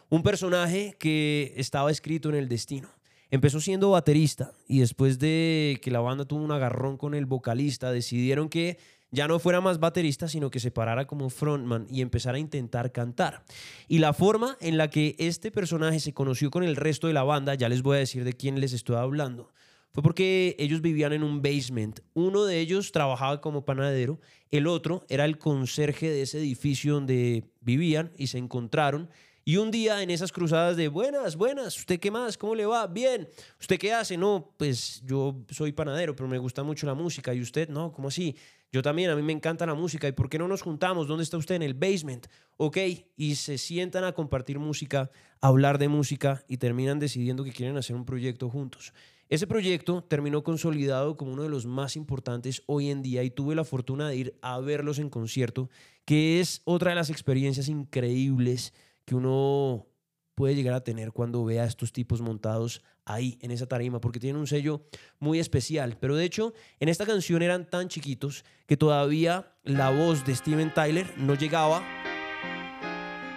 Un 0.10 0.24
personaje 0.24 0.95
que 0.99 1.54
estaba 1.56 1.89
escrito 1.89 2.30
en 2.30 2.36
el 2.36 2.49
destino. 2.49 2.89
Empezó 3.34 3.60
siendo 3.60 3.90
baterista 3.90 4.52
y 4.68 4.82
después 4.82 5.18
de 5.18 5.80
que 5.82 5.90
la 5.90 6.02
banda 6.02 6.24
tuvo 6.24 6.44
un 6.44 6.52
agarrón 6.52 6.98
con 6.98 7.16
el 7.16 7.26
vocalista, 7.26 7.92
decidieron 7.92 8.48
que 8.48 8.78
ya 9.10 9.28
no 9.28 9.40
fuera 9.40 9.60
más 9.60 9.80
baterista, 9.80 10.28
sino 10.28 10.52
que 10.52 10.60
se 10.60 10.70
parara 10.70 11.08
como 11.08 11.32
frontman 11.32 11.88
y 11.90 12.02
empezara 12.02 12.38
a 12.38 12.40
intentar 12.40 12.92
cantar. 12.92 13.44
Y 13.88 13.98
la 13.98 14.14
forma 14.14 14.56
en 14.62 14.78
la 14.78 14.92
que 14.92 15.16
este 15.18 15.50
personaje 15.50 16.00
se 16.00 16.14
conoció 16.14 16.52
con 16.52 16.62
el 16.62 16.76
resto 16.76 17.08
de 17.08 17.14
la 17.14 17.24
banda, 17.24 17.56
ya 17.56 17.70
les 17.70 17.82
voy 17.82 17.96
a 17.96 18.02
decir 18.02 18.24
de 18.24 18.34
quién 18.34 18.62
les 18.62 18.72
estoy 18.72 18.98
hablando, 18.98 19.50
fue 19.90 20.04
porque 20.04 20.56
ellos 20.60 20.82
vivían 20.82 21.12
en 21.12 21.24
un 21.24 21.42
basement. 21.42 22.02
Uno 22.14 22.46
de 22.46 22.60
ellos 22.60 22.92
trabajaba 22.92 23.42
como 23.42 23.66
panadero, 23.66 24.20
el 24.52 24.68
otro 24.68 25.08
era 25.10 25.26
el 25.26 25.40
conserje 25.40 26.12
de 26.12 26.22
ese 26.22 26.38
edificio 26.38 26.94
donde 26.94 27.46
vivían 27.62 28.12
y 28.16 28.28
se 28.28 28.38
encontraron. 28.38 29.10
Y 29.46 29.58
un 29.58 29.72
día 29.72 30.02
en 30.02 30.10
esas 30.10 30.32
cruzadas 30.32 30.78
de 30.78 30.88
buenas, 30.88 31.36
buenas, 31.36 31.78
¿usted 31.78 32.00
qué 32.00 32.10
más? 32.10 32.38
¿Cómo 32.38 32.56
le 32.56 32.66
va? 32.66 32.88
Bien. 32.88 33.28
¿Usted 33.60 33.78
qué 33.78 33.91
hace? 33.91 34.16
No, 34.16 34.54
pues 34.56 35.02
yo 35.06 35.36
soy 35.50 35.74
panadero, 35.74 36.16
pero 36.16 36.30
me 36.30 36.38
gusta 36.38 36.64
mucho 36.64 36.88
la 36.88 36.94
música. 36.94 37.34
¿Y 37.34 37.41
usted? 37.41 37.68
No, 37.68 37.91
¿cómo 37.91 38.08
así? 38.08 38.38
Yo 38.72 38.82
también, 38.82 39.10
a 39.10 39.18
mí 39.18 39.22
me 39.22 39.34
encanta 39.34 39.66
la 39.66 39.74
música. 39.74 40.08
¿Y 40.08 40.14
por 40.14 40.30
qué 40.30 40.39
no 40.39 40.48
nos 40.48 40.62
juntamos? 40.62 41.10
¿Dónde 41.10 41.26
está 41.26 41.36
usted? 41.36 41.56
En 41.56 41.62
el 41.62 41.74
basement. 41.74 42.28
Ok. 42.56 42.78
Y 43.18 43.36
se 43.36 43.58
sientan 43.58 44.06
a 44.06 44.14
compartir 44.14 44.60
música, 44.60 45.12
a 45.41 45.48
hablar 45.50 45.78
de 45.78 45.89
música 45.89 46.46
y 46.48 46.56
terminan 46.56 47.00
decidiendo 47.00 47.44
que 47.44 47.52
quieren 47.52 47.76
hacer 47.76 47.98
un 47.98 48.06
proyecto 48.06 48.50
juntos. 48.50 48.94
Ese 49.28 49.46
proyecto 49.46 50.06
terminó 50.06 50.44
consolidado 50.44 51.18
como 51.18 51.34
uno 51.34 51.44
de 51.44 51.50
los 51.50 51.66
más 51.66 51.98
importantes 51.98 52.64
hoy 52.66 52.91
en 52.91 53.02
día 53.02 53.24
y 53.24 53.30
tuve 53.30 53.56
la 53.56 53.66
fortuna 53.66 54.08
de 54.08 54.16
ir 54.16 54.39
a 54.41 54.62
verlos 54.62 55.00
en 55.00 55.10
concierto, 55.10 55.70
que 56.06 56.39
es 56.39 56.62
otra 56.64 56.91
de 56.91 56.96
las 56.96 57.10
experiencias 57.10 57.68
increíbles 57.68 58.74
que 59.06 59.16
uno 59.16 59.88
puede 60.36 60.56
llegar 60.56 60.74
a 60.74 60.84
tener 60.84 61.12
cuando 61.12 61.43
ve 61.45 61.60
a 61.60 61.66
estos 61.66 61.91
tipos 61.91 62.22
montados 62.22 62.82
ahí 63.06 63.38
en 63.41 63.51
esa 63.51 63.68
tarima, 63.68 63.99
porque 63.99 64.20
tienen 64.20 64.39
un 64.39 64.47
sello 64.47 64.86
muy 65.20 65.39
especial. 65.39 65.97
Pero 65.99 66.16
de 66.16 66.26
hecho, 66.26 66.54
en 66.80 66.89
esta 66.89 67.06
canción 67.06 67.41
eran 67.41 67.70
tan 67.70 67.88
chiquitos 67.88 68.45
que 68.66 68.78
todavía 68.78 69.54
la 69.64 69.89
voz 69.89 70.26
de 70.26 70.36
Steven 70.36 70.74
Tyler 70.74 71.14
no 71.18 71.36
llegaba 71.36 71.84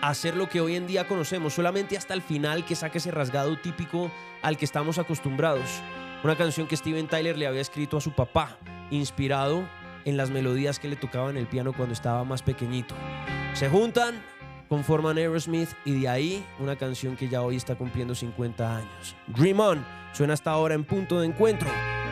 a 0.02 0.14
ser 0.14 0.36
lo 0.36 0.48
que 0.48 0.60
hoy 0.60 0.76
en 0.76 0.86
día 0.86 1.08
conocemos, 1.08 1.54
solamente 1.54 1.96
hasta 1.96 2.14
el 2.14 2.22
final 2.22 2.64
que 2.64 2.76
saque 2.76 2.98
ese 2.98 3.10
rasgado 3.10 3.58
típico 3.60 4.10
al 4.42 4.56
que 4.56 4.64
estamos 4.64 4.98
acostumbrados. 4.98 5.68
Una 6.22 6.36
canción 6.36 6.68
que 6.68 6.76
Steven 6.76 7.08
Tyler 7.08 7.36
le 7.36 7.46
había 7.46 7.60
escrito 7.60 7.96
a 7.96 8.00
su 8.00 8.12
papá, 8.12 8.58
inspirado 8.90 9.68
en 10.04 10.16
las 10.16 10.30
melodías 10.30 10.78
que 10.78 10.88
le 10.88 10.96
tocaban 10.96 11.36
el 11.36 11.48
piano 11.48 11.72
cuando 11.72 11.92
estaba 11.92 12.22
más 12.24 12.42
pequeñito. 12.42 12.94
Se 13.54 13.68
juntan, 13.68 14.22
conforman 14.68 15.18
Aerosmith 15.18 15.70
y 15.84 16.00
de 16.00 16.08
ahí 16.08 16.44
una 16.58 16.76
canción 16.76 17.16
que 17.16 17.28
ya 17.28 17.42
hoy 17.42 17.56
está 17.56 17.74
cumpliendo 17.74 18.14
50 18.14 18.76
años. 18.76 19.16
Dream 19.28 19.60
On 19.60 19.84
suena 20.12 20.34
hasta 20.34 20.50
ahora 20.50 20.74
en 20.74 20.84
punto 20.84 21.20
de 21.20 21.26
encuentro. 21.26 21.68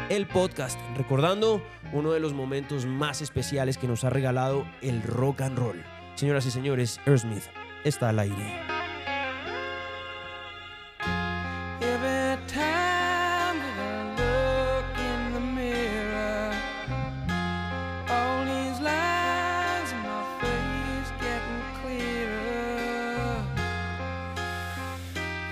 El 0.08 0.26
podcast, 0.26 0.78
recordando 0.96 1.62
uno 1.92 2.12
de 2.12 2.20
los 2.20 2.34
momentos 2.34 2.84
más 2.84 3.22
especiales 3.22 3.78
que 3.78 3.88
nos 3.88 4.04
ha 4.04 4.10
regalado 4.10 4.66
el 4.82 5.02
rock 5.02 5.40
and 5.40 5.58
roll. 5.58 5.82
Señoras 6.14 6.46
y 6.46 6.50
señores, 6.50 7.00
Aerosmith 7.06 7.44
está 7.84 8.10
al 8.10 8.18
aire. 8.18 8.83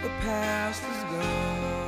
The 0.03 0.09
past 0.21 0.83
is 0.83 1.05
gone. 1.05 1.82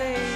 And 0.00 0.27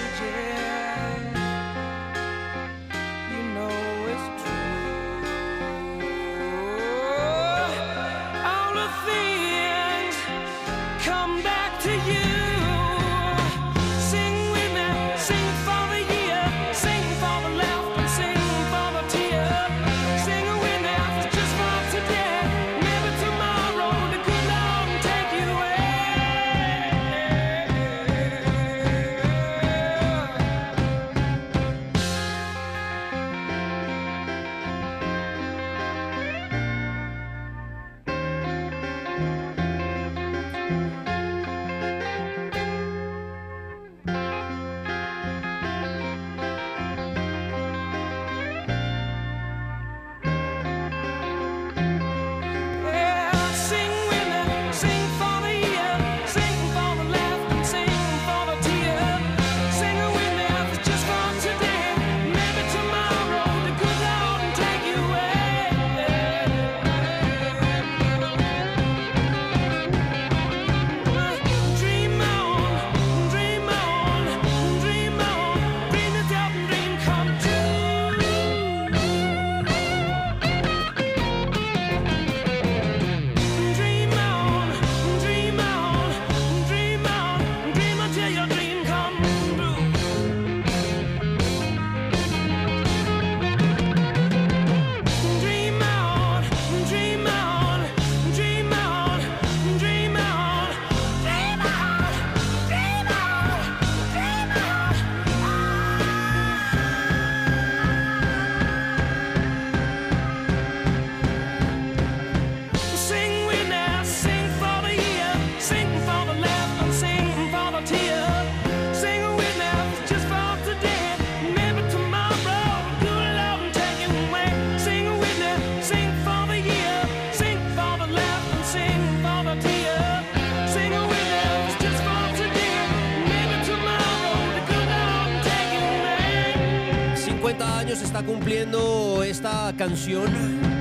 canción 139.93 140.25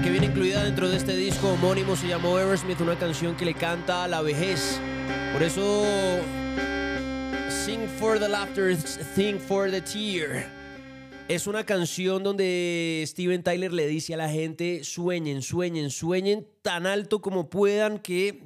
que 0.02 0.10
viene 0.10 0.28
incluida 0.28 0.64
dentro 0.64 0.88
de 0.88 0.96
este 0.96 1.14
disco 1.18 1.50
homónimo, 1.50 1.98
se 1.98 2.08
llamó 2.08 2.40
Eversmith, 2.40 2.80
una 2.80 2.98
canción 2.98 3.36
que 3.36 3.44
le 3.44 3.54
canta 3.54 4.06
a 4.06 4.08
la 4.08 4.22
vejez. 4.22 4.80
Por 5.34 5.44
eso, 5.44 5.84
Sing 7.50 7.90
for 8.00 8.18
the 8.18 8.30
Laughter, 8.30 8.78
Think 9.14 9.42
for 9.42 9.70
the 9.70 9.82
Tear. 9.82 10.46
Es 11.28 11.46
una 11.46 11.66
canción 11.66 12.24
donde 12.24 13.04
Steven 13.06 13.44
Tyler 13.44 13.74
le 13.74 13.86
dice 13.88 14.14
a 14.14 14.18
la 14.18 14.30
gente, 14.30 14.86
sueñen, 14.86 15.42
sueñen, 15.42 15.90
sueñen 15.90 16.48
tan 16.62 16.88
alto 16.88 17.20
como 17.20 17.50
puedan 17.50 18.00
que 18.00 18.42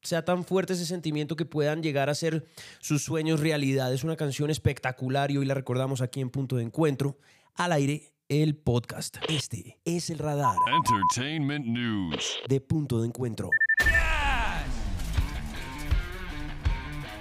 sea 0.00 0.24
tan 0.24 0.44
fuerte 0.44 0.74
ese 0.74 0.86
sentimiento 0.86 1.34
que 1.34 1.44
puedan 1.44 1.82
llegar 1.82 2.08
a 2.08 2.14
ser 2.14 2.46
sus 2.78 3.02
sueños 3.02 3.40
realidad. 3.40 3.92
Es 3.92 4.04
una 4.04 4.14
canción 4.14 4.48
espectacular 4.48 5.32
y 5.32 5.38
hoy 5.38 5.44
la 5.44 5.54
recordamos 5.54 6.02
aquí 6.02 6.20
en 6.20 6.30
Punto 6.30 6.54
de 6.54 6.62
Encuentro, 6.62 7.18
al 7.56 7.72
aire, 7.72 8.11
el 8.40 8.56
podcast. 8.56 9.18
Este 9.28 9.78
es 9.84 10.08
el 10.08 10.18
radar 10.18 10.56
Entertainment 10.66 11.66
News. 11.66 12.38
de 12.48 12.62
Punto 12.62 13.02
de 13.02 13.08
Encuentro. 13.08 13.50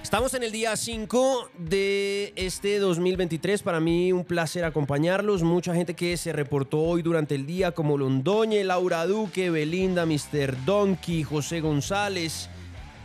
Estamos 0.02 0.34
en 0.36 0.44
el 0.44 0.54
día 0.54 0.78
5 0.78 1.50
de 1.58 2.32
este 2.38 2.80
2023. 2.80 3.62
Para 3.62 3.82
mí 3.82 4.14
un 4.14 4.24
placer 4.24 4.64
acompañarlos. 4.64 5.44
Mucha 5.44 5.76
gente 5.76 5.96
que 5.96 6.16
se 6.16 6.32
reportó 6.32 6.80
hoy 6.80 7.02
durante 7.02 7.36
el 7.36 7.46
día 7.46 7.74
como 7.74 7.98
Londoñe, 7.98 8.64
Laura 8.64 9.06
Duque, 9.06 9.50
Belinda, 9.50 10.06
Mr. 10.06 10.64
Donkey, 10.64 11.24
José 11.24 11.60
González, 11.60 12.50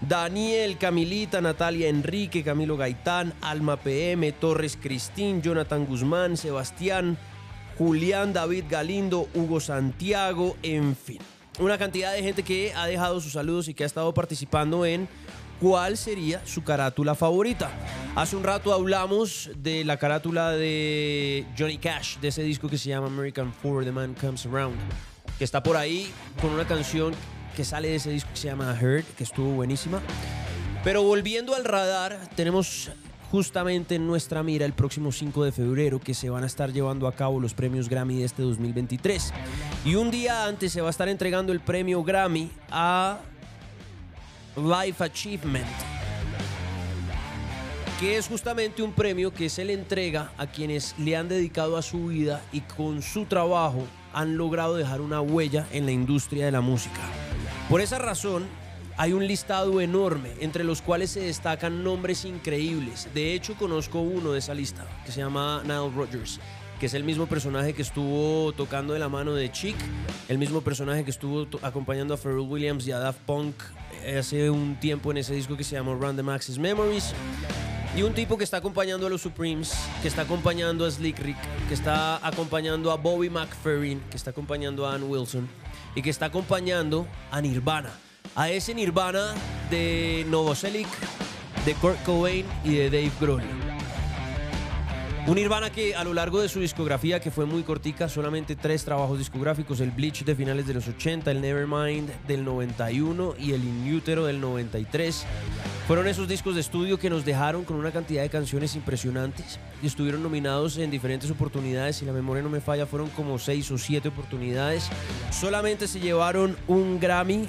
Daniel, 0.01 0.79
Camilita, 0.79 1.41
Natalia 1.41 1.89
Enrique, 1.89 2.45
Camilo 2.45 2.77
Gaitán, 2.77 3.35
Alma 3.41 3.77
PM, 3.77 4.31
Torres 4.31 4.79
Cristín, 4.81 5.43
Jonathan 5.43 5.87
Guzmán, 5.87 6.37
Sebastián, 6.37 7.19
Julián, 7.79 8.33
David 8.33 8.65
Galindo, 8.69 9.29
Hugo 9.35 9.61
Santiago, 9.61 10.57
en 10.63 10.97
fin. 10.97 11.19
Una 11.59 11.79
cantidad 11.79 12.13
de 12.13 12.23
gente 12.23 12.43
que 12.43 12.73
ha 12.75 12.87
dejado 12.87 13.21
sus 13.21 13.33
saludos 13.33 13.69
y 13.69 13.75
que 13.75 13.85
ha 13.85 13.87
estado 13.87 14.13
participando 14.13 14.85
en 14.85 15.09
cuál 15.61 15.97
sería 15.97 16.45
su 16.47 16.63
carátula 16.65 17.15
favorita. 17.15 17.71
Hace 18.15 18.37
un 18.37 18.45
rato 18.45 18.73
hablamos 18.73 19.51
de 19.57 19.85
la 19.85 19.97
carátula 19.97 20.51
de 20.51 21.47
Johnny 21.59 21.79
Cash, 21.79 22.19
de 22.19 22.29
ese 22.29 22.43
disco 22.43 22.69
que 22.69 22.79
se 22.79 22.91
llama 22.91 23.07
American 23.07 23.53
For 23.53 23.85
The 23.85 23.93
Man 23.93 24.15
Comes 24.21 24.47
Around, 24.47 24.77
que 25.39 25.45
está 25.45 25.63
por 25.63 25.77
ahí 25.77 26.11
con 26.41 26.51
una 26.51 26.67
canción 26.67 27.15
que 27.55 27.65
sale 27.65 27.89
de 27.89 27.97
ese 27.97 28.11
disco 28.11 28.31
que 28.33 28.39
se 28.39 28.49
llama 28.49 28.79
Hurt, 28.81 29.07
que 29.17 29.25
estuvo 29.25 29.51
buenísima. 29.51 30.01
Pero 30.85 31.03
volviendo 31.03 31.55
al 31.55 31.65
radar, 31.65 32.29
tenemos 32.37 32.91
justamente 33.37 33.97
en 33.97 34.07
nuestra 34.07 34.43
mira 34.43 34.65
el 34.65 34.73
próximo 34.73 35.13
5 35.13 35.45
de 35.45 35.53
febrero 35.53 36.01
que 36.01 36.15
se 36.15 36.31
van 36.31 36.43
a 36.43 36.47
estar 36.47 36.73
llevando 36.73 37.07
a 37.07 37.13
cabo 37.13 37.39
los 37.39 37.53
premios 37.53 37.87
Grammy 37.87 38.17
de 38.17 38.25
este 38.25 38.41
2023. 38.41 39.31
Y 39.85 39.95
un 39.95 40.11
día 40.11 40.47
antes 40.47 40.73
se 40.73 40.81
va 40.81 40.87
a 40.87 40.91
estar 40.91 41.07
entregando 41.07 41.53
el 41.53 41.61
premio 41.61 42.03
Grammy 42.03 42.51
a 42.71 43.19
Life 44.57 45.05
Achievement, 45.05 45.67
que 48.01 48.17
es 48.17 48.27
justamente 48.27 48.83
un 48.83 48.95
premio 48.95 49.35
que 49.35 49.51
se 49.51 49.67
le 49.67 49.75
entrega 49.75 50.33
a 50.39 50.47
quienes 50.47 50.95
le 50.99 51.15
han 51.15 51.29
dedicado 51.29 51.77
a 51.77 51.83
su 51.83 52.07
vida 52.07 52.43
y 52.53 52.63
con 52.63 53.03
su 53.03 53.27
trabajo 53.27 53.85
han 54.15 54.39
logrado 54.39 54.77
dejar 54.77 55.03
una 55.03 55.21
huella 55.21 55.67
en 55.73 55.85
la 55.85 55.93
industria 55.93 56.47
de 56.47 56.53
la 56.53 56.63
música. 56.63 57.03
Por 57.69 57.83
esa 57.83 57.99
razón, 57.99 58.47
hay 58.97 59.13
un 59.13 59.27
listado 59.27 59.81
enorme 59.81 60.33
entre 60.41 60.65
los 60.65 60.83
cuales 60.83 61.11
se 61.11 61.21
destacan 61.21 61.85
nombres 61.85 62.25
increíbles. 62.25 63.09
De 63.15 63.35
hecho, 63.35 63.55
conozco 63.55 64.01
uno 64.01 64.33
de 64.33 64.39
esa 64.39 64.55
lista 64.55 64.87
que 65.05 65.13
se 65.13 65.21
llama 65.21 65.63
Nile 65.65 65.91
Rodgers, 65.95 66.41
que 66.81 66.87
es 66.87 66.95
el 66.95 67.05
mismo 67.05 67.27
personaje 67.27 67.75
que 67.75 67.83
estuvo 67.83 68.53
tocando 68.53 68.95
de 68.95 68.99
la 68.99 69.09
mano 69.09 69.35
de 69.35 69.51
Chic, 69.53 69.77
el 70.29 70.39
mismo 70.39 70.63
personaje 70.63 71.05
que 71.05 71.11
estuvo 71.11 71.47
acompañando 71.63 72.15
a 72.15 72.17
Pharrell 72.17 72.41
Williams 72.41 72.87
y 72.87 72.93
a 72.93 72.99
Daft 72.99 73.21
Punk 73.21 73.55
eh, 74.03 74.19
hace 74.19 74.51
un 74.51 74.77
tiempo 74.77 75.11
en 75.11 75.19
ese 75.19 75.35
disco 75.35 75.57
que 75.57 75.65
se 75.65 75.77
llama 75.77 75.97
Random 75.99 76.29
Access 76.31 76.59
Memories. 76.59 77.13
Y 77.97 78.03
un 78.03 78.13
tipo 78.13 78.37
que 78.37 78.45
está 78.45 78.59
acompañando 78.59 79.07
a 79.07 79.11
los 79.11 79.23
Supremes, 79.23 79.73
que 80.03 80.09
está 80.09 80.23
acompañando 80.23 80.85
a 80.85 80.91
Slick 80.91 81.19
Rick, 81.19 81.39
que 81.67 81.73
está 81.73 82.27
acompañando 82.27 82.93
a 82.93 82.97
Bobby 82.97 83.31
McFerrin, 83.31 84.01
que 84.11 84.19
está 84.19 84.31
acompañando 84.31 84.87
a 84.87 84.95
Ann 84.95 85.05
Wilson 85.05 85.49
y 85.95 86.03
que 86.03 86.11
está 86.11 86.27
acompañando 86.27 87.07
a 87.31 87.41
Nirvana. 87.41 87.91
A 88.39 88.51
ese 88.51 88.75
Nirvana 88.75 89.33
de 89.71 90.27
Novoselic, 90.29 90.87
de 91.65 91.73
Kurt 91.73 92.03
Cobain 92.05 92.45
y 92.65 92.75
de 92.75 92.91
Dave 92.91 93.11
Grohl. 93.19 93.43
Un 95.27 95.37
Nirvana 95.37 95.71
que 95.71 95.97
a 95.97 96.05
lo 96.05 96.13
largo 96.13 96.43
de 96.43 96.51
su 96.51 96.61
discografía, 96.61 97.19
que 97.19 97.31
fue 97.31 97.47
muy 97.47 97.63
cortica, 97.63 98.11
solamente 98.11 98.55
tres 98.55 98.85
trabajos 98.85 99.19
discográficos, 99.19 99.81
el 99.81 99.91
Bleach 99.91 100.23
de 100.23 100.37
finales 100.37 100.67
de 100.67 100.75
los 100.75 100.87
80, 100.87 101.31
el 101.31 101.41
Nevermind 101.41 102.11
del 102.29 102.45
91 102.45 103.37
y 103.39 103.53
el 103.53 103.65
In 103.65 103.95
Utero 103.95 104.27
del 104.27 104.39
93, 104.39 105.25
fueron 105.87 106.07
esos 106.07 106.29
discos 106.29 106.57
de 106.57 106.61
estudio 106.61 106.99
que 106.99 107.09
nos 107.09 107.25
dejaron 107.25 107.65
con 107.65 107.77
una 107.77 107.91
cantidad 107.91 108.21
de 108.21 108.29
canciones 108.29 108.77
impresionantes 108.77 109.59
y 109.83 109.87
estuvieron 109.87 110.23
nominados 110.23 110.77
en 110.77 110.91
diferentes 110.91 111.31
oportunidades, 111.31 111.97
si 111.97 112.05
la 112.05 112.13
memoria 112.13 112.43
no 112.43 112.51
me 112.51 112.61
falla, 112.61 112.85
fueron 112.85 113.09
como 113.09 113.39
seis 113.39 113.71
o 113.71 113.79
siete 113.79 114.09
oportunidades. 114.09 114.91
Solamente 115.31 115.89
se 115.89 116.01
llevaron 116.01 116.55
un 116.69 117.01
Grammy 117.01 117.49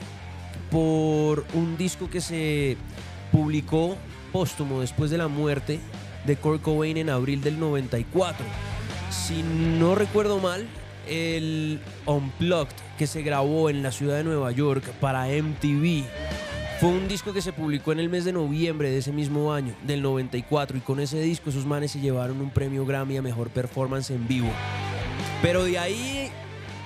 por 0.72 1.46
un 1.54 1.78
disco 1.78 2.10
que 2.10 2.22
se 2.22 2.78
publicó 3.32 3.98
póstumo 4.32 4.82
después 4.82 5.10
de 5.12 5.18
la 5.18 5.28
muerte 5.28 5.80
de 6.26 6.36
Kurt 6.36 6.62
Cobain 6.62 6.98
en 6.98 7.10
abril 7.10 7.42
del 7.42 7.60
94. 7.60 8.46
Si 9.10 9.42
no 9.44 9.96
recuerdo 9.96 10.40
mal, 10.40 10.68
el 11.08 11.80
Unplugged 12.06 12.76
que 12.98 13.08
se 13.08 13.22
grabó 13.22 13.70
en 13.70 13.84
la 13.84 13.92
ciudad 13.92 14.18
de 14.18 14.24
Nueva 14.24 14.52
York 14.52 14.84
para 15.00 15.28
MTV 15.28 16.04
fue 16.80 16.90
un 16.90 17.08
disco 17.08 17.34
que 17.34 17.42
se 17.42 17.54
publicó 17.54 17.92
en 17.92 18.00
el 18.00 18.10
mes 18.10 18.26
de 18.26 18.34
noviembre 18.34 18.92
de 18.92 19.00
ese 19.00 19.12
mismo 19.12 19.52
año, 19.52 19.74
del 19.84 20.04
94, 20.04 20.78
y 20.78 20.82
con 20.82 21.00
ese 21.00 21.20
disco 21.20 21.50
esos 21.50 21.66
manes 21.66 21.92
se 21.92 22.00
llevaron 22.00 22.40
un 22.40 22.52
premio 22.52 22.86
Grammy 22.86 23.18
a 23.18 23.24
Mejor 23.24 23.50
Performance 23.50 24.12
en 24.12 24.28
Vivo. 24.28 24.52
Pero 25.42 25.64
de 25.64 25.80
ahí 25.80 26.30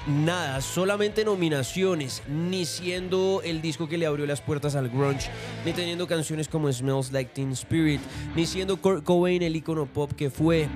nada, 0.07 0.61
solamente 0.61 1.23
nominaciones, 1.23 2.23
ni 2.27 2.65
siendo 2.65 3.41
el 3.43 3.61
disco 3.61 3.87
que 3.87 3.97
le 3.97 4.05
abrió 4.05 4.25
las 4.25 4.41
puertas 4.41 4.75
al 4.75 4.89
grunge, 4.89 5.29
ni 5.65 5.73
teniendo 5.73 6.07
canciones 6.07 6.47
como 6.47 6.71
Smells 6.71 7.11
Like 7.11 7.31
Teen 7.33 7.51
Spirit, 7.51 8.01
ni 8.35 8.45
siendo 8.45 8.77
Kurt 8.77 9.03
Cobain 9.03 9.41
el 9.41 9.55
icono 9.55 9.85
pop 9.85 10.11
que 10.13 10.29
fue. 10.29 10.67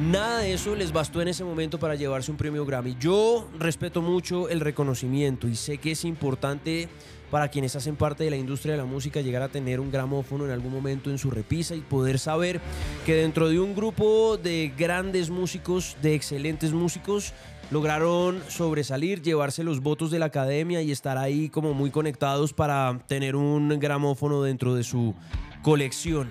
Nada 0.00 0.40
de 0.40 0.52
eso 0.52 0.74
les 0.74 0.92
bastó 0.92 1.22
en 1.22 1.28
ese 1.28 1.42
momento 1.42 1.78
para 1.78 1.94
llevarse 1.94 2.30
un 2.30 2.36
premio 2.36 2.66
Grammy. 2.66 2.96
Yo 3.00 3.48
respeto 3.58 4.02
mucho 4.02 4.50
el 4.50 4.60
reconocimiento 4.60 5.48
y 5.48 5.56
sé 5.56 5.78
que 5.78 5.92
es 5.92 6.04
importante 6.04 6.88
para 7.30 7.48
quienes 7.48 7.74
hacen 7.76 7.96
parte 7.96 8.24
de 8.24 8.30
la 8.30 8.36
industria 8.36 8.72
de 8.72 8.78
la 8.78 8.84
música 8.84 9.20
llegar 9.20 9.42
a 9.42 9.48
tener 9.48 9.80
un 9.80 9.90
gramófono 9.90 10.44
en 10.44 10.52
algún 10.52 10.72
momento 10.72 11.10
en 11.10 11.18
su 11.18 11.30
repisa 11.30 11.74
y 11.74 11.80
poder 11.80 12.18
saber 12.18 12.60
que 13.04 13.14
dentro 13.14 13.48
de 13.48 13.58
un 13.58 13.74
grupo 13.74 14.36
de 14.36 14.72
grandes 14.76 15.30
músicos, 15.30 15.96
de 16.02 16.14
excelentes 16.14 16.72
músicos, 16.72 17.32
lograron 17.70 18.42
sobresalir, 18.48 19.22
llevarse 19.22 19.64
los 19.64 19.80
votos 19.80 20.10
de 20.10 20.18
la 20.18 20.26
academia 20.26 20.82
y 20.82 20.92
estar 20.92 21.18
ahí 21.18 21.48
como 21.48 21.74
muy 21.74 21.90
conectados 21.90 22.52
para 22.52 23.00
tener 23.06 23.36
un 23.36 23.68
gramófono 23.80 24.42
dentro 24.42 24.74
de 24.74 24.84
su 24.84 25.14
colección. 25.62 26.30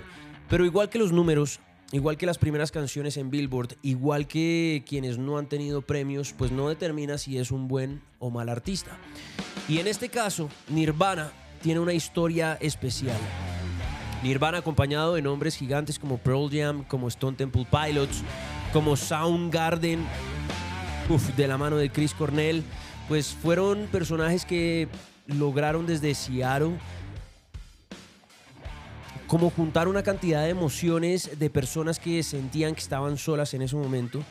Pero 0.50 0.66
igual 0.66 0.90
que 0.90 1.00
los 1.00 1.12
números, 1.12 1.60
igual 1.92 2.18
que 2.18 2.26
las 2.26 2.38
primeras 2.38 2.72
canciones 2.72 3.18
en 3.18 3.30
Billboard, 3.30 3.76
igual 3.82 4.28
que 4.28 4.84
quienes 4.88 5.18
no 5.18 5.38
han 5.38 5.50
tenido 5.50 5.82
premios, 5.82 6.34
pues 6.34 6.52
no 6.52 6.70
determina 6.70 7.18
si 7.18 7.38
es 7.38 7.52
un 7.52 7.68
buen 7.68 8.02
o 8.20 8.30
mal 8.30 8.50
artista. 8.50 8.98
Y 9.68 9.80
en 9.80 9.88
este 9.88 10.10
caso, 10.10 10.50
Nirvana 10.70 11.32
tiene 11.62 11.80
una 11.80 11.94
historia 11.94 12.58
especial. 12.62 13.18
Nirvana 14.24 14.60
acompañado 14.60 15.16
de 15.16 15.22
nombres 15.22 15.56
gigantes 15.56 16.00
como 16.00 16.18
Pearl 16.18 16.50
Jam, 16.52 16.84
como 16.84 17.08
Stone 17.08 17.38
Temple 17.38 17.68
Pilots, 17.70 18.24
como 18.72 18.96
Soundgarden, 18.96 20.06
de 21.38 21.48
la 21.48 21.58
mano 21.58 21.78
de 21.78 21.92
Chris 21.92 22.16
Cornell, 22.16 22.64
pues 23.08 23.28
fueron 23.28 23.88
personajes 23.92 24.44
que 24.44 24.88
lograron 25.28 25.86
desde 25.86 26.16
Seattle 26.16 26.80
como 29.28 29.52
juntar 29.52 29.88
una 29.88 30.02
cantidad 30.02 30.44
de 30.44 30.50
emociones 30.50 31.38
de 31.38 31.50
personas 31.52 32.00
que 32.00 32.24
sentían 32.24 32.74
que 32.74 32.82
estaban 32.82 33.18
solas 33.18 33.54
en 33.54 33.62
ese 33.62 33.76
momento, 33.76 34.24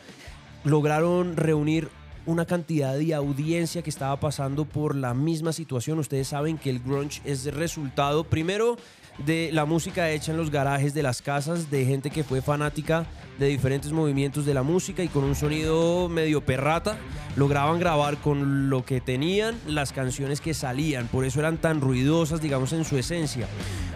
lograron 0.65 1.37
reunir 1.37 1.91
una 2.27 2.45
cantidad 2.45 2.97
de 2.97 3.15
audiencia 3.15 3.83
que 3.83 3.91
estaba 3.91 4.19
pasando 4.19 4.65
por 4.65 4.97
la 4.97 5.15
misma 5.15 5.53
situación. 5.53 6.01
Ustedes 6.01 6.29
saben 6.29 6.59
que 6.59 6.71
el 6.71 6.81
grunge 6.81 7.21
es 7.25 7.45
resultado 7.55 8.25
primero 8.25 8.77
de 9.19 9.51
la 9.53 9.65
música 9.65 10.11
hecha 10.11 10.33
en 10.33 10.39
los 10.39 10.51
garajes 10.51 10.95
de 10.95 11.03
las 11.03 11.23
casas, 11.23 11.71
de 11.71 11.85
gente 11.85 12.11
que 12.11 12.25
fue 12.25 12.43
fanática 12.43 13.07
de 13.39 13.47
diferentes 13.47 13.93
movimientos 13.93 14.47
de 14.47 14.55
la 14.55 14.63
música 14.63 15.03
y 15.03 15.09
con 15.09 15.25
un 15.25 15.35
sonido 15.35 16.09
medio 16.09 16.41
perrata 16.41 16.97
lograban 17.37 17.81
grabar 17.81 18.19
con 18.19 18.71
lo 18.71 18.85
que 18.85 19.01
tenían 19.01 19.59
las 19.67 19.93
canciones 19.93 20.41
que 20.41 20.55
salían, 20.55 21.09
por 21.09 21.25
eso 21.25 21.41
eran 21.41 21.59
tan 21.59 21.81
ruidosas, 21.81 22.41
digamos, 22.41 22.73
en 22.73 22.85
su 22.85 22.97
esencia. 22.97 23.49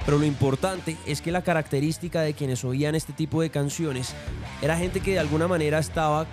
Pero 0.05 0.19
lo 0.19 0.25
importante 0.25 0.97
es 1.07 1.21
que 1.21 1.31
la 1.31 1.43
característica 1.43 2.23
de 2.23 2.35
quienes 2.35 2.65
oían 2.65 2.95
este 2.95 3.13
tipo 3.13 3.43
de 3.43 3.51
canciones 3.51 4.15
era 4.63 4.77
gente 4.77 5.01
que 5.01 5.13
de 5.13 5.19
alguna 5.19 5.47
manera 5.47 5.79
estaba 5.79 6.27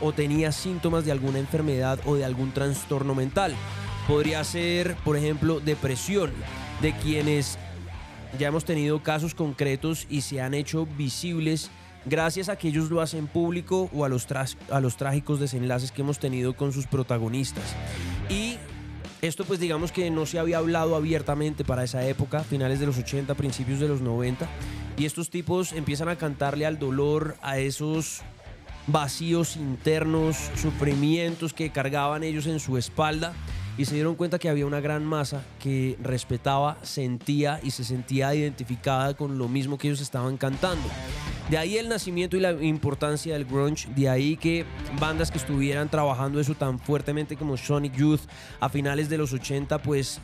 o 0.00 0.12
tenía 0.12 0.50
síntomas 0.52 1.04
de 1.04 1.12
alguna 1.12 1.38
enfermedad 1.38 2.00
o 2.06 2.14
de 2.14 2.24
algún 2.24 2.52
trastorno 2.52 3.14
mental. 3.14 3.54
Podría 4.08 4.42
ser, 4.42 4.96
por 5.04 5.16
ejemplo, 5.16 5.60
depresión, 5.60 6.32
de 6.80 6.94
quienes 6.94 7.58
ya 8.38 8.48
hemos 8.48 8.64
tenido 8.64 9.02
casos 9.02 9.34
concretos 9.34 10.06
y 10.08 10.20
se 10.22 10.40
han 10.40 10.54
hecho 10.54 10.86
visibles 10.96 11.70
gracias 12.04 12.48
a 12.48 12.56
que 12.56 12.68
ellos 12.68 12.90
lo 12.90 13.00
hacen 13.00 13.26
público 13.26 13.90
o 13.92 14.04
a 14.04 14.08
los, 14.08 14.26
trágicos 14.96 15.40
desenlaces 15.40 15.92
que 15.92 16.02
hemos 16.02 16.18
tenido 16.18 16.54
con 16.56 16.72
sus 16.72 16.86
protagonistas. 16.86 17.64
Y 18.28 18.56
esto 19.20 19.44
pues 19.44 19.60
digamos 19.60 19.92
que 19.92 20.10
no 20.10 20.26
se 20.26 20.38
había 20.38 20.58
hablado 20.58 20.96
abiertamente 20.96 21.64
para 21.64 21.84
esa 21.84 22.06
época, 22.06 22.40
finales 22.40 22.80
de 22.80 22.86
los 22.86 22.98
80, 22.98 23.34
principios 23.34 23.80
de 23.80 23.88
los 23.88 24.00
90. 24.00 24.48
Y 24.96 25.04
estos 25.04 25.30
tipos 25.30 25.72
empiezan 25.72 26.08
a 26.08 26.16
cantarle 26.16 26.66
al 26.66 26.78
dolor, 26.78 27.36
a 27.42 27.58
esos 27.58 28.22
vacíos 28.86 29.56
internos, 29.56 30.36
sufrimientos 30.56 31.52
que 31.52 31.70
cargaban 31.70 32.22
ellos 32.22 32.46
en 32.46 32.60
su 32.60 32.78
espalda 32.78 33.34
y 33.78 33.84
se 33.84 33.94
dieron 33.94 34.14
cuenta 34.14 34.38
que 34.38 34.48
había 34.48 34.66
una 34.66 34.80
gran 34.80 35.04
masa 35.04 35.42
que 35.58 35.96
respetaba, 36.02 36.78
sentía 36.82 37.60
y 37.62 37.70
se 37.70 37.84
sentía 37.84 38.34
identificada 38.34 39.14
con 39.14 39.38
lo 39.38 39.48
mismo 39.48 39.78
que 39.78 39.88
ellos 39.88 40.00
estaban 40.00 40.36
cantando. 40.36 40.88
De 41.48 41.58
ahí 41.58 41.78
el 41.78 41.88
nacimiento 41.88 42.36
y 42.36 42.40
la 42.40 42.52
importancia 42.52 43.32
del 43.32 43.44
grunge, 43.44 43.88
de 43.96 44.08
ahí 44.08 44.36
que 44.36 44.64
bandas 45.00 45.30
que 45.30 45.38
estuvieran 45.38 45.88
trabajando 45.88 46.38
eso 46.40 46.54
tan 46.54 46.78
fuertemente 46.78 47.36
como 47.36 47.56
Sonic 47.56 47.96
Youth 47.96 48.20
a 48.60 48.68
finales 48.68 49.08
de 49.08 49.18
los 49.18 49.32
80 49.32 49.78
pues 49.82 50.20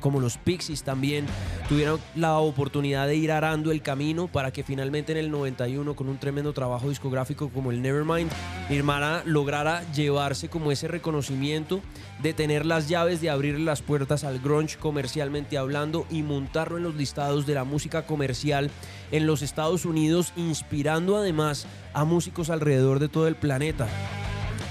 como 0.00 0.20
los 0.20 0.38
Pixies 0.38 0.82
también 0.82 1.26
tuvieron 1.68 2.00
la 2.14 2.38
oportunidad 2.38 3.06
de 3.06 3.16
ir 3.16 3.32
arando 3.32 3.72
el 3.72 3.82
camino 3.82 4.28
para 4.28 4.52
que 4.52 4.62
finalmente 4.62 5.12
en 5.12 5.18
el 5.18 5.30
91 5.30 5.94
con 5.94 6.08
un 6.08 6.18
tremendo 6.18 6.52
trabajo 6.52 6.88
discográfico 6.88 7.50
como 7.50 7.70
el 7.70 7.82
Nevermind 7.82 8.30
Nirvana 8.70 9.22
lograra 9.24 9.82
llevarse 9.92 10.48
como 10.48 10.72
ese 10.72 10.88
reconocimiento 10.88 11.80
de 12.22 12.32
tener 12.32 12.66
las 12.66 12.88
llaves 12.88 13.20
de 13.20 13.30
abrir 13.30 13.60
las 13.60 13.82
puertas 13.82 14.24
al 14.24 14.38
grunge 14.38 14.78
comercialmente 14.78 15.58
hablando 15.58 16.06
y 16.10 16.22
montarlo 16.22 16.76
en 16.76 16.84
los 16.84 16.94
listados 16.94 17.46
de 17.46 17.54
la 17.54 17.64
música 17.64 18.06
comercial 18.06 18.70
en 19.10 19.26
los 19.26 19.42
Estados 19.42 19.84
Unidos 19.84 20.32
inspirando 20.36 21.16
además 21.16 21.66
a 21.92 22.04
músicos 22.04 22.50
alrededor 22.50 22.98
de 22.98 23.08
todo 23.08 23.28
el 23.28 23.36
planeta. 23.36 23.88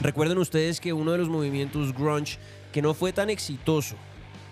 Recuerden 0.02 0.38
ustedes 0.38 0.80
que 0.80 0.94
uno 0.94 1.14
de 1.14 1.18
los 1.18 1.30
movimientos 1.30 1.94
grunge 1.94 2.38
que 2.72 2.82
no 2.82 2.94
fue 2.94 3.14
tan 3.14 3.30
exitoso, 3.30 3.96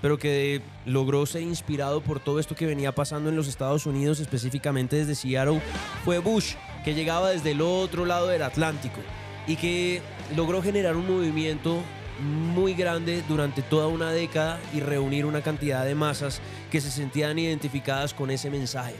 pero 0.03 0.19
que 0.19 0.61
logró 0.85 1.25
ser 1.25 1.43
inspirado 1.43 2.01
por 2.01 2.19
todo 2.19 2.41
esto 2.41 2.55
que 2.55 2.65
venía 2.65 2.93
pasando 2.93 3.29
en 3.29 3.37
los 3.37 3.47
Estados 3.47 3.85
Unidos, 3.85 4.19
específicamente 4.19 4.97
desde 4.97 5.15
Seattle, 5.15 5.61
fue 6.03 6.19
Bush, 6.19 6.55
que 6.83 6.93
llegaba 6.93 7.29
desde 7.29 7.51
el 7.51 7.61
otro 7.61 8.03
lado 8.03 8.27
del 8.27 8.43
Atlántico 8.43 8.99
y 9.47 9.55
que 9.55 10.01
logró 10.35 10.61
generar 10.61 10.97
un 10.97 11.07
movimiento 11.07 11.81
muy 12.19 12.73
grande 12.73 13.23
durante 13.29 13.61
toda 13.61 13.87
una 13.87 14.11
década 14.11 14.59
y 14.73 14.81
reunir 14.81 15.25
una 15.25 15.41
cantidad 15.41 15.85
de 15.85 15.95
masas 15.95 16.41
que 16.73 16.81
se 16.81 16.89
sentían 16.89 17.37
identificadas 17.37 18.15
con 18.15 18.31
ese 18.31 18.49
mensaje. 18.49 18.95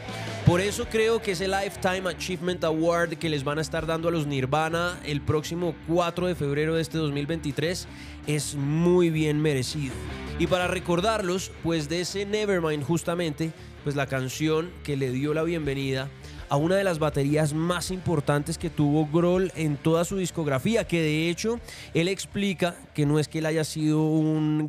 Por 0.46 0.62
eso 0.62 0.86
creo 0.92 1.24
que 1.24 1.32
ese 1.32 1.48
Lifetime 1.48 2.08
Achievement 2.08 2.64
Award 2.64 3.16
que 3.18 3.30
les 3.30 3.44
van 3.44 3.58
a 3.58 3.62
estar 3.62 3.88
dando 3.88 4.10
a 4.10 4.12
los 4.12 4.28
Nirvana 4.28 5.00
el 5.04 5.22
próximo 5.22 5.74
4 5.88 6.28
de 6.28 6.36
febrero 6.36 6.76
de 6.76 6.84
este 6.84 7.00
2023 7.00 7.88
es 8.28 8.54
muy 8.54 9.10
bien 9.10 9.42
merecido. 9.42 9.96
Y 10.38 10.46
para 10.46 10.68
recordarlos, 10.68 11.52
pues 11.64 11.90
de 11.90 12.02
ese 12.02 12.28
Nevermind 12.28 12.84
justamente, 12.84 13.52
pues 13.84 13.96
la 13.96 14.06
canción 14.06 14.70
que 14.84 14.96
le 14.96 15.10
dio 15.10 15.34
la 15.34 15.42
bienvenida 15.42 16.12
a 16.54 16.56
una 16.56 16.76
de 16.76 16.84
las 16.84 17.00
baterías 17.00 17.56
más 17.56 17.90
importantes 17.90 18.60
que 18.60 18.70
tuvo 18.70 19.08
Grohl 19.08 19.52
en 19.56 19.76
toda 19.76 20.06
su 20.06 20.18
discografía, 20.18 20.86
que 20.86 21.02
de 21.02 21.28
hecho 21.32 21.60
él 21.96 22.08
explica 22.08 22.76
que 22.94 23.08
no 23.08 23.18
es 23.18 23.28
que 23.28 23.40
él 23.40 23.48
haya 23.48 23.64
sido 23.64 24.04
un, 24.04 24.68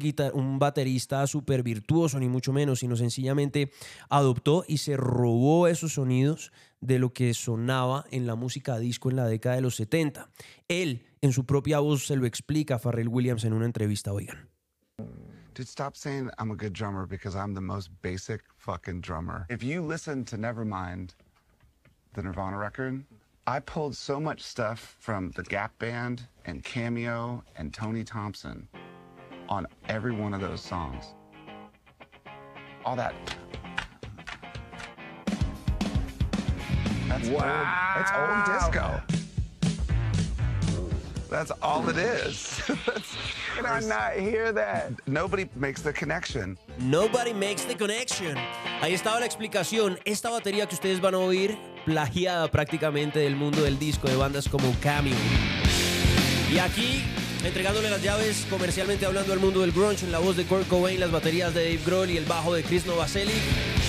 baterista 0.59 1.27
súper 1.27 1.63
virtuoso, 1.63 2.19
ni 2.19 2.27
mucho 2.27 2.55
menos, 2.55 2.79
sino 2.79 2.97
sencillamente 2.97 3.71
adoptó 4.09 4.65
y 4.67 4.79
se 4.79 4.97
robó 4.97 5.69
esos 5.69 5.93
sonidos 5.93 6.53
de 6.81 6.99
lo 6.99 7.13
que 7.13 7.35
sonaba 7.35 8.07
en 8.11 8.27
la 8.27 8.35
música 8.35 8.79
disco 8.79 9.11
en 9.11 9.17
la 9.17 9.27
década 9.27 9.57
de 9.57 9.61
los 9.61 9.77
70. 9.77 10.31
Él, 10.69 11.05
en 11.21 11.33
su 11.33 11.45
propia 11.45 11.81
voz, 11.81 12.07
se 12.07 12.17
lo 12.17 12.25
explica 12.25 12.77
a 12.77 12.79
Pharrell 12.79 13.09
Williams 13.09 13.45
en 13.45 13.53
una 13.53 13.67
entrevista, 13.67 14.11
oigan. 14.11 14.49
Dude, 15.55 15.69
stop 15.69 15.97
saying 15.97 16.31
I'm 16.39 16.51
a 16.51 16.57
good 16.57 16.73
drummer 16.73 17.07
because 17.07 17.37
I'm 17.37 17.55
the 17.55 17.61
most 17.61 17.91
basic 18.03 18.41
fucking 18.57 19.03
drummer. 19.03 19.47
If 19.51 19.63
you 19.63 19.87
listen 19.87 20.25
to 20.25 20.37
Nevermind, 20.37 21.11
the 22.15 22.23
Nirvana 22.23 22.57
record, 22.57 23.05
I 23.47 23.61
pulled 23.61 23.97
so 23.97 24.21
much 24.21 24.41
stuff 24.41 24.97
from 25.01 25.33
the 25.33 25.43
Gap 25.43 25.77
Band 25.79 26.27
and 26.47 26.65
Cameo 26.65 27.43
and 27.57 27.75
Tony 27.75 28.05
Thompson 28.05 28.69
on 29.49 29.67
every 29.89 30.13
one 30.13 30.33
of 30.33 30.41
those 30.41 30.61
songs. 30.61 31.15
All 32.85 32.97
that. 32.97 33.15
That's 37.09 37.29
wow. 37.29 37.95
old. 37.97 38.03
It's 38.03 38.13
old 38.17 38.59
disco. 38.59 39.14
That's 41.35 41.51
all 41.61 41.89
it 41.89 41.97
is. 41.97 42.63
Can 43.57 43.67
I 43.67 43.81
not 43.81 44.13
hear 44.13 44.53
that? 44.53 44.93
Nobody 45.09 45.49
makes 45.57 45.83
the 45.83 45.93
connection. 45.93 46.57
Nobody 46.79 47.33
makes 47.33 47.65
the 47.65 47.75
connection. 47.75 48.37
Ahí 48.81 48.95
estaba 48.95 49.19
la 49.19 49.27
explicación. 49.27 49.99
Esta 50.05 50.31
batería 50.31 50.69
que 50.69 50.77
ustedes 50.77 51.01
van 51.01 51.15
a 51.15 51.19
oír, 51.19 51.59
plagiada 51.87 52.49
prácticamente 52.53 53.19
del 53.19 53.35
mundo 53.35 53.65
del 53.65 53.81
disco 53.81 54.07
de 54.07 54.15
bandas 54.15 54.49
como 54.49 54.73
Cameo. 54.81 55.17
Y 56.53 56.59
aquí, 56.61 57.03
entregándole 57.45 57.91
las 57.91 58.01
llaves 58.01 58.47
comercialmente 58.49 59.05
hablando 59.05 59.33
al 59.33 59.41
mundo 59.41 59.63
del 59.63 59.73
grunge 59.73 60.05
en 60.05 60.13
la 60.13 60.21
voz 60.21 60.37
de 60.37 60.45
Kurt 60.45 60.69
Cobain, 60.69 61.01
las 61.01 61.11
baterías 61.11 61.53
de 61.53 61.65
Dave 61.65 61.81
Grohl 61.85 62.11
y 62.11 62.17
el 62.17 62.27
bajo 62.27 62.55
de 62.55 62.63
Chris 62.63 62.87
Novoselic, 62.87 63.35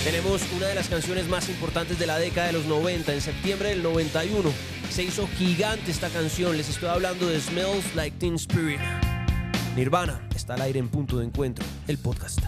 tenemos 0.06 0.40
una 0.56 0.68
de 0.68 0.76
las 0.76 0.88
canciones 0.88 1.28
más 1.28 1.48
importantes 1.48 1.98
de 1.98 2.06
la 2.06 2.16
década 2.16 2.46
de 2.46 2.52
los 2.52 2.66
90. 2.66 3.12
En 3.12 3.20
septiembre 3.20 3.70
del 3.70 3.82
91 3.82 4.52
se 4.88 5.02
hizo 5.02 5.26
gigante 5.36 5.90
esta 5.90 6.08
canción. 6.10 6.56
Les 6.56 6.68
estoy 6.68 6.90
hablando 6.90 7.26
de 7.26 7.40
Smells 7.40 7.92
Like 7.96 8.16
Teen 8.18 8.36
Spirit. 8.36 8.78
Nirvana 9.74 10.20
está 10.36 10.54
al 10.54 10.62
aire 10.62 10.78
en 10.78 10.88
punto 10.88 11.18
de 11.18 11.24
encuentro, 11.24 11.64
el 11.88 11.98
podcast. 11.98 12.38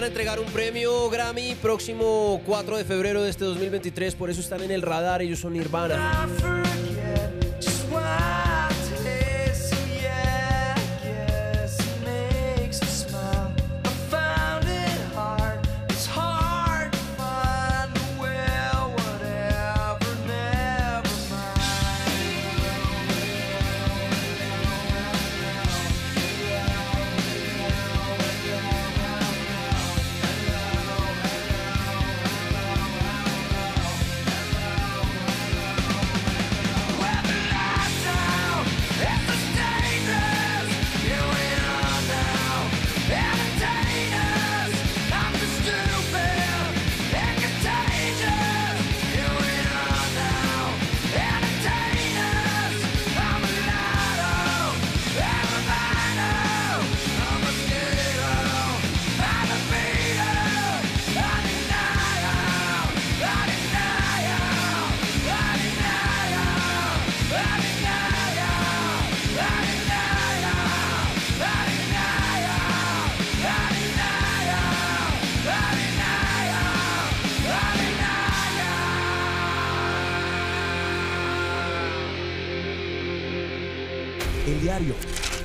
Van 0.00 0.04
a 0.04 0.08
entregar 0.08 0.40
un 0.40 0.46
premio 0.46 1.10
Grammy 1.10 1.54
próximo 1.56 2.40
4 2.46 2.78
de 2.78 2.84
febrero 2.86 3.22
de 3.22 3.28
este 3.28 3.44
2023, 3.44 4.14
por 4.14 4.30
eso 4.30 4.40
están 4.40 4.62
en 4.62 4.70
el 4.70 4.80
radar, 4.80 5.20
ellos 5.20 5.40
son 5.40 5.52
Nirvana. 5.52 6.59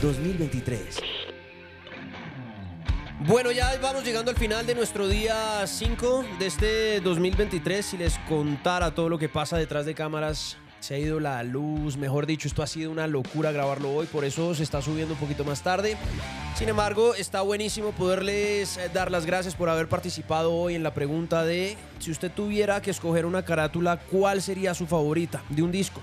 2023. 0.01 0.99
Bueno, 3.27 3.51
ya 3.51 3.77
vamos 3.81 4.03
llegando 4.03 4.31
al 4.31 4.37
final 4.37 4.65
de 4.67 4.75
nuestro 4.75 5.07
día 5.07 5.65
5 5.65 6.25
de 6.37 6.45
este 6.45 7.01
2023. 7.01 7.85
Si 7.85 7.97
les 7.97 8.17
contara 8.27 8.93
todo 8.93 9.09
lo 9.09 9.17
que 9.17 9.29
pasa 9.29 9.57
detrás 9.57 9.85
de 9.85 9.95
cámaras, 9.95 10.57
se 10.79 10.93
ha 10.93 10.99
ido 10.99 11.19
la 11.19 11.41
luz, 11.41 11.97
mejor 11.97 12.27
dicho, 12.27 12.47
esto 12.47 12.61
ha 12.61 12.67
sido 12.67 12.91
una 12.91 13.07
locura 13.07 13.51
grabarlo 13.51 13.91
hoy, 13.91 14.05
por 14.05 14.23
eso 14.23 14.53
se 14.53 14.61
está 14.61 14.81
subiendo 14.81 15.15
un 15.15 15.19
poquito 15.19 15.43
más 15.43 15.63
tarde. 15.63 15.97
Sin 16.55 16.69
embargo, 16.69 17.15
está 17.15 17.41
buenísimo 17.41 17.91
poderles 17.91 18.77
eh, 18.77 18.89
dar 18.93 19.09
las 19.09 19.25
gracias 19.25 19.55
por 19.55 19.69
haber 19.69 19.89
participado 19.89 20.53
hoy 20.53 20.75
en 20.75 20.83
la 20.83 20.93
pregunta 20.93 21.43
de 21.43 21.75
si 21.99 22.11
usted 22.11 22.31
tuviera 22.31 22.81
que 22.81 22.91
escoger 22.91 23.25
una 23.25 23.43
carátula, 23.43 23.97
¿cuál 23.97 24.41
sería 24.41 24.75
su 24.75 24.85
favorita 24.85 25.41
de 25.49 25.63
un 25.63 25.71
disco? 25.71 26.01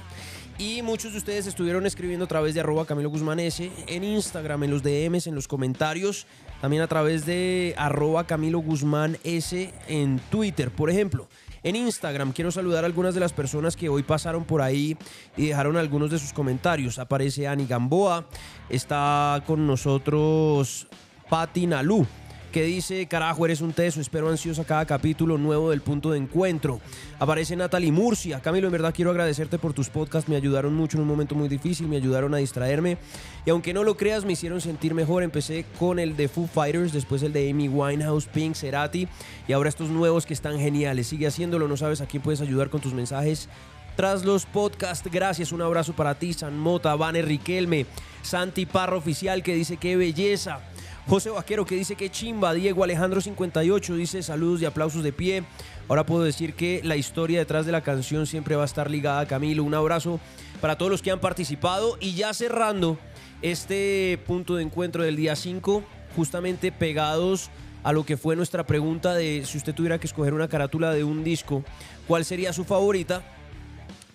Y 0.59 0.82
muchos 0.82 1.12
de 1.12 1.18
ustedes 1.18 1.46
estuvieron 1.46 1.86
escribiendo 1.86 2.24
a 2.26 2.28
través 2.28 2.55
de 2.55 2.61
arroba 2.61 2.86
Camilo 2.86 3.11
Guzmán 3.11 3.40
S, 3.40 3.70
en 3.86 4.05
Instagram, 4.05 4.64
en 4.64 4.70
los 4.70 4.82
DMs, 4.82 5.26
en 5.26 5.34
los 5.34 5.48
comentarios, 5.48 6.26
también 6.61 6.82
a 6.82 6.86
través 6.86 7.26
de 7.26 7.74
arroba 7.76 8.26
Camilo 8.26 8.59
Guzmán 8.61 9.18
S 9.24 9.72
en 9.88 10.20
Twitter, 10.30 10.70
por 10.70 10.90
ejemplo. 10.90 11.28
En 11.64 11.76
Instagram 11.76 12.32
quiero 12.32 12.50
saludar 12.50 12.84
a 12.84 12.86
algunas 12.86 13.14
de 13.14 13.20
las 13.20 13.32
personas 13.32 13.76
que 13.76 13.88
hoy 13.88 14.03
pasaron 14.03 14.44
por 14.44 14.62
ahí 14.62 14.96
y 15.36 15.46
dejaron 15.46 15.76
algunos 15.76 16.11
de 16.11 16.18
sus 16.18 16.32
comentarios. 16.32 16.98
Aparece 16.98 17.46
Ani 17.46 17.66
Gamboa, 17.66 18.26
está 18.68 19.42
con 19.46 19.66
nosotros 19.66 20.88
Patti 21.28 21.66
Nalú 21.66 22.07
que 22.53 22.62
dice, 22.62 23.07
carajo, 23.07 23.46
eres 23.46 23.62
un 23.62 23.72
teso, 23.72 24.00
espero 24.00 24.28
ansiosa 24.28 24.64
cada 24.64 24.84
capítulo 24.84 25.38
nuevo 25.38 25.70
del 25.70 25.80
punto 25.80 26.11
de 26.11 26.18
encuentro. 26.18 26.80
Aparece 27.18 27.57
Natalie 27.57 27.90
Murcia. 27.90 28.40
Camilo, 28.40 28.66
en 28.68 28.72
verdad 28.72 28.92
quiero 28.94 29.11
agradecerte 29.11 29.59
por 29.59 29.72
tus 29.72 29.88
podcasts, 29.88 30.28
me 30.28 30.36
ayudaron 30.36 30.74
mucho 30.74 30.98
en 30.98 31.03
un 31.03 31.09
momento 31.09 31.34
muy 31.34 31.48
difícil, 31.48 31.88
me 31.88 31.96
ayudaron 31.96 32.34
a 32.34 32.36
distraerme. 32.36 32.98
Y 33.46 33.50
aunque 33.50 33.72
no 33.72 33.82
lo 33.82 33.96
creas, 33.96 34.24
me 34.24 34.34
hicieron 34.34 34.61
sentir 34.61 34.94
mejor. 34.94 35.22
Empecé 35.22 35.64
con 35.78 35.98
el 35.98 36.14
de 36.16 36.28
Foo 36.28 36.46
Fighters, 36.46 36.92
después 36.92 37.22
el 37.22 37.32
de 37.32 37.50
Amy 37.50 37.68
Winehouse, 37.68 38.26
Pink, 38.26 38.55
Cerati, 38.55 39.09
y 39.48 39.53
ahora 39.53 39.70
estos 39.70 39.88
nuevos 39.88 40.26
que 40.26 40.34
están 40.34 40.61
geniales. 40.61 41.07
Sigue 41.07 41.26
haciéndolo, 41.26 41.66
no 41.66 41.78
sabes 41.78 42.03
a 42.03 42.07
quién 42.07 42.22
puedes 42.22 42.42
ayudar 42.42 42.68
con 42.68 42.80
tus 42.80 42.92
mensajes 42.92 43.48
tras 43.96 44.24
los 44.24 44.46
podcasts. 44.46 45.09
Gracias, 45.11 45.53
un 45.53 45.62
abrazo 45.62 45.94
para 45.94 46.14
ti, 46.18 46.32
San 46.34 46.59
Mota, 46.59 46.94
Vane 46.96 47.22
Riquelme, 47.22 47.86
Santi 48.22 48.66
Parro 48.66 48.98
Oficial 48.98 49.42
que 49.42 49.55
dice 49.55 49.78
qué 49.78 49.96
belleza. 49.96 50.61
José 51.09 51.30
Vaquero 51.30 51.66
que 51.66 51.74
dice 51.74 51.96
que 51.96 52.11
chimba, 52.11 52.55
Diego 52.55 52.84
Alejandro 52.84 53.20
58 53.20 53.96
dice 53.96 54.22
saludos 54.22 54.62
y 54.62 54.66
aplausos 54.66 55.03
de 55.03 55.12
pie. 55.12 55.42
Ahora 55.88 56.07
puedo 56.07 56.22
decir 56.22 56.55
que 56.55 56.80
la 56.84 56.96
historia 56.96 57.40
detrás 57.40 57.66
de 57.66 57.72
la 57.72 57.82
canción 57.82 58.26
siempre 58.26 58.55
va 58.55 58.62
a 58.62 58.66
estar 58.66 58.88
ligada 58.88 59.20
a 59.20 59.26
Camilo. 59.26 59.64
Un 59.64 59.74
abrazo 59.74 60.20
para 60.61 60.78
todos 60.78 60.92
los 60.92 61.03
que 61.03 61.11
han 61.11 61.18
participado 61.18 61.98
y 62.00 62.14
ya 62.14 62.32
cerrando 62.32 62.98
este 63.42 64.20
punto 64.26 64.55
de 64.55 64.62
encuentro 64.62 65.03
del 65.03 65.16
día 65.16 65.34
5, 65.34 65.82
justamente 66.14 66.70
pegados 66.70 67.50
a 67.82 67.92
lo 67.92 68.07
que 68.07 68.16
fue 68.16 68.36
nuestra 68.36 68.64
pregunta 68.64 69.12
de 69.12 69.42
si 69.44 69.59
usted 69.59 69.74
tuviera 69.74 69.98
que 69.98 70.07
escoger 70.07 70.34
una 70.34 70.46
carátula 70.46 70.92
de 70.92 71.03
un 71.03 71.24
disco, 71.24 71.64
¿cuál 72.07 72.24
sería 72.24 72.53
su 72.53 72.64
favorita? 72.64 73.24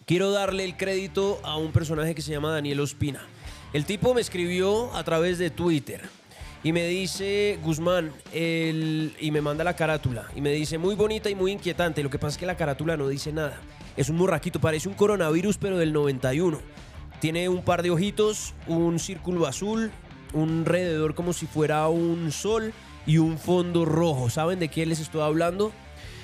Quiero 0.05 0.31
darle 0.31 0.63
el 0.63 0.77
crédito 0.77 1.41
a 1.43 1.57
un 1.57 1.73
personaje 1.73 2.15
que 2.15 2.21
se 2.21 2.31
llama 2.31 2.53
Daniel 2.53 2.79
Ospina. 2.79 3.27
El 3.73 3.83
tipo 3.83 4.13
me 4.13 4.21
escribió 4.21 4.95
a 4.95 5.03
través 5.03 5.37
de 5.37 5.49
Twitter 5.49 6.01
y 6.63 6.73
me 6.73 6.87
dice 6.87 7.59
Guzmán 7.63 8.11
el, 8.33 9.15
y 9.19 9.31
me 9.31 9.41
manda 9.41 9.63
la 9.63 9.75
carátula 9.75 10.25
y 10.35 10.41
me 10.41 10.51
dice 10.51 10.77
muy 10.77 10.95
bonita 10.95 11.29
y 11.29 11.35
muy 11.35 11.51
inquietante. 11.51 12.03
Lo 12.03 12.09
que 12.09 12.19
pasa 12.19 12.33
es 12.33 12.37
que 12.37 12.45
la 12.45 12.57
carátula 12.57 12.97
no 12.97 13.07
dice 13.07 13.31
nada. 13.31 13.59
Es 13.95 14.09
un 14.09 14.17
morraquito, 14.17 14.59
parece 14.59 14.89
un 14.89 14.95
coronavirus 14.95 15.57
pero 15.57 15.77
del 15.77 15.93
91. 15.93 16.59
Tiene 17.19 17.49
un 17.49 17.63
par 17.63 17.83
de 17.83 17.91
ojitos, 17.91 18.53
un 18.67 18.99
círculo 18.99 19.47
azul, 19.47 19.91
un 20.33 20.59
alrededor 20.59 21.15
como 21.15 21.33
si 21.33 21.47
fuera 21.47 21.87
un 21.87 22.31
sol 22.31 22.73
y 23.05 23.17
un 23.17 23.37
fondo 23.37 23.85
rojo. 23.85 24.29
¿Saben 24.29 24.59
de 24.59 24.67
qué 24.67 24.85
les 24.85 24.99
estoy 24.99 25.21
hablando? 25.21 25.71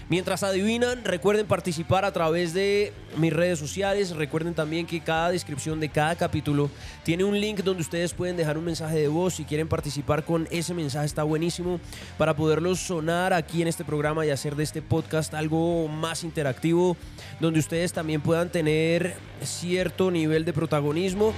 Mientras 0.10 0.44
adivinan, 0.44 1.06
recuerden 1.06 1.48
participar 1.48 2.04
a 2.04 2.12
través 2.12 2.54
de 2.54 2.92
mis 3.18 3.32
redes 3.32 3.58
sociales. 3.58 4.16
Recuerden 4.16 4.54
también 4.54 4.86
que 4.86 5.02
cada 5.02 5.32
descripción 5.32 5.80
de 5.80 5.90
cada 5.90 6.16
capítulo 6.16 6.70
tiene 7.04 7.24
un 7.24 7.40
link 7.40 7.62
donde 7.62 7.82
ustedes 7.82 8.14
pueden 8.14 8.36
dejar 8.36 8.58
un 8.58 8.66
mensaje 8.66 8.98
de 8.98 9.08
voz. 9.08 9.36
Si 9.36 9.46
quieren 9.46 9.68
participar 9.68 10.26
con 10.26 10.48
ese 10.52 10.74
mensaje 10.74 11.06
está 11.06 11.24
buenísimo 11.24 11.80
para 12.18 12.36
poderlos 12.36 12.80
sonar 12.80 13.34
aquí 13.34 13.62
en 13.62 13.70
este 13.70 13.86
programa 13.86 14.26
y 14.26 14.30
hacer 14.30 14.56
de 14.56 14.64
este 14.64 14.82
podcast 14.82 15.34
algo 15.34 15.88
más 15.88 16.24
interactivo, 16.24 16.98
donde 17.40 17.60
ustedes 17.60 17.94
también 17.94 18.22
puedan 18.22 18.50
tener 18.50 19.16
cierto 19.42 20.12
nivel 20.12 20.44
de 20.44 20.54
protagonismo. 20.54 21.34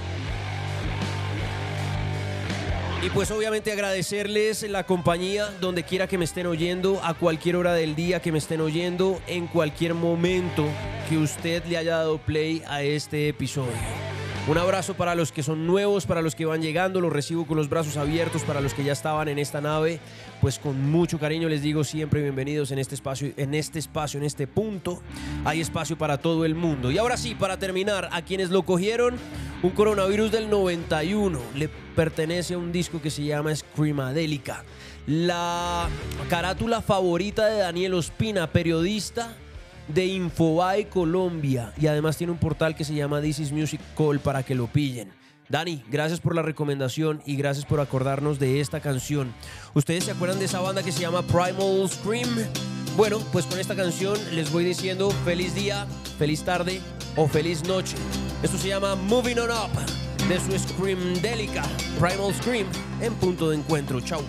Y 3.06 3.10
pues 3.10 3.30
obviamente 3.30 3.70
agradecerles 3.70 4.64
la 4.64 4.84
compañía 4.84 5.54
donde 5.60 5.84
quiera 5.84 6.08
que 6.08 6.18
me 6.18 6.24
estén 6.24 6.48
oyendo, 6.48 7.00
a 7.04 7.14
cualquier 7.14 7.54
hora 7.54 7.72
del 7.72 7.94
día 7.94 8.20
que 8.20 8.32
me 8.32 8.38
estén 8.38 8.60
oyendo, 8.60 9.22
en 9.28 9.46
cualquier 9.46 9.94
momento 9.94 10.64
que 11.08 11.16
usted 11.16 11.64
le 11.66 11.76
haya 11.76 11.98
dado 11.98 12.18
play 12.18 12.64
a 12.66 12.82
este 12.82 13.28
episodio. 13.28 14.05
Un 14.48 14.58
abrazo 14.58 14.94
para 14.94 15.16
los 15.16 15.32
que 15.32 15.42
son 15.42 15.66
nuevos, 15.66 16.06
para 16.06 16.22
los 16.22 16.36
que 16.36 16.44
van 16.44 16.62
llegando, 16.62 17.00
los 17.00 17.12
recibo 17.12 17.48
con 17.48 17.56
los 17.56 17.68
brazos 17.68 17.96
abiertos, 17.96 18.42
para 18.42 18.60
los 18.60 18.74
que 18.74 18.84
ya 18.84 18.92
estaban 18.92 19.26
en 19.26 19.40
esta 19.40 19.60
nave, 19.60 19.98
pues 20.40 20.60
con 20.60 20.88
mucho 20.88 21.18
cariño 21.18 21.48
les 21.48 21.62
digo 21.62 21.82
siempre 21.82 22.22
bienvenidos 22.22 22.70
en 22.70 22.78
este 22.78 22.94
espacio, 22.94 23.32
en 23.36 23.54
este 23.54 23.80
espacio, 23.80 24.20
en 24.20 24.24
este 24.24 24.46
punto. 24.46 25.02
Hay 25.44 25.60
espacio 25.60 25.98
para 25.98 26.18
todo 26.18 26.44
el 26.44 26.54
mundo. 26.54 26.92
Y 26.92 26.98
ahora 26.98 27.16
sí, 27.16 27.34
para 27.34 27.58
terminar, 27.58 28.08
a 28.12 28.22
quienes 28.22 28.50
lo 28.50 28.62
cogieron, 28.62 29.16
un 29.64 29.70
coronavirus 29.70 30.30
del 30.30 30.48
91 30.48 31.40
le 31.56 31.68
pertenece 31.96 32.54
a 32.54 32.58
un 32.58 32.70
disco 32.70 33.02
que 33.02 33.10
se 33.10 33.24
llama 33.24 33.52
Screamadélica. 33.52 34.62
La 35.08 35.88
carátula 36.30 36.82
favorita 36.82 37.46
de 37.46 37.58
Daniel 37.58 37.94
Ospina, 37.94 38.52
periodista 38.52 39.36
de 39.88 40.06
Infobae 40.06 40.88
Colombia 40.88 41.72
y 41.78 41.86
además 41.86 42.16
tiene 42.16 42.32
un 42.32 42.38
portal 42.38 42.74
que 42.74 42.84
se 42.84 42.94
llama 42.94 43.20
This 43.20 43.40
is 43.40 43.52
Music 43.52 43.80
Call 43.96 44.20
para 44.20 44.42
que 44.42 44.54
lo 44.54 44.66
pillen. 44.66 45.10
Dani, 45.48 45.84
gracias 45.88 46.20
por 46.20 46.34
la 46.34 46.42
recomendación 46.42 47.22
y 47.24 47.36
gracias 47.36 47.64
por 47.64 47.80
acordarnos 47.80 48.38
de 48.38 48.60
esta 48.60 48.80
canción. 48.80 49.32
¿Ustedes 49.74 50.04
se 50.04 50.10
acuerdan 50.10 50.38
de 50.38 50.46
esa 50.46 50.60
banda 50.60 50.82
que 50.82 50.90
se 50.90 51.00
llama 51.00 51.22
Primal 51.22 51.88
Scream? 51.88 52.28
Bueno, 52.96 53.18
pues 53.30 53.46
con 53.46 53.60
esta 53.60 53.76
canción 53.76 54.18
les 54.32 54.50
voy 54.50 54.64
diciendo 54.64 55.10
feliz 55.24 55.54
día, 55.54 55.86
feliz 56.18 56.42
tarde 56.42 56.80
o 57.14 57.28
feliz 57.28 57.62
noche. 57.64 57.96
Esto 58.42 58.58
se 58.58 58.68
llama 58.68 58.96
Moving 58.96 59.38
On 59.38 59.50
Up 59.50 59.70
de 60.28 60.40
su 60.40 60.58
Scream 60.58 61.14
Delica, 61.22 61.62
Primal 62.00 62.34
Scream 62.34 62.66
en 63.00 63.14
punto 63.14 63.50
de 63.50 63.56
encuentro. 63.56 64.00
Chau. 64.00 64.22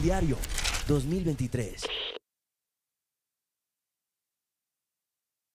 Diario 0.00 0.38
2023. 0.86 1.89